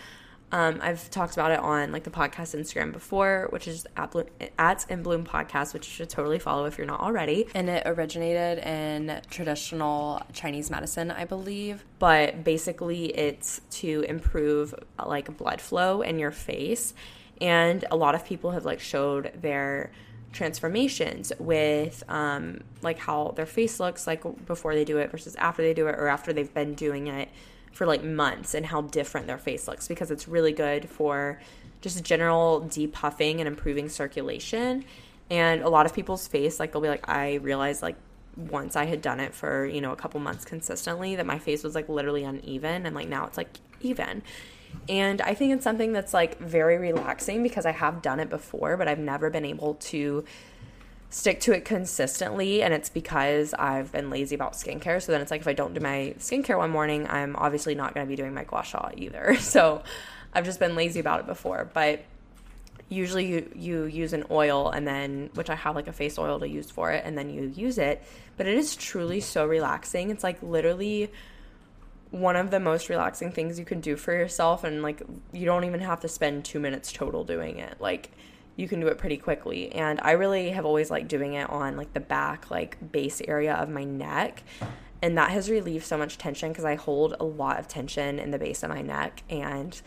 um, 0.52 0.80
I've 0.82 1.08
talked 1.08 1.32
about 1.32 1.50
it 1.50 1.58
on 1.58 1.92
like 1.92 2.04
the 2.04 2.10
podcast 2.10 2.54
Instagram 2.54 2.92
before, 2.92 3.46
which 3.50 3.66
is 3.66 3.86
at, 3.96 4.10
Bloom, 4.10 4.26
at 4.58 4.84
In 4.90 5.02
Bloom 5.02 5.24
Podcast, 5.24 5.72
which 5.72 5.86
you 5.86 5.92
should 5.92 6.10
totally 6.10 6.38
follow 6.38 6.66
if 6.66 6.76
you're 6.76 6.86
not 6.86 7.00
already. 7.00 7.46
And 7.54 7.70
it 7.70 7.84
originated 7.86 8.58
in 8.58 9.22
traditional 9.30 10.22
Chinese 10.34 10.70
medicine, 10.70 11.10
I 11.10 11.24
believe. 11.24 11.86
But 11.98 12.44
basically, 12.44 13.06
it's 13.06 13.62
to 13.70 14.04
improve 14.06 14.74
like 15.02 15.34
blood 15.38 15.62
flow 15.62 16.02
in 16.02 16.18
your 16.18 16.32
face. 16.32 16.92
And 17.40 17.86
a 17.90 17.96
lot 17.96 18.14
of 18.14 18.26
people 18.26 18.50
have 18.50 18.66
like 18.66 18.80
showed 18.80 19.32
their 19.40 19.90
transformations 20.32 21.32
with 21.38 22.02
um, 22.08 22.62
like 22.80 22.98
how 22.98 23.32
their 23.36 23.46
face 23.46 23.78
looks 23.78 24.06
like 24.06 24.22
before 24.46 24.74
they 24.74 24.84
do 24.84 24.98
it 24.98 25.10
versus 25.10 25.36
after 25.36 25.62
they 25.62 25.74
do 25.74 25.86
it 25.86 25.94
or 25.94 26.08
after 26.08 26.32
they've 26.32 26.52
been 26.52 26.74
doing 26.74 27.06
it 27.06 27.28
for 27.72 27.86
like 27.86 28.02
months 28.02 28.54
and 28.54 28.66
how 28.66 28.82
different 28.82 29.26
their 29.26 29.38
face 29.38 29.68
looks 29.68 29.88
because 29.88 30.10
it's 30.10 30.28
really 30.28 30.52
good 30.52 30.88
for 30.88 31.40
just 31.80 32.02
general 32.02 32.62
depuffing 32.68 33.38
and 33.38 33.48
improving 33.48 33.88
circulation. 33.88 34.84
And 35.30 35.62
a 35.62 35.68
lot 35.68 35.86
of 35.86 35.94
people's 35.94 36.26
face 36.26 36.60
like 36.60 36.72
they'll 36.72 36.82
be 36.82 36.88
like 36.88 37.08
i 37.08 37.34
realized 37.36 37.80
like 37.80 37.96
once 38.36 38.76
i 38.76 38.84
had 38.84 39.00
done 39.00 39.20
it 39.20 39.34
for 39.34 39.64
you 39.66 39.80
know 39.80 39.92
a 39.92 39.96
couple 39.96 40.20
months 40.20 40.44
consistently 40.44 41.16
that 41.16 41.26
my 41.26 41.38
face 41.38 41.62
was 41.62 41.74
like 41.74 41.88
literally 41.88 42.24
uneven 42.24 42.86
and 42.86 42.94
like 42.94 43.08
now 43.08 43.26
it's 43.26 43.36
like 43.36 43.58
even 43.80 44.22
and 44.88 45.20
I 45.20 45.34
think 45.34 45.54
it's 45.54 45.64
something 45.64 45.92
that's 45.92 46.12
like 46.12 46.38
very 46.38 46.78
relaxing 46.78 47.42
because 47.42 47.66
I 47.66 47.72
have 47.72 48.02
done 48.02 48.20
it 48.20 48.30
before, 48.30 48.76
but 48.76 48.88
I've 48.88 48.98
never 48.98 49.30
been 49.30 49.44
able 49.44 49.74
to 49.74 50.24
stick 51.10 51.40
to 51.40 51.52
it 51.52 51.64
consistently. 51.64 52.62
And 52.62 52.74
it's 52.74 52.88
because 52.88 53.54
I've 53.54 53.92
been 53.92 54.10
lazy 54.10 54.34
about 54.34 54.54
skincare. 54.54 55.00
So 55.00 55.12
then 55.12 55.20
it's 55.20 55.30
like 55.30 55.42
if 55.42 55.48
I 55.48 55.52
don't 55.52 55.74
do 55.74 55.80
my 55.80 56.14
skincare 56.18 56.58
one 56.58 56.70
morning, 56.70 57.06
I'm 57.08 57.36
obviously 57.36 57.74
not 57.74 57.94
going 57.94 58.06
to 58.06 58.08
be 58.08 58.16
doing 58.16 58.34
my 58.34 58.44
gua 58.44 58.64
sha 58.64 58.90
either. 58.96 59.36
So 59.40 59.82
I've 60.34 60.44
just 60.44 60.58
been 60.58 60.74
lazy 60.74 60.98
about 60.98 61.20
it 61.20 61.26
before. 61.26 61.70
But 61.72 62.04
usually 62.88 63.26
you, 63.26 63.50
you 63.54 63.84
use 63.84 64.12
an 64.12 64.24
oil 64.30 64.68
and 64.70 64.86
then 64.86 65.30
which 65.34 65.48
i 65.48 65.54
have 65.54 65.74
like 65.74 65.88
a 65.88 65.92
face 65.92 66.18
oil 66.18 66.38
to 66.38 66.46
use 66.46 66.70
for 66.70 66.90
it 66.90 67.02
and 67.04 67.16
then 67.16 67.30
you 67.30 67.50
use 67.56 67.78
it 67.78 68.02
but 68.36 68.46
it 68.46 68.54
is 68.54 68.76
truly 68.76 69.20
so 69.20 69.46
relaxing 69.46 70.10
it's 70.10 70.22
like 70.22 70.42
literally 70.42 71.10
one 72.12 72.36
of 72.36 72.50
the 72.50 72.60
most 72.60 72.90
relaxing 72.90 73.32
things 73.32 73.58
you 73.58 73.64
can 73.64 73.80
do 73.80 73.96
for 73.96 74.12
yourself 74.12 74.64
and 74.64 74.82
like 74.82 75.02
you 75.32 75.46
don't 75.46 75.64
even 75.64 75.80
have 75.80 75.98
to 75.98 76.08
spend 76.08 76.44
2 76.44 76.60
minutes 76.60 76.92
total 76.92 77.24
doing 77.24 77.58
it. 77.58 77.80
Like 77.80 78.10
you 78.54 78.68
can 78.68 78.80
do 78.80 78.88
it 78.88 78.98
pretty 78.98 79.16
quickly. 79.16 79.72
And 79.72 79.98
I 80.02 80.12
really 80.12 80.50
have 80.50 80.66
always 80.66 80.90
liked 80.90 81.08
doing 81.08 81.34
it 81.34 81.48
on 81.48 81.76
like 81.76 81.94
the 81.94 82.00
back 82.00 82.50
like 82.50 82.92
base 82.92 83.22
area 83.26 83.54
of 83.54 83.70
my 83.70 83.84
neck. 83.84 84.42
And 85.00 85.16
that 85.16 85.30
has 85.30 85.50
relieved 85.50 85.86
so 85.86 85.96
much 85.96 86.18
tension 86.18 86.50
because 86.50 86.66
I 86.66 86.74
hold 86.74 87.16
a 87.18 87.24
lot 87.24 87.58
of 87.58 87.66
tension 87.66 88.18
in 88.18 88.30
the 88.30 88.38
base 88.38 88.62
of 88.62 88.68
my 88.68 88.82
neck. 88.82 89.22
And 89.30 89.80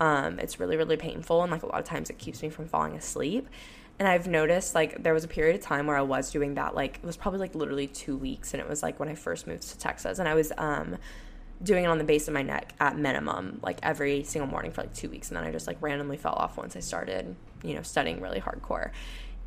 um, 0.00 0.40
it's 0.40 0.58
really 0.58 0.76
really 0.76 0.96
painful. 0.96 1.42
And 1.44 1.52
like 1.52 1.62
a 1.62 1.66
lot 1.66 1.78
of 1.78 1.84
times 1.84 2.10
it 2.10 2.18
keeps 2.18 2.42
me 2.42 2.50
from 2.50 2.66
falling 2.66 2.96
asleep. 2.96 3.48
And 4.00 4.08
I've 4.08 4.26
noticed 4.26 4.74
like 4.74 5.00
there 5.00 5.14
was 5.14 5.22
a 5.22 5.28
period 5.28 5.54
of 5.54 5.62
time 5.62 5.86
where 5.86 5.96
I 5.96 6.02
was 6.02 6.32
doing 6.32 6.54
that 6.54 6.74
like 6.74 6.96
it 6.96 7.06
was 7.06 7.16
probably 7.16 7.38
like 7.38 7.54
literally 7.54 7.86
2 7.86 8.16
weeks. 8.16 8.52
And 8.52 8.60
it 8.60 8.68
was 8.68 8.82
like 8.82 8.98
when 8.98 9.08
I 9.08 9.14
first 9.14 9.46
moved 9.46 9.62
to 9.68 9.78
Texas. 9.78 10.18
And 10.18 10.28
I 10.28 10.34
was 10.34 10.52
um 10.58 10.98
doing 11.62 11.84
it 11.84 11.88
on 11.88 11.98
the 11.98 12.04
base 12.04 12.28
of 12.28 12.34
my 12.34 12.42
neck 12.42 12.72
at 12.78 12.96
minimum, 12.96 13.58
like 13.62 13.78
every 13.82 14.22
single 14.22 14.48
morning 14.48 14.70
for 14.70 14.82
like 14.82 14.94
two 14.94 15.08
weeks. 15.08 15.28
And 15.28 15.36
then 15.36 15.44
I 15.44 15.50
just 15.50 15.66
like 15.66 15.76
randomly 15.80 16.16
fell 16.16 16.34
off 16.34 16.56
once 16.56 16.76
I 16.76 16.80
started, 16.80 17.34
you 17.62 17.74
know, 17.74 17.82
studying 17.82 18.20
really 18.20 18.40
hardcore. 18.40 18.90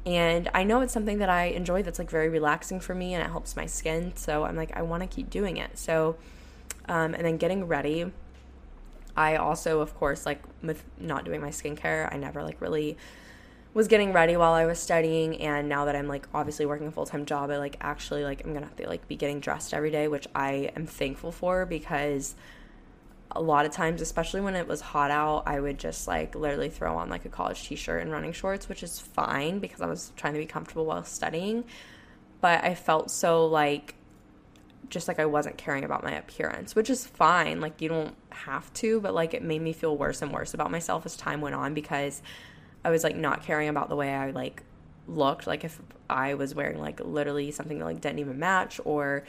And 0.06 0.50
I 0.54 0.63
know 0.63 0.82
it's 0.82 0.93
something 0.93 1.19
that 1.19 1.30
I 1.30 1.45
enjoy 1.45 1.84
that's 1.84 2.00
like 2.00 2.10
very 2.10 2.28
relaxing 2.28 2.80
for 2.80 2.95
me 2.95 3.13
and 3.13 3.24
it 3.24 3.30
helps 3.30 3.56
my 3.56 3.65
skin. 3.65 4.13
So 4.15 4.43
I'm 4.43 4.56
like, 4.56 4.76
I 4.76 4.82
want 4.82 5.04
to 5.04 5.08
keep 5.08 5.30
doing 5.30 5.58
it. 5.58 5.78
So, 5.78 6.17
um, 6.89 7.13
and 7.13 7.26
then 7.26 7.38
getting 7.38 7.67
ready. 7.67 8.12
I 9.15 9.36
also, 9.36 9.82
of 9.82 9.95
course, 9.95 10.26
like 10.26 10.41
with 10.63 10.84
not 10.97 11.26
doing 11.26 11.39
my 11.39 11.50
skincare, 11.50 12.12
I 12.12 12.17
never 12.17 12.43
like 12.43 12.60
really 12.62 12.97
was 13.74 13.88
getting 13.88 14.12
ready 14.12 14.36
while 14.36 14.54
I 14.54 14.66
was 14.66 14.80
studying 14.80 15.42
and 15.42 15.70
now 15.70 15.86
that 15.86 15.96
I'm 15.96 16.08
like 16.08 16.28
obviously 16.34 16.66
working 16.66 16.88
a 16.88 16.92
full-time 16.92 17.26
job 17.26 17.50
I 17.50 17.58
like 17.58 17.78
actually 17.80 18.24
like 18.24 18.42
I'm 18.44 18.52
going 18.52 18.64
to 18.64 18.68
have 18.68 18.78
to 18.78 18.88
like 18.88 19.08
be 19.08 19.16
getting 19.16 19.40
dressed 19.40 19.74
every 19.74 19.92
day 19.92 20.08
which 20.08 20.28
I 20.36 20.72
am 20.76 20.86
thankful 20.86 21.32
for 21.32 21.66
because 21.66 22.36
a 23.34 23.42
lot 23.42 23.66
of 23.66 23.72
times 23.72 24.02
especially 24.02 24.42
when 24.42 24.56
it 24.56 24.68
was 24.68 24.82
hot 24.82 25.10
out 25.10 25.44
I 25.46 25.60
would 25.60 25.80
just 25.80 26.08
like 26.08 26.36
literally 26.36 26.70
throw 26.70 26.98
on 26.98 27.10
like 27.10 27.24
a 27.26 27.30
college 27.30 27.64
t-shirt 27.66 28.02
and 28.02 28.12
running 28.12 28.34
shorts 28.34 28.68
which 28.68 28.84
is 28.84 29.00
fine 29.00 29.60
because 29.60 29.80
I 29.80 29.88
was 29.88 30.12
trying 30.18 30.34
to 30.34 30.40
be 30.40 30.46
comfortable 30.46 30.86
while 30.86 31.06
studying 31.06 31.64
but 32.42 32.64
I 32.64 32.76
felt 32.76 33.10
so 33.10 33.46
like 33.46 33.96
just 34.90 35.08
like 35.08 35.20
I 35.20 35.26
wasn't 35.26 35.58
caring 35.58 35.84
about 35.84 36.04
my 36.04 36.12
appearance, 36.12 36.76
which 36.76 36.90
is 36.90 37.06
fine. 37.06 37.62
Like, 37.62 37.82
you 37.82 37.88
don't 37.88 38.16
have 38.30 38.72
to, 38.74 39.00
but 39.00 39.14
like 39.14 39.34
it 39.34 39.42
made 39.42 39.62
me 39.62 39.74
feel 39.74 39.98
worse 39.98 40.22
and 40.22 40.32
worse 40.32 40.54
about 40.54 40.70
myself 40.70 41.06
as 41.06 41.16
time 41.16 41.40
went 41.40 41.56
on 41.56 41.74
because 41.74 42.22
I 42.84 42.89
was 42.89 43.04
like 43.04 43.15
not 43.15 43.44
caring 43.44 43.70
about 43.70 43.89
the 43.89 43.96
way 43.96 44.13
I 44.13 44.32
like 44.32 44.63
looked. 45.08 45.48
Like 45.48 45.63
if 45.63 45.82
I 46.10 46.34
was 46.34 46.56
wearing 46.56 46.80
like 46.80 47.00
literally 47.00 47.52
something 47.52 47.80
that 47.80 47.86
like 47.86 48.02
didn't 48.02 48.20
even 48.20 48.39
match, 48.39 48.80
or 48.86 49.24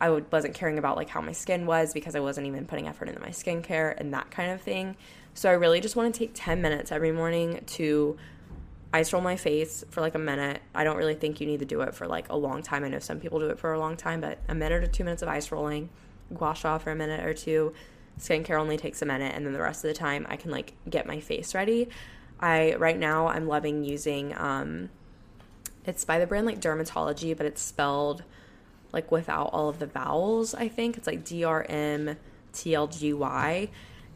I 0.00 0.10
wasn't 0.10 0.54
caring 0.54 0.78
about 0.78 0.96
like 0.96 1.08
how 1.08 1.20
my 1.20 1.32
skin 1.32 1.66
was 1.66 1.92
because 1.92 2.14
I 2.14 2.20
wasn't 2.20 2.46
even 2.46 2.66
putting 2.66 2.88
effort 2.88 3.08
into 3.08 3.20
my 3.20 3.28
skincare 3.28 3.98
and 3.98 4.12
that 4.14 4.30
kind 4.30 4.50
of 4.50 4.60
thing. 4.60 4.96
So 5.34 5.48
I 5.48 5.52
really 5.52 5.80
just 5.80 5.94
want 5.94 6.12
to 6.12 6.18
take 6.18 6.32
10 6.34 6.60
minutes 6.60 6.90
every 6.90 7.12
morning 7.12 7.62
to 7.66 8.16
ice 8.92 9.12
roll 9.12 9.22
my 9.22 9.36
face 9.36 9.84
for 9.90 10.00
like 10.00 10.14
a 10.14 10.18
minute. 10.18 10.60
I 10.74 10.84
don't 10.84 10.96
really 10.96 11.14
think 11.14 11.40
you 11.40 11.46
need 11.46 11.60
to 11.60 11.66
do 11.66 11.82
it 11.82 11.94
for 11.94 12.06
like 12.06 12.28
a 12.28 12.36
long 12.36 12.62
time. 12.62 12.84
I 12.84 12.88
know 12.88 12.98
some 12.98 13.20
people 13.20 13.38
do 13.38 13.46
it 13.46 13.58
for 13.58 13.72
a 13.72 13.78
long 13.78 13.96
time, 13.96 14.20
but 14.20 14.38
a 14.48 14.54
minute 14.54 14.82
or 14.82 14.86
two 14.86 15.04
minutes 15.04 15.22
of 15.22 15.28
ice 15.28 15.52
rolling, 15.52 15.90
gua 16.34 16.54
sha 16.54 16.78
for 16.78 16.90
a 16.90 16.96
minute 16.96 17.24
or 17.24 17.34
two. 17.34 17.72
Skincare 18.18 18.58
only 18.58 18.76
takes 18.76 19.00
a 19.02 19.06
minute, 19.06 19.32
and 19.34 19.46
then 19.46 19.52
the 19.52 19.60
rest 19.60 19.84
of 19.84 19.88
the 19.88 19.94
time 19.94 20.26
I 20.28 20.36
can 20.36 20.50
like 20.50 20.74
get 20.88 21.06
my 21.06 21.20
face 21.20 21.54
ready. 21.54 21.88
I 22.40 22.74
right 22.76 22.98
now 22.98 23.28
I'm 23.28 23.46
loving 23.46 23.84
using 23.84 24.36
um 24.36 24.90
it's 25.84 26.04
by 26.04 26.18
the 26.18 26.26
brand 26.26 26.46
like 26.46 26.60
Dermatology, 26.60 27.36
but 27.36 27.46
it's 27.46 27.62
spelled 27.62 28.24
like 28.92 29.10
without 29.10 29.50
all 29.52 29.68
of 29.68 29.78
the 29.78 29.86
vowels, 29.86 30.54
I 30.54 30.68
think. 30.68 30.96
It's 30.96 31.06
like 31.06 31.24
D 31.24 31.44
R 31.44 31.64
M 31.68 32.16
T 32.52 32.74
L 32.74 32.86
G 32.86 33.12
Y. 33.12 33.68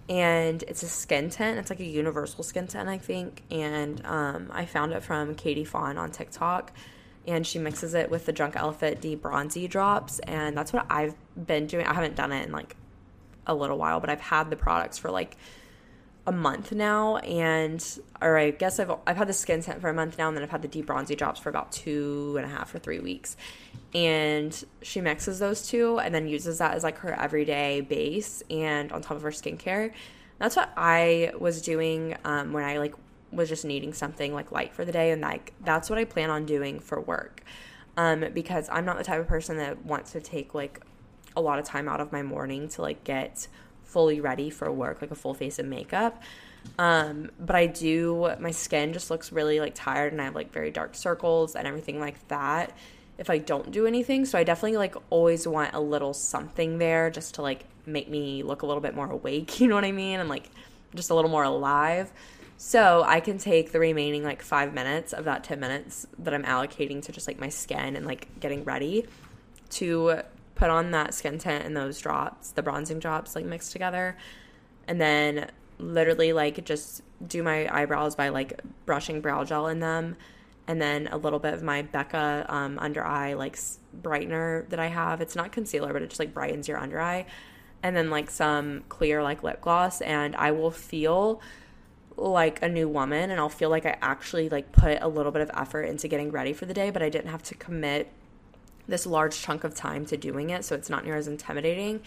And 0.08 0.62
it's 0.64 0.82
a 0.82 0.88
skin 0.88 1.30
tint. 1.30 1.58
It's 1.58 1.70
like 1.70 1.80
a 1.80 1.84
universal 1.84 2.44
skin 2.44 2.66
tint, 2.66 2.88
I 2.88 2.98
think. 2.98 3.42
And 3.50 4.04
um, 4.04 4.50
I 4.52 4.66
found 4.66 4.92
it 4.92 5.02
from 5.02 5.34
Katie 5.34 5.64
Fang 5.64 5.96
on 5.96 6.10
TikTok. 6.10 6.72
And 7.26 7.46
she 7.46 7.58
mixes 7.58 7.94
it 7.94 8.10
with 8.10 8.26
the 8.26 8.32
Drunk 8.32 8.54
Elephant 8.54 9.00
D-Bronzi 9.00 9.68
drops. 9.68 10.18
And 10.18 10.54
that's 10.58 10.74
what 10.74 10.84
I've 10.90 11.14
been 11.46 11.66
doing. 11.66 11.86
I 11.86 11.94
haven't 11.94 12.16
done 12.16 12.32
it 12.32 12.46
in 12.46 12.52
like 12.52 12.76
a 13.46 13.54
little 13.54 13.78
while, 13.78 13.98
but 13.98 14.10
I've 14.10 14.20
had 14.20 14.50
the 14.50 14.56
products 14.56 14.98
for 14.98 15.10
like 15.10 15.38
a 16.26 16.32
month 16.32 16.72
now 16.72 17.18
and 17.18 17.98
or 18.22 18.38
I 18.38 18.50
guess 18.50 18.80
I've 18.80 18.90
I've 19.06 19.16
had 19.16 19.28
the 19.28 19.34
skin 19.34 19.62
tint 19.62 19.80
for 19.80 19.90
a 19.90 19.94
month 19.94 20.16
now 20.16 20.28
and 20.28 20.36
then 20.36 20.42
I've 20.42 20.50
had 20.50 20.62
the 20.62 20.68
deep 20.68 20.86
bronzy 20.86 21.14
drops 21.14 21.38
for 21.38 21.50
about 21.50 21.70
two 21.70 22.34
and 22.38 22.46
a 22.46 22.48
half 22.48 22.74
or 22.74 22.78
three 22.78 23.00
weeks. 23.00 23.36
And 23.94 24.64
she 24.82 25.00
mixes 25.00 25.38
those 25.38 25.68
two 25.68 25.98
and 25.98 26.14
then 26.14 26.26
uses 26.26 26.58
that 26.58 26.74
as 26.74 26.82
like 26.82 26.98
her 26.98 27.12
everyday 27.12 27.82
base 27.82 28.42
and 28.50 28.90
on 28.90 29.02
top 29.02 29.16
of 29.16 29.22
her 29.22 29.30
skincare. 29.30 29.92
That's 30.38 30.56
what 30.56 30.72
I 30.76 31.32
was 31.38 31.62
doing 31.62 32.16
um, 32.24 32.52
when 32.52 32.64
I 32.64 32.78
like 32.78 32.94
was 33.30 33.48
just 33.48 33.64
needing 33.64 33.92
something 33.92 34.32
like 34.32 34.50
light 34.50 34.72
for 34.72 34.84
the 34.84 34.92
day 34.92 35.10
and 35.10 35.20
like 35.20 35.52
that's 35.60 35.90
what 35.90 35.98
I 35.98 36.04
plan 36.04 36.30
on 36.30 36.46
doing 36.46 36.80
for 36.80 37.00
work. 37.00 37.42
Um, 37.96 38.24
because 38.32 38.68
I'm 38.72 38.84
not 38.84 38.96
the 38.98 39.04
type 39.04 39.20
of 39.20 39.28
person 39.28 39.58
that 39.58 39.84
wants 39.84 40.12
to 40.12 40.20
take 40.20 40.54
like 40.54 40.80
a 41.36 41.40
lot 41.40 41.58
of 41.58 41.64
time 41.64 41.88
out 41.88 42.00
of 42.00 42.12
my 42.12 42.22
morning 42.22 42.68
to 42.70 42.82
like 42.82 43.04
get 43.04 43.46
fully 43.84 44.20
ready 44.20 44.50
for 44.50 44.70
work, 44.70 45.00
like 45.00 45.10
a 45.10 45.14
full 45.14 45.34
face 45.34 45.58
of 45.58 45.66
makeup. 45.66 46.22
Um, 46.78 47.30
but 47.38 47.56
I 47.56 47.66
do, 47.66 48.34
my 48.40 48.50
skin 48.50 48.92
just 48.92 49.10
looks 49.10 49.32
really 49.32 49.60
like 49.60 49.74
tired 49.74 50.12
and 50.12 50.20
I 50.20 50.24
have 50.24 50.34
like 50.34 50.52
very 50.52 50.70
dark 50.70 50.94
circles 50.94 51.54
and 51.54 51.68
everything 51.68 52.00
like 52.00 52.26
that 52.28 52.72
if 53.18 53.30
I 53.30 53.38
don't 53.38 53.70
do 53.70 53.86
anything. 53.86 54.24
So 54.24 54.38
I 54.38 54.44
definitely 54.44 54.78
like 54.78 54.94
always 55.10 55.46
want 55.46 55.74
a 55.74 55.80
little 55.80 56.14
something 56.14 56.78
there 56.78 57.10
just 57.10 57.34
to 57.34 57.42
like 57.42 57.64
make 57.86 58.08
me 58.08 58.42
look 58.42 58.62
a 58.62 58.66
little 58.66 58.80
bit 58.80 58.94
more 58.94 59.10
awake, 59.10 59.60
you 59.60 59.68
know 59.68 59.74
what 59.74 59.84
I 59.84 59.92
mean? 59.92 60.20
And 60.20 60.28
like 60.28 60.50
just 60.94 61.10
a 61.10 61.14
little 61.14 61.30
more 61.30 61.44
alive. 61.44 62.12
So 62.56 63.02
I 63.04 63.20
can 63.20 63.38
take 63.38 63.72
the 63.72 63.80
remaining 63.80 64.22
like 64.22 64.40
five 64.40 64.72
minutes 64.72 65.12
of 65.12 65.24
that 65.24 65.44
10 65.44 65.60
minutes 65.60 66.06
that 66.20 66.32
I'm 66.32 66.44
allocating 66.44 67.02
to 67.02 67.12
just 67.12 67.26
like 67.26 67.38
my 67.38 67.48
skin 67.48 67.96
and 67.96 68.06
like 68.06 68.40
getting 68.40 68.64
ready 68.64 69.06
to 69.70 70.22
put 70.54 70.70
on 70.70 70.92
that 70.92 71.14
skin 71.14 71.38
tint 71.38 71.64
and 71.64 71.76
those 71.76 71.98
drops, 71.98 72.52
the 72.52 72.62
bronzing 72.62 72.98
drops, 72.98 73.34
like 73.34 73.44
mixed 73.44 73.72
together. 73.72 74.16
And 74.86 75.00
then 75.00 75.50
literally 75.78 76.32
like 76.32 76.64
just 76.64 77.02
do 77.26 77.42
my 77.42 77.68
eyebrows 77.74 78.14
by 78.14 78.28
like 78.28 78.60
brushing 78.86 79.20
brow 79.20 79.44
gel 79.44 79.66
in 79.66 79.80
them. 79.80 80.16
And 80.66 80.80
then 80.80 81.08
a 81.08 81.16
little 81.16 81.38
bit 81.38 81.52
of 81.52 81.62
my 81.62 81.82
Becca 81.82 82.46
um, 82.48 82.78
under 82.78 83.04
eye 83.04 83.34
like 83.34 83.58
brightener 84.00 84.68
that 84.70 84.78
I 84.78 84.86
have. 84.86 85.20
It's 85.20 85.36
not 85.36 85.52
concealer, 85.52 85.92
but 85.92 86.02
it 86.02 86.08
just 86.08 86.20
like 86.20 86.32
brightens 86.32 86.68
your 86.68 86.78
under 86.78 87.00
eye. 87.00 87.26
And 87.82 87.94
then 87.94 88.08
like 88.08 88.30
some 88.30 88.84
clear 88.88 89.22
like 89.22 89.42
lip 89.42 89.60
gloss. 89.60 90.00
And 90.00 90.34
I 90.36 90.52
will 90.52 90.70
feel 90.70 91.40
like 92.16 92.62
a 92.62 92.68
new 92.68 92.88
woman 92.88 93.30
and 93.30 93.40
I'll 93.40 93.48
feel 93.48 93.70
like 93.70 93.84
I 93.86 93.96
actually 94.00 94.48
like 94.48 94.72
put 94.72 94.98
a 95.02 95.08
little 95.08 95.32
bit 95.32 95.42
of 95.42 95.50
effort 95.52 95.82
into 95.82 96.08
getting 96.08 96.30
ready 96.30 96.52
for 96.52 96.64
the 96.64 96.74
day, 96.74 96.90
but 96.90 97.02
I 97.02 97.08
didn't 97.08 97.30
have 97.30 97.42
to 97.44 97.54
commit 97.54 98.10
this 98.86 99.06
large 99.06 99.40
chunk 99.40 99.64
of 99.64 99.74
time 99.74 100.06
to 100.06 100.16
doing 100.16 100.50
it, 100.50 100.64
so 100.64 100.74
it's 100.74 100.90
not 100.90 101.04
near 101.04 101.16
as 101.16 101.28
intimidating. 101.28 102.00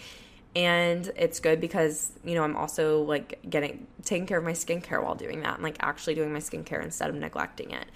And 0.56 1.10
it's 1.16 1.40
good 1.40 1.60
because, 1.60 2.12
you 2.24 2.34
know, 2.34 2.42
I'm 2.42 2.56
also 2.56 3.02
like 3.02 3.38
getting 3.48 3.86
taking 4.04 4.26
care 4.26 4.38
of 4.38 4.44
my 4.44 4.52
skincare 4.52 5.02
while 5.02 5.14
doing 5.14 5.42
that. 5.42 5.54
I'm 5.54 5.62
like 5.62 5.76
actually 5.80 6.14
doing 6.14 6.32
my 6.32 6.38
skincare 6.38 6.82
instead 6.82 7.10
of 7.10 7.16
neglecting 7.16 7.70
it. 7.72 7.86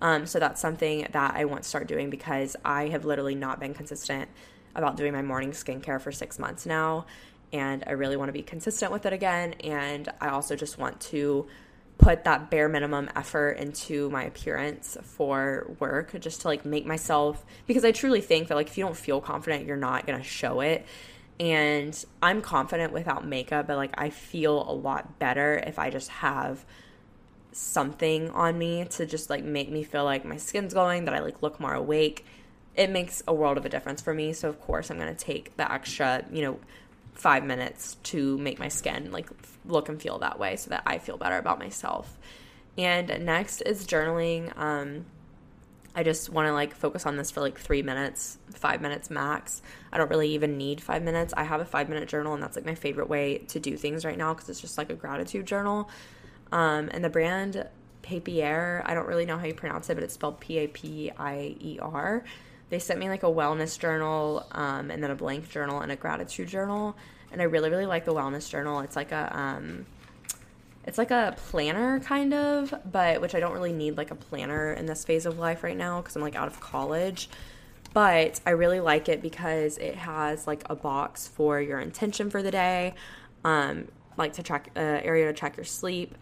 Um, 0.00 0.26
so 0.26 0.38
that's 0.38 0.60
something 0.60 1.06
that 1.10 1.34
I 1.34 1.44
want 1.46 1.62
to 1.62 1.68
start 1.68 1.88
doing 1.88 2.10
because 2.10 2.56
I 2.64 2.88
have 2.88 3.04
literally 3.04 3.34
not 3.34 3.60
been 3.60 3.74
consistent 3.74 4.28
about 4.74 4.96
doing 4.96 5.12
my 5.12 5.22
morning 5.22 5.52
skincare 5.52 6.00
for 6.00 6.12
six 6.12 6.38
months 6.38 6.66
now. 6.66 7.06
And 7.52 7.82
I 7.86 7.92
really 7.92 8.16
want 8.16 8.28
to 8.28 8.32
be 8.32 8.42
consistent 8.42 8.92
with 8.92 9.06
it 9.06 9.12
again. 9.12 9.54
And 9.64 10.08
I 10.20 10.28
also 10.28 10.54
just 10.54 10.78
want 10.78 11.00
to 11.00 11.46
put 11.98 12.24
that 12.24 12.50
bare 12.50 12.68
minimum 12.68 13.08
effort 13.16 13.52
into 13.52 14.10
my 14.10 14.24
appearance 14.24 14.96
for 15.02 15.74
work 15.78 16.18
just 16.20 16.42
to 16.42 16.48
like 16.48 16.64
make 16.64 16.84
myself 16.86 17.44
because 17.66 17.84
I 17.84 17.92
truly 17.92 18.20
think 18.20 18.48
that 18.48 18.54
like 18.54 18.68
if 18.68 18.76
you 18.76 18.84
don't 18.84 18.96
feel 18.96 19.20
confident, 19.20 19.66
you're 19.66 19.76
not 19.76 20.06
going 20.06 20.18
to 20.18 20.24
show 20.24 20.60
it. 20.60 20.86
And 21.38 22.04
I'm 22.22 22.42
confident 22.42 22.92
without 22.92 23.26
makeup, 23.26 23.66
but 23.66 23.76
like 23.76 23.92
I 23.98 24.10
feel 24.10 24.68
a 24.70 24.72
lot 24.72 25.18
better 25.18 25.62
if 25.66 25.78
I 25.78 25.90
just 25.90 26.08
have 26.08 26.64
something 27.52 28.30
on 28.30 28.58
me 28.58 28.84
to 28.84 29.06
just 29.06 29.30
like 29.30 29.44
make 29.44 29.70
me 29.70 29.82
feel 29.82 30.04
like 30.04 30.24
my 30.24 30.36
skin's 30.36 30.74
glowing, 30.74 31.06
that 31.06 31.14
I 31.14 31.20
like 31.20 31.42
look 31.42 31.58
more 31.60 31.74
awake. 31.74 32.24
It 32.74 32.90
makes 32.90 33.22
a 33.26 33.32
world 33.32 33.56
of 33.56 33.64
a 33.64 33.68
difference 33.70 34.02
for 34.02 34.12
me. 34.12 34.32
So 34.34 34.48
of 34.48 34.60
course 34.60 34.90
I'm 34.90 34.98
going 34.98 35.14
to 35.14 35.24
take 35.24 35.56
the 35.56 35.70
extra, 35.70 36.24
you 36.30 36.42
know, 36.42 36.58
5 37.14 37.44
minutes 37.44 37.96
to 38.04 38.36
make 38.38 38.58
my 38.58 38.68
skin 38.68 39.10
like 39.10 39.28
look 39.66 39.88
and 39.88 40.00
feel 40.00 40.18
that 40.18 40.38
way 40.38 40.56
so 40.56 40.70
that 40.70 40.82
I 40.86 40.98
feel 40.98 41.16
better 41.16 41.38
about 41.38 41.58
myself. 41.58 42.18
And 42.78 43.24
next 43.24 43.62
is 43.62 43.86
journaling. 43.86 44.56
Um, 44.58 45.06
I 45.94 46.02
just 46.02 46.28
want 46.28 46.46
to 46.46 46.52
like 46.52 46.74
focus 46.74 47.06
on 47.06 47.16
this 47.16 47.30
for 47.30 47.40
like 47.40 47.58
three 47.58 47.82
minutes, 47.82 48.36
five 48.52 48.82
minutes 48.82 49.08
max. 49.08 49.62
I 49.90 49.96
don't 49.96 50.10
really 50.10 50.30
even 50.34 50.58
need 50.58 50.82
five 50.82 51.02
minutes. 51.02 51.32
I 51.34 51.44
have 51.44 51.62
a 51.62 51.64
five 51.64 51.88
minute 51.88 52.06
journal, 52.06 52.34
and 52.34 52.42
that's 52.42 52.54
like 52.54 52.66
my 52.66 52.74
favorite 52.74 53.08
way 53.08 53.38
to 53.38 53.58
do 53.58 53.78
things 53.78 54.04
right 54.04 54.18
now 54.18 54.34
because 54.34 54.50
it's 54.50 54.60
just 54.60 54.76
like 54.76 54.90
a 54.90 54.94
gratitude 54.94 55.46
journal. 55.46 55.88
Um, 56.52 56.90
and 56.92 57.02
the 57.02 57.08
brand 57.08 57.66
Papier, 58.02 58.82
I 58.84 58.92
don't 58.92 59.06
really 59.06 59.24
know 59.24 59.38
how 59.38 59.46
you 59.46 59.54
pronounce 59.54 59.88
it, 59.88 59.94
but 59.94 60.04
it's 60.04 60.14
spelled 60.14 60.38
P 60.38 60.58
A 60.58 60.68
P 60.68 61.10
I 61.18 61.56
E 61.58 61.78
R. 61.80 62.24
They 62.68 62.78
sent 62.78 63.00
me 63.00 63.08
like 63.08 63.22
a 63.22 63.26
wellness 63.26 63.78
journal 63.78 64.46
um, 64.52 64.90
and 64.90 65.02
then 65.02 65.10
a 65.10 65.14
blank 65.14 65.48
journal 65.48 65.80
and 65.80 65.90
a 65.90 65.96
gratitude 65.96 66.48
journal 66.48 66.94
and 67.32 67.40
I 67.40 67.44
really 67.44 67.70
really 67.70 67.86
like 67.86 68.04
the 68.04 68.14
wellness 68.14 68.48
journal. 68.48 68.80
It's 68.80 68.96
like 68.96 69.12
a 69.12 69.36
um, 69.36 69.86
it's 70.86 70.98
like 70.98 71.10
a 71.10 71.34
planner 71.48 71.98
kind 72.00 72.32
of, 72.32 72.72
but 72.90 73.20
which 73.20 73.34
I 73.34 73.40
don't 73.40 73.52
really 73.52 73.72
need 73.72 73.96
like 73.96 74.12
a 74.12 74.14
planner 74.14 74.72
in 74.72 74.86
this 74.86 75.04
phase 75.04 75.26
of 75.26 75.38
life 75.38 75.64
right 75.64 75.76
now 75.76 76.00
because 76.00 76.14
I'm 76.14 76.22
like 76.22 76.36
out 76.36 76.46
of 76.46 76.60
college. 76.60 77.28
But 77.92 78.40
I 78.46 78.50
really 78.50 78.80
like 78.80 79.08
it 79.08 79.20
because 79.20 79.78
it 79.78 79.96
has 79.96 80.46
like 80.46 80.62
a 80.70 80.76
box 80.76 81.26
for 81.28 81.60
your 81.60 81.80
intention 81.80 82.30
for 82.30 82.42
the 82.42 82.50
day, 82.50 82.94
um, 83.42 83.88
like 84.16 84.34
to 84.34 84.42
track 84.42 84.70
uh, 84.76 84.80
area 84.80 85.26
to 85.26 85.32
track 85.32 85.56
your 85.56 85.64
sleep, 85.64 86.14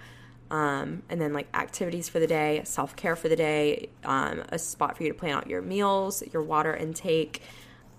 um, 0.51 1.03
and 1.09 1.21
then 1.21 1.33
like 1.33 1.49
activities 1.53 2.09
for 2.09 2.21
the 2.21 2.27
day, 2.27 2.63
self 2.65 2.97
care 2.97 3.17
for 3.17 3.29
the 3.29 3.37
day, 3.37 3.89
um, 4.05 4.45
a 4.51 4.59
spot 4.59 4.97
for 4.97 5.03
you 5.03 5.11
to 5.11 5.19
plan 5.19 5.37
out 5.37 5.49
your 5.49 5.63
meals, 5.63 6.23
your 6.33 6.43
water 6.43 6.75
intake 6.75 7.43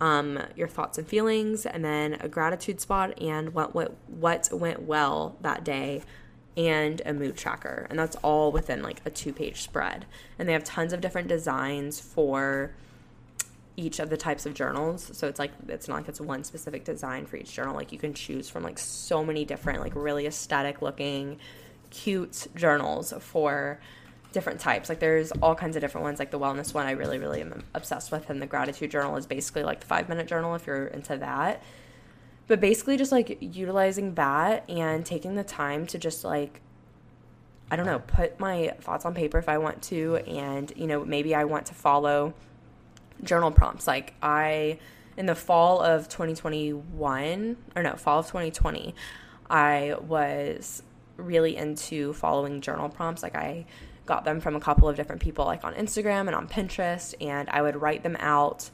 um, 0.01 0.39
your 0.55 0.67
thoughts 0.67 0.97
and 0.97 1.07
feelings, 1.07 1.65
and 1.65 1.83
then 1.83 2.17
a 2.19 2.27
gratitude 2.27 2.81
spot 2.81 3.21
and 3.21 3.53
what, 3.53 3.73
what 3.73 3.95
what 4.07 4.49
went 4.51 4.83
well 4.83 5.37
that 5.41 5.63
day, 5.63 6.03
and 6.57 7.01
a 7.05 7.13
mood 7.13 7.37
tracker, 7.37 7.87
and 7.89 7.97
that's 7.97 8.15
all 8.17 8.51
within 8.51 8.81
like 8.81 9.01
a 9.05 9.09
two 9.09 9.33
page 9.33 9.61
spread. 9.61 10.05
And 10.37 10.47
they 10.47 10.53
have 10.53 10.63
tons 10.63 10.93
of 10.93 11.01
different 11.01 11.27
designs 11.27 11.99
for 11.99 12.73
each 13.77 13.99
of 13.99 14.09
the 14.09 14.17
types 14.17 14.45
of 14.45 14.53
journals. 14.53 15.11
So 15.13 15.27
it's 15.27 15.39
like 15.39 15.51
it's 15.67 15.87
not 15.87 15.95
like 15.95 16.09
it's 16.09 16.21
one 16.21 16.43
specific 16.43 16.83
design 16.85 17.25
for 17.25 17.37
each 17.37 17.53
journal. 17.53 17.75
Like 17.75 17.91
you 17.91 17.99
can 17.99 18.13
choose 18.13 18.49
from 18.49 18.63
like 18.63 18.79
so 18.79 19.23
many 19.23 19.45
different 19.45 19.81
like 19.81 19.95
really 19.95 20.27
aesthetic 20.27 20.81
looking, 20.81 21.39
cute 21.89 22.47
journals 22.55 23.13
for 23.19 23.79
different 24.35 24.59
types. 24.59 24.89
Like 24.89 24.99
there's 24.99 25.31
all 25.41 25.55
kinds 25.55 25.75
of 25.75 25.81
different 25.81 26.03
ones. 26.03 26.19
Like 26.19 26.29
the 26.29 26.37
wellness 26.37 26.73
one, 26.73 26.85
I 26.85 26.91
really, 26.91 27.17
really 27.17 27.41
am 27.41 27.63
obsessed 27.73 28.11
with, 28.11 28.29
and 28.29 28.39
the 28.39 28.45
gratitude 28.45 28.91
journal 28.91 29.15
is 29.15 29.25
basically 29.25 29.63
like 29.63 29.79
the 29.79 29.87
five 29.87 30.07
minute 30.07 30.27
journal 30.27 30.53
if 30.53 30.67
you're 30.67 30.85
into 30.87 31.17
that. 31.17 31.63
But 32.45 32.59
basically, 32.59 32.97
just 32.97 33.11
like 33.11 33.37
utilizing 33.39 34.13
that 34.15 34.69
and 34.69 35.03
taking 35.03 35.33
the 35.33 35.43
time 35.43 35.87
to 35.87 35.97
just 35.97 36.23
like, 36.23 36.61
I 37.71 37.75
don't 37.75 37.87
know, 37.87 37.99
put 37.99 38.39
my 38.39 38.75
thoughts 38.81 39.05
on 39.05 39.15
paper 39.15 39.39
if 39.39 39.49
I 39.49 39.57
want 39.57 39.81
to, 39.83 40.17
and 40.17 40.71
you 40.75 40.85
know, 40.85 41.03
maybe 41.03 41.33
I 41.33 41.45
want 41.45 41.65
to 41.67 41.73
follow 41.73 42.35
journal 43.23 43.51
prompts. 43.51 43.87
Like 43.87 44.13
I, 44.21 44.79
in 45.17 45.25
the 45.25 45.33
fall 45.33 45.81
of 45.81 46.09
2021, 46.09 47.57
or 47.75 47.81
no, 47.81 47.95
fall 47.95 48.19
of 48.19 48.27
2020, 48.27 48.93
I 49.49 49.95
was 50.01 50.83
really 51.17 51.55
into 51.55 52.13
following 52.13 52.61
journal 52.61 52.89
prompts. 52.89 53.23
Like 53.23 53.35
I 53.35 53.65
got 54.05 54.25
them 54.25 54.39
from 54.39 54.55
a 54.55 54.59
couple 54.59 54.87
of 54.87 54.95
different 54.95 55.21
people, 55.21 55.45
like 55.45 55.63
on 55.63 55.73
Instagram 55.73 56.27
and 56.27 56.35
on 56.35 56.47
Pinterest, 56.47 57.13
and 57.21 57.49
I 57.49 57.61
would 57.61 57.81
write 57.81 58.03
them 58.03 58.15
out 58.19 58.69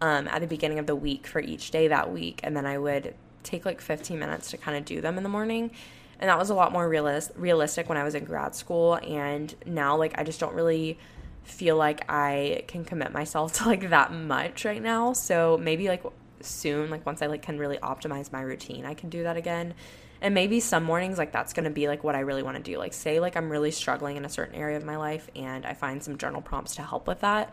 um, 0.00 0.28
at 0.28 0.40
the 0.40 0.46
beginning 0.46 0.78
of 0.78 0.86
the 0.86 0.96
week 0.96 1.26
for 1.26 1.40
each 1.40 1.70
day 1.70 1.88
that 1.88 2.12
week, 2.12 2.40
and 2.42 2.56
then 2.56 2.66
I 2.66 2.78
would 2.78 3.14
take 3.42 3.64
like 3.64 3.80
15 3.80 4.18
minutes 4.18 4.50
to 4.50 4.56
kind 4.56 4.76
of 4.76 4.84
do 4.84 5.00
them 5.00 5.16
in 5.16 5.22
the 5.22 5.28
morning. 5.28 5.70
And 6.18 6.30
that 6.30 6.38
was 6.38 6.50
a 6.50 6.54
lot 6.54 6.72
more 6.72 6.88
realist, 6.88 7.32
realistic 7.36 7.88
when 7.88 7.98
I 7.98 8.04
was 8.04 8.14
in 8.14 8.24
grad 8.24 8.54
school. 8.54 8.94
And 8.94 9.54
now, 9.66 9.96
like, 9.96 10.18
I 10.18 10.24
just 10.24 10.40
don't 10.40 10.54
really 10.54 10.98
feel 11.44 11.76
like 11.76 12.10
I 12.10 12.64
can 12.68 12.84
commit 12.84 13.12
myself 13.12 13.52
to 13.58 13.66
like 13.66 13.90
that 13.90 14.12
much 14.12 14.64
right 14.64 14.82
now. 14.82 15.12
So 15.12 15.58
maybe 15.60 15.88
like 15.88 16.04
soon, 16.40 16.90
like 16.90 17.04
once 17.04 17.22
I 17.22 17.26
like 17.26 17.42
can 17.42 17.58
really 17.58 17.78
optimize 17.78 18.32
my 18.32 18.40
routine, 18.40 18.86
I 18.86 18.94
can 18.94 19.10
do 19.10 19.24
that 19.24 19.36
again 19.36 19.74
and 20.20 20.34
maybe 20.34 20.60
some 20.60 20.84
mornings 20.84 21.18
like 21.18 21.32
that's 21.32 21.52
going 21.52 21.64
to 21.64 21.70
be 21.70 21.88
like 21.88 22.04
what 22.04 22.14
i 22.14 22.20
really 22.20 22.42
want 22.42 22.56
to 22.56 22.62
do. 22.62 22.78
Like 22.78 22.92
say 22.92 23.20
like 23.20 23.36
i'm 23.36 23.50
really 23.50 23.70
struggling 23.70 24.16
in 24.16 24.24
a 24.24 24.28
certain 24.28 24.54
area 24.54 24.76
of 24.76 24.84
my 24.84 24.96
life 24.96 25.28
and 25.34 25.64
i 25.66 25.74
find 25.74 26.02
some 26.02 26.18
journal 26.18 26.42
prompts 26.42 26.76
to 26.76 26.82
help 26.82 27.06
with 27.06 27.20
that 27.20 27.52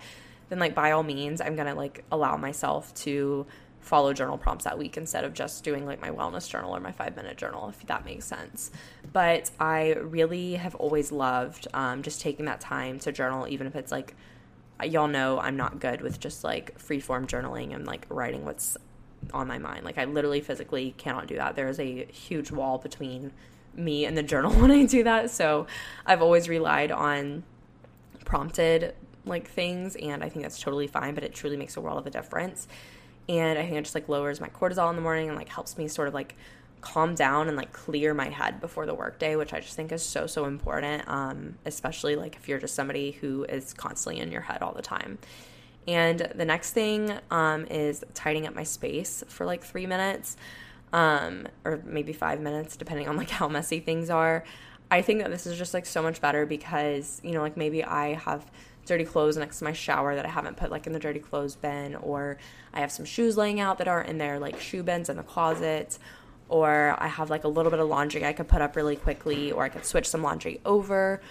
then 0.50 0.60
like 0.60 0.76
by 0.76 0.92
all 0.92 1.04
means 1.04 1.42
i'm 1.42 1.56
going 1.56 1.68
to 1.68 1.74
like 1.74 2.04
allow 2.12 2.38
myself 2.38 2.94
to 2.96 3.46
follow 3.80 4.14
journal 4.14 4.38
prompts 4.38 4.64
that 4.64 4.78
week 4.78 4.96
instead 4.96 5.26
of 5.26 5.34
just 5.34 5.64
doing 5.64 5.86
like 5.86 6.00
my 6.00 6.10
wellness 6.10 6.50
journal 6.50 6.76
or 6.76 6.80
my 6.80 6.92
five 6.92 7.16
minute 7.16 7.38
journal 7.38 7.68
if 7.68 7.86
that 7.88 8.06
makes 8.06 8.26
sense. 8.26 8.72
But 9.12 9.52
i 9.60 9.94
really 9.94 10.56
have 10.56 10.76
always 10.76 11.12
loved 11.12 11.68
um, 11.74 12.02
just 12.02 12.22
taking 12.22 12.46
that 12.46 12.62
time 12.62 13.00
to 13.00 13.12
journal 13.12 13.48
even 13.48 13.68
if 13.68 13.76
it's 13.76 13.92
like 13.92 14.16
y'all 14.84 15.08
know 15.08 15.40
i'm 15.40 15.56
not 15.56 15.80
good 15.80 16.02
with 16.02 16.20
just 16.20 16.44
like 16.44 16.78
free 16.78 17.00
form 17.00 17.26
journaling 17.26 17.74
and 17.74 17.86
like 17.86 18.06
writing 18.10 18.44
what's 18.44 18.76
on 19.34 19.48
my 19.48 19.58
mind. 19.58 19.86
Like 19.86 19.98
I 19.98 20.06
literally 20.06 20.42
physically 20.42 20.94
cannot 20.98 21.28
do 21.28 21.36
that. 21.36 21.56
There 21.56 21.68
is 21.68 21.80
a 21.80 22.06
huge 22.06 22.52
wall 22.52 22.78
between 22.78 23.32
me 23.76 24.06
and 24.06 24.18
the 24.18 24.24
journal 24.24 24.52
when 24.62 24.72
I 24.72 24.86
do 24.86 25.04
that. 25.04 25.32
So 25.32 25.68
I've 26.06 26.22
always 26.22 26.50
relied 26.50 26.92
on 26.92 27.44
prompted 28.26 28.96
like 29.26 29.48
things 29.48 29.96
and 29.96 30.24
I 30.24 30.30
think 30.30 30.44
that's 30.44 30.60
totally 30.60 30.88
fine, 30.88 31.16
but 31.16 31.24
it 31.24 31.34
truly 31.34 31.58
makes 31.58 31.78
a 31.78 31.82
world 31.82 31.98
of 31.98 32.08
a 32.08 32.10
difference. 32.10 32.68
And 33.30 33.58
I 33.58 33.64
think 33.64 33.78
it 33.78 33.84
just 33.84 33.96
like 33.96 34.10
lowers 34.10 34.42
my 34.42 34.50
cortisol 34.50 34.90
in 34.90 34.96
the 34.96 35.02
morning 35.02 35.30
and 35.30 35.38
like 35.38 35.50
helps 35.50 35.78
me 35.78 35.88
sort 35.88 36.08
of 36.08 36.14
like 36.14 36.36
calm 36.82 37.16
down 37.16 37.48
and 37.48 37.56
like 37.56 37.72
clear 37.72 38.14
my 38.14 38.28
head 38.28 38.60
before 38.60 38.86
the 38.86 38.94
workday, 38.94 39.38
which 39.38 39.54
I 39.54 39.62
just 39.62 39.76
think 39.76 39.92
is 39.92 40.04
so 40.04 40.28
so 40.28 40.46
important. 40.46 41.08
Um, 41.08 41.56
especially 41.66 42.16
like 42.16 42.36
if 42.36 42.50
you're 42.50 42.60
just 42.60 42.76
somebody 42.76 43.12
who 43.12 43.46
is 43.46 43.74
constantly 43.74 44.22
in 44.22 44.32
your 44.32 44.42
head 44.42 44.62
all 44.62 44.74
the 44.74 44.82
time. 44.82 45.18
And 45.88 46.32
the 46.36 46.46
next 46.46 46.72
thing 46.72 47.14
um, 47.30 47.66
is 47.66 48.04
tidying 48.14 48.48
up 48.48 48.56
my 48.56 48.64
space 48.64 49.24
for 49.28 49.46
like 49.46 49.64
three 49.64 49.86
minutes, 49.86 50.38
um, 50.94 51.48
or 51.66 51.82
maybe 51.86 52.14
five 52.14 52.40
minutes, 52.40 52.78
depending 52.78 53.08
on 53.08 53.18
like 53.18 53.30
how 53.30 53.48
messy 53.48 53.80
things 53.80 54.10
are. 54.10 54.44
I 54.90 55.02
think 55.02 55.22
that 55.22 55.32
this 55.32 55.48
is 55.48 55.58
just 55.58 55.74
like 55.74 55.86
so 55.86 56.02
much 56.02 56.22
better 56.22 56.46
because 56.46 57.20
you 57.24 57.32
know, 57.32 57.42
like 57.42 57.58
maybe 57.58 57.84
I 57.84 58.14
have 58.14 58.50
dirty 58.86 59.06
clothes 59.06 59.38
next 59.38 59.60
to 59.60 59.64
my 59.64 59.74
shower 59.74 60.16
that 60.16 60.26
I 60.26 60.30
haven't 60.30 60.58
put 60.58 60.70
like 60.70 60.88
in 60.88 60.94
the 60.94 61.00
dirty 61.00 61.20
clothes 61.20 61.56
bin, 61.56 61.96
or 61.96 62.38
I 62.74 62.82
have 62.82 62.92
some 62.92 63.06
shoes 63.06 63.38
laying 63.38 63.60
out 63.60 63.78
that 63.80 63.88
aren't 63.88 64.10
in 64.10 64.18
there, 64.18 64.40
like 64.40 64.60
shoe 64.60 64.84
bins 64.84 65.10
in 65.10 65.18
the 65.18 65.24
closet, 65.24 65.98
or 66.50 66.96
I 67.00 67.08
have 67.08 67.30
like 67.30 67.44
a 67.44 67.48
little 67.48 67.72
bit 67.72 67.80
of 67.80 67.88
laundry 67.88 68.24
I 68.24 68.34
could 68.34 68.48
put 68.48 68.62
up 68.62 68.76
really 68.76 68.96
quickly, 68.96 69.52
or 69.52 69.64
I 69.64 69.70
could 69.70 69.86
switch 69.86 70.08
some 70.08 70.22
laundry 70.22 70.62
over, 70.66 71.22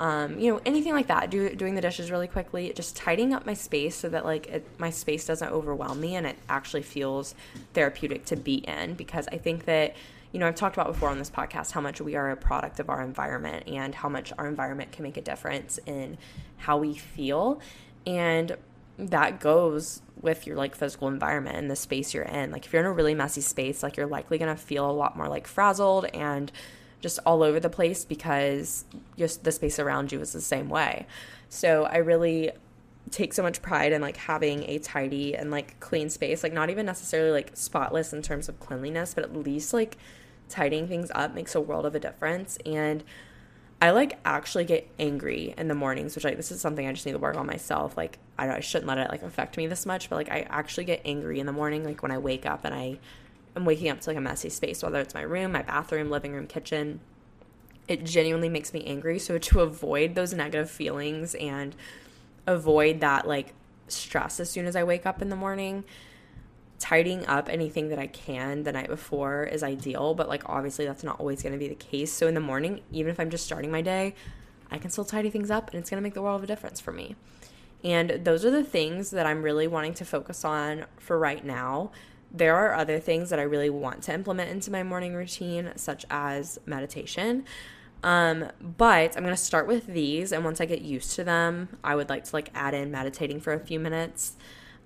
um, 0.00 0.40
you 0.40 0.50
know, 0.50 0.62
anything 0.64 0.94
like 0.94 1.08
that. 1.08 1.28
Do, 1.28 1.54
doing 1.54 1.74
the 1.74 1.82
dishes 1.82 2.10
really 2.10 2.26
quickly, 2.26 2.72
just 2.74 2.96
tidying 2.96 3.34
up 3.34 3.44
my 3.44 3.52
space 3.52 3.94
so 3.94 4.08
that 4.08 4.24
like 4.24 4.46
it, 4.46 4.66
my 4.78 4.88
space 4.88 5.26
doesn't 5.26 5.52
overwhelm 5.52 6.00
me 6.00 6.16
and 6.16 6.26
it 6.26 6.38
actually 6.48 6.80
feels 6.80 7.34
therapeutic 7.74 8.24
to 8.24 8.36
be 8.36 8.54
in. 8.54 8.94
Because 8.94 9.28
I 9.30 9.36
think 9.36 9.66
that 9.66 9.94
you 10.32 10.40
know 10.40 10.46
I've 10.46 10.54
talked 10.54 10.74
about 10.74 10.86
before 10.86 11.10
on 11.10 11.18
this 11.18 11.28
podcast 11.28 11.72
how 11.72 11.82
much 11.82 12.00
we 12.00 12.16
are 12.16 12.30
a 12.30 12.36
product 12.36 12.80
of 12.80 12.88
our 12.88 13.02
environment 13.02 13.68
and 13.68 13.94
how 13.94 14.08
much 14.08 14.32
our 14.38 14.48
environment 14.48 14.90
can 14.90 15.02
make 15.02 15.18
a 15.18 15.20
difference 15.20 15.78
in 15.84 16.16
how 16.56 16.78
we 16.78 16.94
feel, 16.94 17.60
and 18.06 18.56
that 18.96 19.38
goes 19.38 20.00
with 20.22 20.46
your 20.46 20.56
like 20.56 20.74
physical 20.74 21.08
environment 21.08 21.58
and 21.58 21.70
the 21.70 21.76
space 21.76 22.14
you're 22.14 22.24
in. 22.24 22.52
Like 22.52 22.64
if 22.64 22.72
you're 22.72 22.80
in 22.80 22.86
a 22.86 22.92
really 22.92 23.14
messy 23.14 23.42
space, 23.42 23.82
like 23.82 23.98
you're 23.98 24.06
likely 24.06 24.38
gonna 24.38 24.56
feel 24.56 24.90
a 24.90 24.92
lot 24.92 25.14
more 25.14 25.28
like 25.28 25.46
frazzled 25.46 26.06
and 26.14 26.50
just 27.00 27.18
all 27.24 27.42
over 27.42 27.60
the 27.60 27.70
place 27.70 28.04
because 28.04 28.84
just 29.16 29.44
the 29.44 29.52
space 29.52 29.78
around 29.78 30.12
you 30.12 30.20
is 30.20 30.32
the 30.32 30.40
same 30.40 30.68
way. 30.68 31.06
So 31.48 31.84
I 31.84 31.98
really 31.98 32.52
take 33.10 33.34
so 33.34 33.42
much 33.42 33.60
pride 33.62 33.92
in 33.92 34.00
like 34.00 34.16
having 34.16 34.64
a 34.64 34.78
tidy 34.78 35.34
and 35.34 35.50
like 35.50 35.78
clean 35.80 36.10
space, 36.10 36.42
like 36.42 36.52
not 36.52 36.70
even 36.70 36.86
necessarily 36.86 37.30
like 37.30 37.50
spotless 37.54 38.12
in 38.12 38.22
terms 38.22 38.48
of 38.48 38.60
cleanliness, 38.60 39.14
but 39.14 39.24
at 39.24 39.34
least 39.34 39.72
like 39.72 39.96
tidying 40.48 40.88
things 40.88 41.10
up 41.14 41.34
makes 41.34 41.54
a 41.54 41.60
world 41.60 41.86
of 41.86 41.94
a 41.94 42.00
difference. 42.00 42.58
And 42.64 43.02
I 43.82 43.90
like 43.90 44.18
actually 44.24 44.64
get 44.64 44.88
angry 44.98 45.54
in 45.56 45.68
the 45.68 45.74
mornings, 45.74 46.14
which 46.14 46.24
like 46.24 46.36
this 46.36 46.52
is 46.52 46.60
something 46.60 46.86
I 46.86 46.92
just 46.92 47.06
need 47.06 47.12
to 47.12 47.18
work 47.18 47.36
on 47.36 47.46
myself. 47.46 47.96
Like 47.96 48.18
I, 48.38 48.56
I 48.56 48.60
shouldn't 48.60 48.86
let 48.86 48.98
it 48.98 49.10
like 49.10 49.22
affect 49.22 49.56
me 49.56 49.66
this 49.66 49.86
much, 49.86 50.10
but 50.10 50.16
like 50.16 50.30
I 50.30 50.46
actually 50.50 50.84
get 50.84 51.00
angry 51.04 51.40
in 51.40 51.46
the 51.46 51.52
morning, 51.52 51.84
like 51.84 52.02
when 52.02 52.12
I 52.12 52.18
wake 52.18 52.46
up 52.46 52.64
and 52.64 52.74
I 52.74 52.98
I'm 53.56 53.64
waking 53.64 53.88
up 53.88 54.00
to 54.00 54.10
like 54.10 54.16
a 54.16 54.20
messy 54.20 54.48
space, 54.48 54.82
whether 54.82 55.00
it's 55.00 55.14
my 55.14 55.22
room, 55.22 55.52
my 55.52 55.62
bathroom, 55.62 56.10
living 56.10 56.32
room, 56.32 56.46
kitchen. 56.46 57.00
it 57.88 58.04
genuinely 58.04 58.48
makes 58.48 58.72
me 58.72 58.84
angry. 58.84 59.18
So 59.18 59.38
to 59.38 59.60
avoid 59.60 60.14
those 60.14 60.32
negative 60.32 60.70
feelings 60.70 61.34
and 61.34 61.74
avoid 62.46 63.00
that 63.00 63.26
like 63.26 63.52
stress 63.88 64.40
as 64.40 64.50
soon 64.50 64.66
as 64.66 64.76
I 64.76 64.84
wake 64.84 65.06
up 65.06 65.20
in 65.20 65.28
the 65.28 65.36
morning, 65.36 65.84
tidying 66.78 67.26
up 67.26 67.48
anything 67.48 67.88
that 67.88 67.98
I 67.98 68.06
can 68.06 68.62
the 68.62 68.72
night 68.72 68.88
before 68.88 69.44
is 69.44 69.62
ideal, 69.62 70.14
but 70.14 70.28
like 70.28 70.48
obviously 70.48 70.86
that's 70.86 71.04
not 71.04 71.20
always 71.20 71.42
going 71.42 71.52
to 71.52 71.58
be 71.58 71.68
the 71.68 71.74
case. 71.74 72.12
So 72.12 72.26
in 72.26 72.34
the 72.34 72.40
morning, 72.40 72.80
even 72.92 73.10
if 73.10 73.20
I'm 73.20 73.30
just 73.30 73.44
starting 73.44 73.70
my 73.70 73.82
day, 73.82 74.14
I 74.70 74.78
can 74.78 74.90
still 74.90 75.04
tidy 75.04 75.30
things 75.30 75.50
up 75.50 75.70
and 75.70 75.78
it's 75.78 75.90
going 75.90 76.00
to 76.00 76.02
make 76.02 76.14
the 76.14 76.22
world 76.22 76.40
of 76.40 76.44
a 76.44 76.46
difference 76.46 76.80
for 76.80 76.92
me. 76.92 77.16
And 77.82 78.24
those 78.24 78.44
are 78.44 78.50
the 78.50 78.64
things 78.64 79.10
that 79.10 79.26
I'm 79.26 79.42
really 79.42 79.66
wanting 79.66 79.94
to 79.94 80.04
focus 80.04 80.44
on 80.44 80.86
for 80.98 81.18
right 81.18 81.44
now. 81.44 81.90
There 82.32 82.56
are 82.56 82.74
other 82.74 83.00
things 83.00 83.30
that 83.30 83.38
I 83.38 83.42
really 83.42 83.70
want 83.70 84.02
to 84.04 84.14
implement 84.14 84.50
into 84.50 84.70
my 84.70 84.82
morning 84.82 85.14
routine, 85.14 85.72
such 85.76 86.06
as 86.10 86.58
meditation. 86.64 87.44
Um, 88.02 88.46
but 88.60 89.16
I'm 89.16 89.22
going 89.22 89.34
to 89.34 89.42
start 89.42 89.66
with 89.66 89.86
these. 89.86 90.32
And 90.32 90.44
once 90.44 90.60
I 90.60 90.64
get 90.64 90.82
used 90.82 91.16
to 91.16 91.24
them, 91.24 91.76
I 91.84 91.94
would 91.94 92.08
like 92.08 92.24
to 92.24 92.36
like 92.36 92.50
add 92.54 92.74
in 92.74 92.90
meditating 92.90 93.40
for 93.40 93.52
a 93.52 93.60
few 93.60 93.78
minutes. 93.80 94.36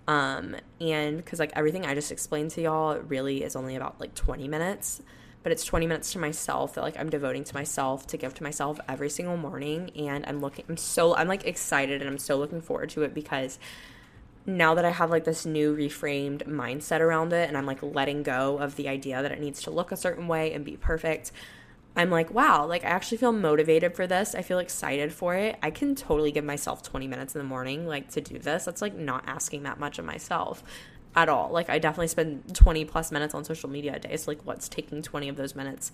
Um, 0.07 0.57
and 0.80 1.16
because 1.16 1.38
like 1.38 1.53
everything 1.55 1.86
I 1.86 1.95
just 1.95 2.12
explained 2.12 2.51
to 2.53 2.62
y'all 2.62 2.99
really 2.99 3.42
is 3.42 3.57
only 3.57 3.76
about 3.76 4.01
like 4.01 4.14
20 4.14 4.49
minutes, 4.49 5.03
but 5.42 5.53
it's 5.53 5.64
20 5.64 5.86
minutes 5.86 6.12
to 6.12 6.18
myself 6.18 6.74
that 6.74 6.82
like 6.82 6.99
I'm 6.99 7.09
devoting 7.09 7.45
to 7.45 7.55
myself 7.55 8.07
to 8.09 8.16
give 8.16 8.34
to 8.34 8.42
myself 8.42 8.78
every 8.88 9.09
single 9.09 9.36
morning. 9.36 9.90
And 9.97 10.24
I'm 10.26 10.40
looking, 10.40 10.64
I'm 10.68 10.76
so, 10.76 11.14
I'm 11.14 11.28
like 11.28 11.47
excited 11.47 12.01
and 12.03 12.11
I'm 12.11 12.18
so 12.18 12.36
looking 12.36 12.61
forward 12.61 12.90
to 12.90 13.03
it 13.03 13.14
because 13.14 13.59
now 14.47 14.74
that 14.74 14.84
I 14.84 14.90
have 14.90 15.11
like 15.11 15.24
this 15.24 15.47
new 15.47 15.74
reframed 15.74 16.47
mindset 16.47 17.01
around 17.01 17.32
it 17.32 17.49
and 17.49 17.57
I'm 17.57 17.66
like 17.66 17.82
letting 17.82 18.22
go 18.22 18.59
of 18.59 18.76
the 18.76 18.88
idea 18.88 19.22
that 19.22 19.32
it 19.32 19.40
needs 19.40 19.62
to 19.62 19.70
look 19.70 19.90
a 19.90 19.97
certain 19.97 20.28
way 20.28 20.53
and 20.53 20.64
be 20.64 20.76
perfect. 20.76 21.32
I'm 21.97 22.11
like, 22.11 22.30
wow, 22.32 22.66
like 22.66 22.84
I 22.84 22.88
actually 22.88 23.18
feel 23.18 23.32
motivated 23.32 23.95
for 23.95 24.07
this. 24.07 24.34
I 24.34 24.42
feel 24.42 24.59
excited 24.59 25.12
for 25.12 25.34
it. 25.34 25.57
I 25.62 25.70
can 25.70 25.95
totally 25.95 26.32
give 26.32 26.45
myself 26.45 26.82
20 26.82 27.07
minutes 27.07 27.34
in 27.34 27.38
the 27.38 27.45
morning 27.45 27.86
like 27.86 28.11
to 28.11 28.20
do 28.20 28.38
this. 28.38 28.64
That's 28.64 28.82
like 28.82 28.95
not 28.95 29.24
asking 29.26 29.62
that 29.62 29.78
much 29.78 29.99
of 29.99 30.05
myself 30.05 30.62
at 31.16 31.28
all. 31.28 31.51
Like 31.51 31.70
I 31.70 31.78
definitely 31.78 32.09
spend 32.09 32.55
20 32.55 32.84
plus 32.84 33.12
minutes 33.12 33.34
on 33.34 33.45
social 33.45 33.70
media 33.70 33.95
a 33.95 33.99
day. 33.99 34.16
So 34.16 34.30
like 34.30 34.40
what's 34.45 34.68
taking 34.68 35.03
20 35.03 35.28
of 35.28 35.36
those 35.36 35.55
minutes 35.55 35.92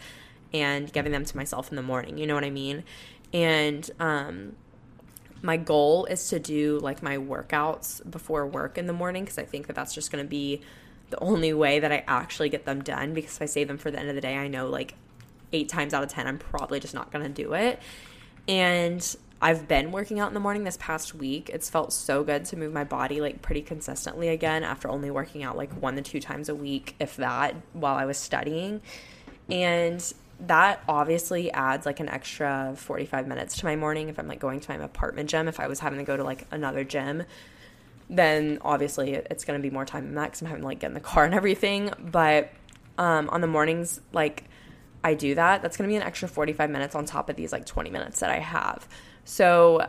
and 0.52 0.92
giving 0.92 1.12
them 1.12 1.24
to 1.24 1.36
myself 1.36 1.70
in 1.70 1.76
the 1.76 1.82
morning, 1.82 2.18
you 2.18 2.26
know 2.26 2.34
what 2.34 2.44
I 2.44 2.50
mean? 2.50 2.82
And 3.32 3.88
um 4.00 4.56
my 5.42 5.56
goal 5.56 6.04
is 6.06 6.28
to 6.28 6.38
do 6.38 6.78
like 6.80 7.02
my 7.02 7.16
workouts 7.16 8.08
before 8.10 8.46
work 8.46 8.76
in 8.76 8.86
the 8.86 8.92
morning 8.92 9.24
because 9.24 9.38
I 9.38 9.44
think 9.44 9.66
that 9.66 9.76
that's 9.76 9.94
just 9.94 10.12
going 10.12 10.24
to 10.24 10.28
be 10.28 10.60
the 11.10 11.18
only 11.20 11.52
way 11.52 11.80
that 11.80 11.90
I 11.90 12.04
actually 12.06 12.48
get 12.48 12.64
them 12.64 12.82
done 12.82 13.14
because 13.14 13.36
if 13.36 13.42
I 13.42 13.46
save 13.46 13.68
them 13.68 13.78
for 13.78 13.90
the 13.90 13.98
end 13.98 14.08
of 14.08 14.14
the 14.14 14.20
day, 14.20 14.36
I 14.36 14.48
know 14.48 14.68
like 14.68 14.94
eight 15.52 15.68
times 15.68 15.94
out 15.94 16.02
of 16.02 16.10
10, 16.10 16.26
I'm 16.26 16.38
probably 16.38 16.80
just 16.80 16.94
not 16.94 17.10
going 17.10 17.24
to 17.24 17.30
do 17.30 17.54
it. 17.54 17.80
And 18.46 19.16
I've 19.42 19.66
been 19.66 19.90
working 19.90 20.20
out 20.20 20.28
in 20.28 20.34
the 20.34 20.40
morning 20.40 20.64
this 20.64 20.76
past 20.76 21.14
week. 21.14 21.48
It's 21.52 21.70
felt 21.70 21.92
so 21.92 22.22
good 22.22 22.44
to 22.46 22.56
move 22.56 22.72
my 22.72 22.84
body 22.84 23.20
like 23.20 23.40
pretty 23.40 23.62
consistently 23.62 24.28
again 24.28 24.62
after 24.62 24.88
only 24.88 25.10
working 25.10 25.42
out 25.42 25.56
like 25.56 25.72
one 25.80 25.96
to 25.96 26.02
two 26.02 26.20
times 26.20 26.48
a 26.48 26.54
week, 26.54 26.94
if 27.00 27.16
that, 27.16 27.54
while 27.72 27.96
I 27.96 28.04
was 28.04 28.18
studying. 28.18 28.82
And 29.48 30.12
that 30.46 30.82
obviously 30.88 31.50
adds 31.52 31.86
like 31.86 32.00
an 32.00 32.08
extra 32.08 32.72
45 32.76 33.26
minutes 33.26 33.58
to 33.58 33.66
my 33.66 33.76
morning 33.76 34.08
if 34.08 34.18
I'm 34.18 34.26
like 34.26 34.40
going 34.40 34.60
to 34.60 34.70
my 34.70 34.82
apartment 34.84 35.28
gym. 35.28 35.48
If 35.48 35.60
I 35.60 35.66
was 35.66 35.80
having 35.80 35.98
to 35.98 36.04
go 36.04 36.16
to 36.16 36.24
like 36.24 36.46
another 36.50 36.84
gym, 36.84 37.24
then 38.08 38.58
obviously 38.62 39.14
it's 39.14 39.44
going 39.44 39.60
to 39.60 39.62
be 39.62 39.72
more 39.72 39.84
time 39.84 40.06
than 40.06 40.14
that 40.14 40.26
because 40.26 40.40
I'm 40.40 40.48
having 40.48 40.62
to 40.62 40.66
like 40.66 40.80
get 40.80 40.88
in 40.88 40.94
the 40.94 41.00
car 41.00 41.24
and 41.24 41.34
everything. 41.34 41.92
But 41.98 42.52
um, 42.98 43.28
on 43.30 43.40
the 43.40 43.46
mornings, 43.46 44.00
like 44.12 44.44
I 45.04 45.14
do 45.14 45.34
that, 45.34 45.62
that's 45.62 45.76
going 45.76 45.88
to 45.88 45.92
be 45.92 45.96
an 45.96 46.02
extra 46.02 46.26
45 46.26 46.70
minutes 46.70 46.94
on 46.94 47.04
top 47.04 47.28
of 47.28 47.36
these 47.36 47.52
like 47.52 47.66
20 47.66 47.90
minutes 47.90 48.20
that 48.20 48.30
I 48.30 48.38
have. 48.38 48.88
So, 49.24 49.86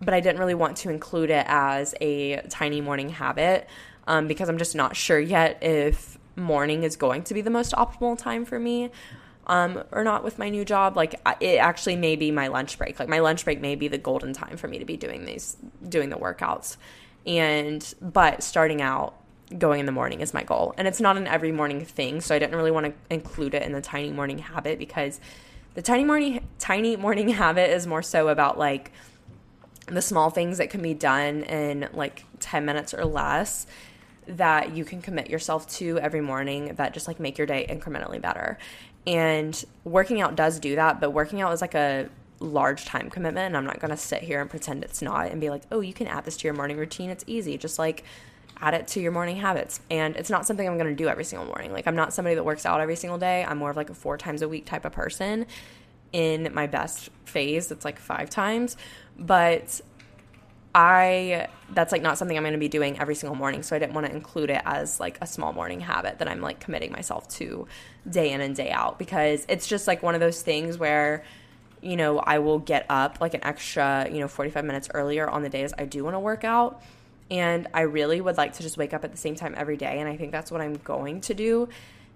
but 0.00 0.14
I 0.14 0.20
didn't 0.20 0.38
really 0.38 0.54
want 0.54 0.76
to 0.78 0.90
include 0.90 1.30
it 1.30 1.44
as 1.48 1.94
a 2.00 2.40
tiny 2.48 2.80
morning 2.80 3.08
habit 3.08 3.68
um, 4.06 4.28
because 4.28 4.48
I'm 4.48 4.58
just 4.58 4.74
not 4.74 4.96
sure 4.96 5.18
yet 5.18 5.62
if 5.62 6.18
morning 6.36 6.82
is 6.84 6.96
going 6.96 7.22
to 7.24 7.34
be 7.34 7.40
the 7.40 7.50
most 7.50 7.72
optimal 7.72 8.16
time 8.16 8.44
for 8.44 8.58
me 8.58 8.90
um, 9.46 9.82
or 9.90 10.04
not 10.04 10.24
with 10.24 10.38
my 10.38 10.48
new 10.48 10.64
job. 10.64 10.96
Like 10.96 11.20
it 11.40 11.56
actually 11.56 11.96
may 11.96 12.16
be 12.16 12.30
my 12.30 12.48
lunch 12.48 12.78
break. 12.78 12.98
Like 12.98 13.08
my 13.08 13.20
lunch 13.20 13.44
break 13.44 13.60
may 13.60 13.74
be 13.74 13.88
the 13.88 13.98
golden 13.98 14.32
time 14.32 14.56
for 14.56 14.68
me 14.68 14.78
to 14.78 14.84
be 14.84 14.96
doing 14.96 15.24
these, 15.24 15.56
doing 15.88 16.10
the 16.10 16.16
workouts. 16.16 16.76
And, 17.26 17.94
but 18.00 18.42
starting 18.42 18.82
out, 18.82 19.14
going 19.58 19.80
in 19.80 19.86
the 19.86 19.92
morning 19.92 20.20
is 20.20 20.32
my 20.32 20.42
goal. 20.42 20.74
And 20.76 20.88
it's 20.88 21.00
not 21.00 21.16
an 21.16 21.26
every 21.26 21.52
morning 21.52 21.84
thing, 21.84 22.20
so 22.20 22.34
I 22.34 22.38
didn't 22.38 22.56
really 22.56 22.70
want 22.70 22.86
to 22.86 22.92
include 23.10 23.54
it 23.54 23.62
in 23.62 23.72
the 23.72 23.82
tiny 23.82 24.10
morning 24.10 24.38
habit 24.38 24.78
because 24.78 25.20
the 25.74 25.82
tiny 25.82 26.04
morning 26.04 26.46
tiny 26.58 26.96
morning 26.96 27.28
habit 27.30 27.70
is 27.70 27.86
more 27.86 28.02
so 28.02 28.28
about 28.28 28.58
like 28.58 28.92
the 29.86 30.02
small 30.02 30.30
things 30.30 30.58
that 30.58 30.70
can 30.70 30.80
be 30.80 30.94
done 30.94 31.42
in 31.42 31.88
like 31.92 32.24
10 32.40 32.64
minutes 32.64 32.94
or 32.94 33.04
less 33.04 33.66
that 34.26 34.74
you 34.76 34.84
can 34.84 35.02
commit 35.02 35.28
yourself 35.28 35.68
to 35.68 35.98
every 35.98 36.20
morning 36.20 36.74
that 36.76 36.94
just 36.94 37.08
like 37.08 37.18
make 37.18 37.36
your 37.36 37.46
day 37.46 37.66
incrementally 37.68 38.20
better. 38.20 38.56
And 39.06 39.64
working 39.84 40.20
out 40.20 40.36
does 40.36 40.60
do 40.60 40.76
that, 40.76 41.00
but 41.00 41.10
working 41.10 41.40
out 41.40 41.52
is 41.52 41.60
like 41.60 41.74
a 41.74 42.08
large 42.38 42.84
time 42.84 43.08
commitment 43.08 43.46
and 43.46 43.56
I'm 43.56 43.64
not 43.64 43.78
going 43.78 43.92
to 43.92 43.96
sit 43.96 44.22
here 44.22 44.40
and 44.40 44.50
pretend 44.50 44.82
it's 44.82 45.00
not 45.02 45.30
and 45.30 45.40
be 45.40 45.50
like, 45.50 45.62
"Oh, 45.70 45.80
you 45.80 45.92
can 45.92 46.06
add 46.06 46.24
this 46.24 46.36
to 46.38 46.44
your 46.44 46.54
morning 46.54 46.76
routine. 46.76 47.10
It's 47.10 47.24
easy." 47.26 47.58
Just 47.58 47.78
like 47.78 48.04
add 48.62 48.74
it 48.74 48.86
to 48.86 49.00
your 49.00 49.12
morning 49.12 49.36
habits. 49.36 49.80
And 49.90 50.16
it's 50.16 50.30
not 50.30 50.46
something 50.46 50.66
I'm 50.66 50.78
going 50.78 50.88
to 50.88 50.94
do 50.94 51.08
every 51.08 51.24
single 51.24 51.46
morning. 51.46 51.72
Like, 51.72 51.86
I'm 51.86 51.96
not 51.96 52.14
somebody 52.14 52.36
that 52.36 52.44
works 52.44 52.64
out 52.64 52.80
every 52.80 52.96
single 52.96 53.18
day. 53.18 53.44
I'm 53.46 53.58
more 53.58 53.70
of 53.70 53.76
like 53.76 53.90
a 53.90 53.94
four 53.94 54.16
times 54.16 54.40
a 54.40 54.48
week 54.48 54.64
type 54.64 54.84
of 54.84 54.92
person. 54.92 55.46
In 56.12 56.50
my 56.54 56.66
best 56.66 57.10
phase, 57.24 57.70
it's 57.70 57.84
like 57.84 57.98
five 57.98 58.30
times. 58.30 58.76
But 59.18 59.80
I, 60.74 61.48
that's 61.70 61.92
like 61.92 62.02
not 62.02 62.16
something 62.18 62.36
I'm 62.36 62.42
going 62.42 62.54
to 62.54 62.58
be 62.58 62.68
doing 62.68 62.98
every 62.98 63.14
single 63.14 63.36
morning. 63.36 63.62
So 63.62 63.76
I 63.76 63.78
didn't 63.78 63.94
want 63.94 64.06
to 64.06 64.12
include 64.12 64.50
it 64.50 64.62
as 64.64 64.98
like 64.98 65.18
a 65.20 65.26
small 65.26 65.52
morning 65.52 65.80
habit 65.80 66.18
that 66.18 66.28
I'm 66.28 66.40
like 66.40 66.60
committing 66.60 66.92
myself 66.92 67.28
to 67.30 67.66
day 68.08 68.30
in 68.30 68.40
and 68.40 68.56
day 68.56 68.70
out 68.70 68.98
because 68.98 69.44
it's 69.48 69.66
just 69.66 69.86
like 69.86 70.02
one 70.02 70.14
of 70.14 70.20
those 70.20 70.42
things 70.42 70.78
where 70.78 71.24
you 71.82 71.96
know, 71.96 72.20
I 72.20 72.38
will 72.38 72.60
get 72.60 72.86
up 72.88 73.20
like 73.20 73.34
an 73.34 73.42
extra, 73.42 74.08
you 74.08 74.20
know, 74.20 74.28
45 74.28 74.64
minutes 74.64 74.88
earlier 74.94 75.28
on 75.28 75.42
the 75.42 75.48
days 75.48 75.74
I 75.76 75.84
do 75.84 76.04
want 76.04 76.14
to 76.14 76.20
work 76.20 76.44
out 76.44 76.80
and 77.30 77.66
I 77.72 77.82
really 77.82 78.20
would 78.20 78.36
like 78.36 78.52
to 78.54 78.62
just 78.62 78.76
wake 78.76 78.94
up 78.94 79.04
at 79.04 79.10
the 79.10 79.16
same 79.16 79.34
time 79.34 79.54
every 79.56 79.76
day. 79.76 79.98
And 79.98 80.08
I 80.08 80.16
think 80.16 80.32
that's 80.32 80.50
what 80.50 80.60
I'm 80.60 80.74
going 80.74 81.22
to 81.22 81.34
do. 81.34 81.68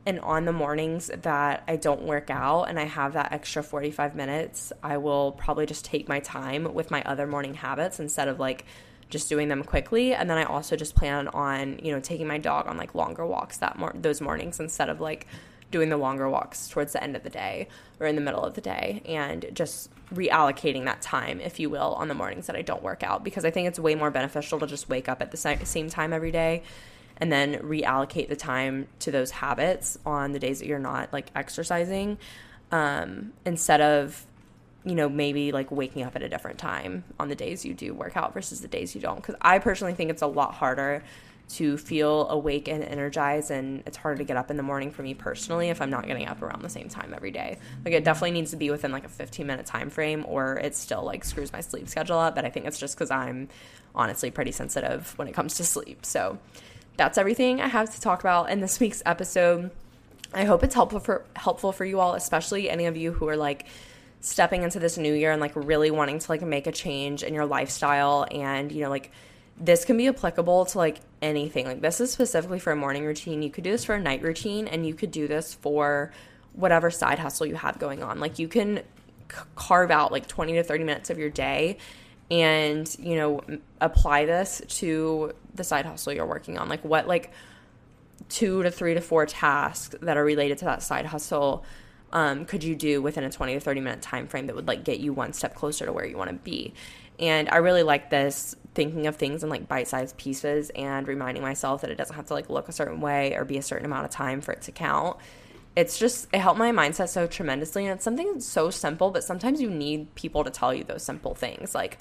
And 0.07 0.21
on 0.21 0.45
the 0.45 0.53
mornings 0.53 1.11
that 1.23 1.65
I 1.67 1.75
don't 1.75 2.03
work 2.03 2.31
out 2.31 2.65
and 2.65 2.79
I 2.79 2.85
have 2.85 3.15
that 3.15 3.33
extra 3.33 3.61
45 3.61 4.15
minutes, 4.15 4.73
I 4.81 4.99
will 4.99 5.33
probably 5.33 5.67
just 5.67 5.85
take 5.85 6.09
my 6.09 6.21
time 6.21 6.73
with 6.73 6.93
my 6.93 7.03
other 7.03 7.27
morning 7.27 7.55
habits 7.55 7.99
instead 7.99 8.29
of 8.29 8.39
like 8.39 8.65
just 9.11 9.29
doing 9.29 9.49
them 9.49 9.65
quickly. 9.65 10.15
And 10.15 10.31
then 10.31 10.39
I 10.39 10.45
also 10.45 10.77
just 10.77 10.95
plan 10.95 11.27
on, 11.29 11.81
you 11.83 11.93
know, 11.93 11.99
taking 11.99 12.29
my 12.29 12.39
dog 12.39 12.69
on 12.69 12.77
like 12.77 12.95
longer 12.95 13.27
walks 13.27 13.59
that 13.59 13.79
mor- 13.79 13.95
those 13.97 14.21
mornings 14.21 14.61
instead 14.61 14.89
of 14.89 15.01
like 15.01 15.27
doing 15.73 15.89
the 15.89 15.97
longer 15.97 16.31
walks 16.31 16.69
towards 16.69 16.93
the 16.93 17.03
end 17.03 17.17
of 17.17 17.25
the 17.25 17.31
day 17.31 17.67
or 17.99 18.07
in 18.07 18.15
the 18.15 18.21
middle 18.21 18.45
of 18.45 18.55
the 18.55 18.61
day 18.61 19.03
and 19.07 19.47
just 19.53 19.91
reallocating 20.15 20.85
that 20.85 21.03
time, 21.03 21.41
if 21.41 21.59
you 21.59 21.69
will, 21.69 21.95
on 21.95 22.07
the 22.07 22.15
mornings 22.15 22.47
that 22.47 22.55
I 22.55 22.63
don't 22.63 22.83
work 22.85 23.03
out 23.03 23.25
because 23.25 23.45
I 23.45 23.51
think 23.51 23.67
it's 23.67 23.81
way 23.81 23.97
more 23.97 24.13
beneficial 24.13 24.61
to 24.61 24.69
just 24.69 24.89
wake 24.89 25.09
up 25.09 25.21
at 25.21 25.33
the 25.33 25.37
same 25.37 25.91
time 25.91 26.13
every 26.13 26.31
day 26.31 26.63
and 27.19 27.33
then 27.33 27.55
reallocate 27.61 28.29
the 28.29 28.37
time 28.37 28.87
to 29.01 29.11
those 29.11 29.31
habits 29.31 29.99
on 30.05 30.33
the 30.33 30.39
days 30.39 30.59
that 30.61 30.67
you're 30.67 30.79
not 30.79 31.13
like 31.13 31.31
exercising 31.35 32.19
um, 32.73 33.33
instead 33.45 33.81
of 33.81 34.27
you 34.85 34.95
know 34.95 35.09
maybe 35.09 35.53
like 35.53 35.71
waking 35.71 36.03
up 36.03 36.15
at 36.15 36.23
a 36.23 36.29
different 36.29 36.59
time 36.59 37.05
on 37.19 37.29
the 37.29 37.35
days 37.35 37.65
you 37.65 37.75
do 37.75 37.93
work 37.95 38.17
out 38.17 38.35
versus 38.35 38.61
the 38.61 38.69
days 38.69 38.95
you 38.95 39.01
don't. 39.01 39.17
Because 39.17 39.35
i 39.41 39.59
personally 39.59 39.95
think 39.95 40.11
it's 40.11 40.23
a 40.23 40.27
lot 40.27 40.55
harder 40.55 41.03
to 41.49 41.79
feel 41.79 42.29
awake 42.29 42.67
and 42.67 42.83
energized 42.83 43.53
and 43.53 43.81
it's 43.87 43.97
harder 43.97 44.19
to 44.19 44.25
get 44.25 44.37
up 44.37 44.51
in 44.51 44.57
the 44.57 44.65
morning 44.65 44.91
for 44.91 45.03
me 45.03 45.15
personally 45.15 45.69
if 45.69 45.81
i'm 45.81 45.91
not 45.91 46.05
getting 46.05 46.27
up 46.27 46.43
around 46.43 46.61
the 46.61 46.69
same 46.69 46.89
time 46.89 47.15
every 47.15 47.31
day. 47.31 47.59
Like 47.85 47.95
it 47.95 48.05
definitely 48.05 48.33
needs 48.33 48.51
to 48.51 48.57
be 48.57 48.71
within 48.71 48.91
like 48.91 49.05
a 49.05 49.09
15 49.09 49.47
minute 49.47 49.65
time 49.65 49.91
frame 49.91 50.25
or 50.29 50.59
it 50.59 50.75
still 50.75 51.05
like 51.05 51.25
screws 51.25 51.53
my 51.53 51.61
sleep 51.61 51.89
schedule 51.89 52.19
up 52.19 52.35
but 52.35 52.45
i 52.45 52.51
think 52.51 52.67
it's 52.67 52.79
just 52.79 52.97
because 52.97 53.11
i'm 53.11 53.49
honestly 53.97 54.31
pretty 54.31 54.53
sensitive 54.53 55.15
when 55.17 55.27
it 55.27 55.33
comes 55.33 55.57
to 55.57 55.65
sleep. 55.65 56.05
So 56.05 56.39
that's 56.97 57.19
everything 57.19 57.61
i 57.61 57.69
have 57.69 57.93
to 57.95 58.01
talk 58.01 58.21
about 58.21 58.51
in 58.51 58.61
this 58.61 58.81
week's 58.81 59.03
episode 59.07 59.71
i 60.35 60.45
hope 60.45 60.63
it's 60.63 60.75
helpful 60.75 61.01
for 61.01 61.25
helpful 61.37 61.73
for 61.73 61.85
you 61.85 62.01
all 62.01 62.15
especially 62.15 62.69
any 62.71 62.87
of 62.87 62.97
you 62.97 63.13
who 63.13 63.29
are 63.29 63.37
like 63.37 63.67
stepping 64.21 64.63
into 64.63 64.79
this 64.79 64.99
new 64.99 65.13
year 65.13 65.33
and 65.33 65.41
like 65.41 65.53
really 65.55 65.91
wanting 65.91 66.19
to 66.19 66.31
like 66.31 66.43
make 66.43 66.67
a 66.67 66.73
change 66.73 67.23
in 67.23 67.35
your 67.35 67.47
lifestyle 67.47 68.27
and 68.31 68.73
you 68.73 68.83
know 68.83 68.91
like 68.91 69.13
this 69.59 69.85
can 69.85 69.97
be 69.97 70.09
applicable 70.09 70.67
to 70.67 70.79
like 70.79 71.01
anything. 71.23 71.67
Like 71.67 71.81
this 71.81 72.01
is 72.01 72.13
specifically 72.13 72.59
for 72.59 72.73
a 72.73 72.77
morning 72.77 73.05
routine. 73.05 73.43
You 73.43 73.51
could 73.51 73.65
do 73.65 73.71
this 73.71 73.85
for 73.85 73.95
a 73.95 74.01
night 74.01 74.23
routine 74.23 74.69
and 74.69 74.87
you 74.87 74.95
could 74.95 75.11
do 75.11 75.27
this 75.27 75.55
for 75.55 76.13
whatever 76.53 76.91
side 76.91 77.19
hustle 77.19 77.47
you 77.47 77.55
have 77.55 77.79
going 77.79 78.03
on. 78.03 78.21
Like 78.21 78.39
you 78.39 78.49
can 78.49 78.83
c- 79.31 79.39
carve 79.55 79.91
out 79.91 80.13
like 80.13 80.27
20 80.27 80.55
to 80.55 80.63
30 80.63 80.85
minutes 80.85 81.11
of 81.11 81.19
your 81.19 81.31
day 81.31 81.79
and, 82.31 82.95
you 82.99 83.17
know, 83.17 83.41
apply 83.81 84.27
this 84.27 84.63
to 84.69 85.33
the 85.55 85.65
side 85.65 85.87
hustle 85.87 86.13
you're 86.13 86.27
working 86.27 86.59
on. 86.59 86.69
Like 86.69 86.85
what 86.85 87.07
like 87.07 87.33
2 88.29 88.63
to 88.63 88.71
3 88.71 88.95
to 88.95 89.01
4 89.01 89.27
tasks 89.27 89.95
that 90.01 90.17
are 90.17 90.25
related 90.25 90.59
to 90.59 90.65
that 90.65 90.83
side 90.83 91.07
hustle 91.07 91.65
um, 92.13 92.45
could 92.45 92.63
you 92.63 92.75
do 92.77 93.03
within 93.03 93.25
a 93.25 93.31
20 93.31 93.55
to 93.55 93.61
30 93.61 93.81
minute 93.81 94.03
time 94.03 94.27
frame 94.27 94.47
that 94.47 94.57
would 94.57 94.67
like 94.67 94.85
get 94.85 95.01
you 95.01 95.13
one 95.13 95.33
step 95.33 95.55
closer 95.55 95.87
to 95.87 95.93
where 95.93 96.07
you 96.07 96.17
want 96.17 96.31
to 96.31 96.37
be 96.37 96.73
and 97.19 97.49
i 97.51 97.57
really 97.57 97.83
like 97.83 98.11
this 98.11 98.55
thinking 98.75 99.07
of 99.07 99.17
things 99.17 99.43
in 99.43 99.49
like 99.49 99.67
bite-sized 99.69 100.17
pieces 100.17 100.71
and 100.71 101.09
reminding 101.09 101.43
myself 101.43 101.81
that 101.81 101.91
it 101.91 101.97
doesn't 101.97 102.17
have 102.17 102.27
to 102.27 102.35
like 102.35 102.49
look 102.49 102.69
a 102.69 102.73
certain 102.73 103.01
way 103.01 103.35
or 103.35 103.45
be 103.45 103.59
a 103.59 103.63
certain 103.63 103.85
amount 103.85 104.05
of 104.05 104.11
time 104.11 104.41
for 104.41 104.53
it 104.53 104.63
to 104.63 104.73
count 104.73 105.17
it's 105.77 105.99
just 105.99 106.27
it 106.33 106.39
helped 106.41 106.59
my 106.59 106.73
mindset 106.73 107.11
so 107.11 107.27
tremendously 107.27 107.85
and 107.85 107.95
it's 107.95 108.05
something 108.05 108.41
so 108.41 108.71
simple 108.71 109.11
but 109.11 109.23
sometimes 109.23 109.61
you 109.61 109.71
need 109.71 110.13
people 110.15 110.43
to 110.43 110.51
tell 110.51 110.75
you 110.75 110.83
those 110.83 111.03
simple 111.03 111.35
things. 111.35 111.75
Like 111.75 111.99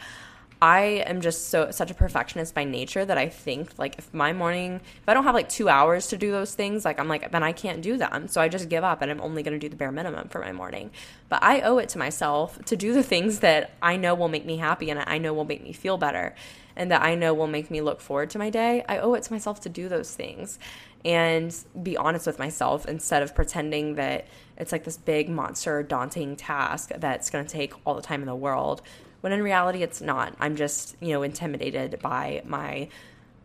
I 0.62 1.04
am 1.06 1.20
just 1.20 1.50
so 1.50 1.70
such 1.72 1.92
a 1.92 1.94
perfectionist 1.94 2.56
by 2.56 2.64
nature 2.64 3.04
that 3.04 3.18
I 3.18 3.28
think 3.28 3.78
like 3.78 4.00
if 4.00 4.14
my 4.14 4.32
morning 4.32 4.80
if 5.02 5.10
I 5.10 5.14
don't 5.14 5.26
have 5.26 5.36
like 5.36 5.50
2 5.50 5.68
hours 5.68 6.08
to 6.08 6.18
do 6.18 6.32
those 6.32 6.56
things 6.56 6.86
like 6.86 6.98
I'm 6.98 7.10
like 7.10 7.30
then 7.34 7.44
I 7.44 7.52
can't 7.52 7.82
do 7.82 7.98
them. 7.98 8.30
So 8.30 8.40
I 8.40 8.48
just 8.48 8.70
give 8.70 8.86
up 8.86 9.02
and 9.02 9.12
I'm 9.12 9.20
only 9.20 9.44
going 9.44 9.60
to 9.60 9.60
do 9.60 9.68
the 9.68 9.76
bare 9.76 9.92
minimum 9.92 10.30
for 10.30 10.40
my 10.40 10.54
morning. 10.54 10.92
But 11.28 11.44
I 11.44 11.60
owe 11.60 11.78
it 11.78 11.90
to 11.90 11.98
myself 11.98 12.58
to 12.66 12.78
do 12.78 12.94
the 12.94 13.04
things 13.04 13.40
that 13.40 13.72
I 13.82 13.98
know 13.98 14.16
will 14.16 14.30
make 14.30 14.46
me 14.46 14.56
happy 14.56 14.90
and 14.90 15.04
I 15.06 15.18
know 15.18 15.34
will 15.34 15.44
make 15.44 15.62
me 15.62 15.74
feel 15.74 15.98
better 15.98 16.34
and 16.78 16.92
that 16.92 17.02
I 17.02 17.16
know 17.16 17.34
will 17.34 17.48
make 17.48 17.70
me 17.70 17.82
look 17.82 18.00
forward 18.00 18.30
to 18.32 18.40
my 18.40 18.50
day. 18.50 18.86
I 18.88 19.00
owe 19.00 19.14
it 19.16 19.24
to 19.24 19.34
myself 19.34 19.60
to 19.62 19.70
do 19.70 19.90
those 19.90 20.16
things 20.16 20.60
and 21.06 21.56
be 21.82 21.96
honest 21.96 22.26
with 22.26 22.40
myself 22.40 22.88
instead 22.88 23.22
of 23.22 23.36
pretending 23.36 23.96
that 23.96 24.26
it's 24.58 24.72
like 24.72 24.84
this 24.84 24.98
big 24.98 25.30
monster 25.30 25.84
daunting 25.84 26.36
task 26.36 26.90
that's 26.98 27.30
going 27.30 27.46
to 27.46 27.52
take 27.52 27.74
all 27.86 27.94
the 27.94 28.02
time 28.02 28.22
in 28.22 28.28
the 28.28 28.36
world 28.36 28.82
when 29.22 29.32
in 29.32 29.44
reality 29.44 29.84
it's 29.84 30.02
not. 30.02 30.36
I'm 30.40 30.56
just, 30.56 30.96
you 31.00 31.10
know, 31.10 31.22
intimidated 31.22 32.00
by 32.02 32.42
my 32.46 32.90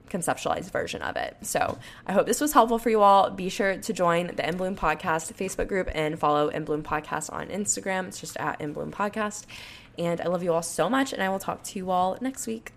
conceptualized 0.09 0.71
version 0.71 1.03
of 1.03 1.17
it. 1.17 1.37
So 1.43 1.79
I 2.07 2.13
hope 2.13 2.27
this 2.27 2.41
was 2.41 2.53
helpful 2.53 2.79
for 2.79 2.91
you 2.91 3.03
all. 3.03 3.31
Be 3.31 3.49
sure 3.49 3.77
to 3.77 3.93
join 3.93 4.29
the 4.35 4.49
In 4.49 4.57
Bloom 4.57 4.75
Podcast 4.75 5.33
Facebook 5.35 5.69
group 5.69 5.89
and 5.95 6.19
follow 6.19 6.49
In 6.49 6.65
Bloom 6.65 6.83
Podcast 6.83 7.33
on 7.33 7.49
Instagram. 7.49 8.09
It's 8.09 8.21
just 8.21 8.37
at 8.39 8.61
In 8.61 8.73
Bloom 8.73 8.91
Podcast. 8.91 9.45
And 9.99 10.21
I 10.21 10.29
love 10.29 10.43
you 10.43 10.53
all 10.53 10.63
so 10.63 10.89
much, 10.89 11.13
and 11.13 11.23
I 11.23 11.29
will 11.29 11.39
talk 11.39 11.63
to 11.65 11.79
you 11.79 11.91
all 11.91 12.17
next 12.21 12.47
week. 12.47 12.73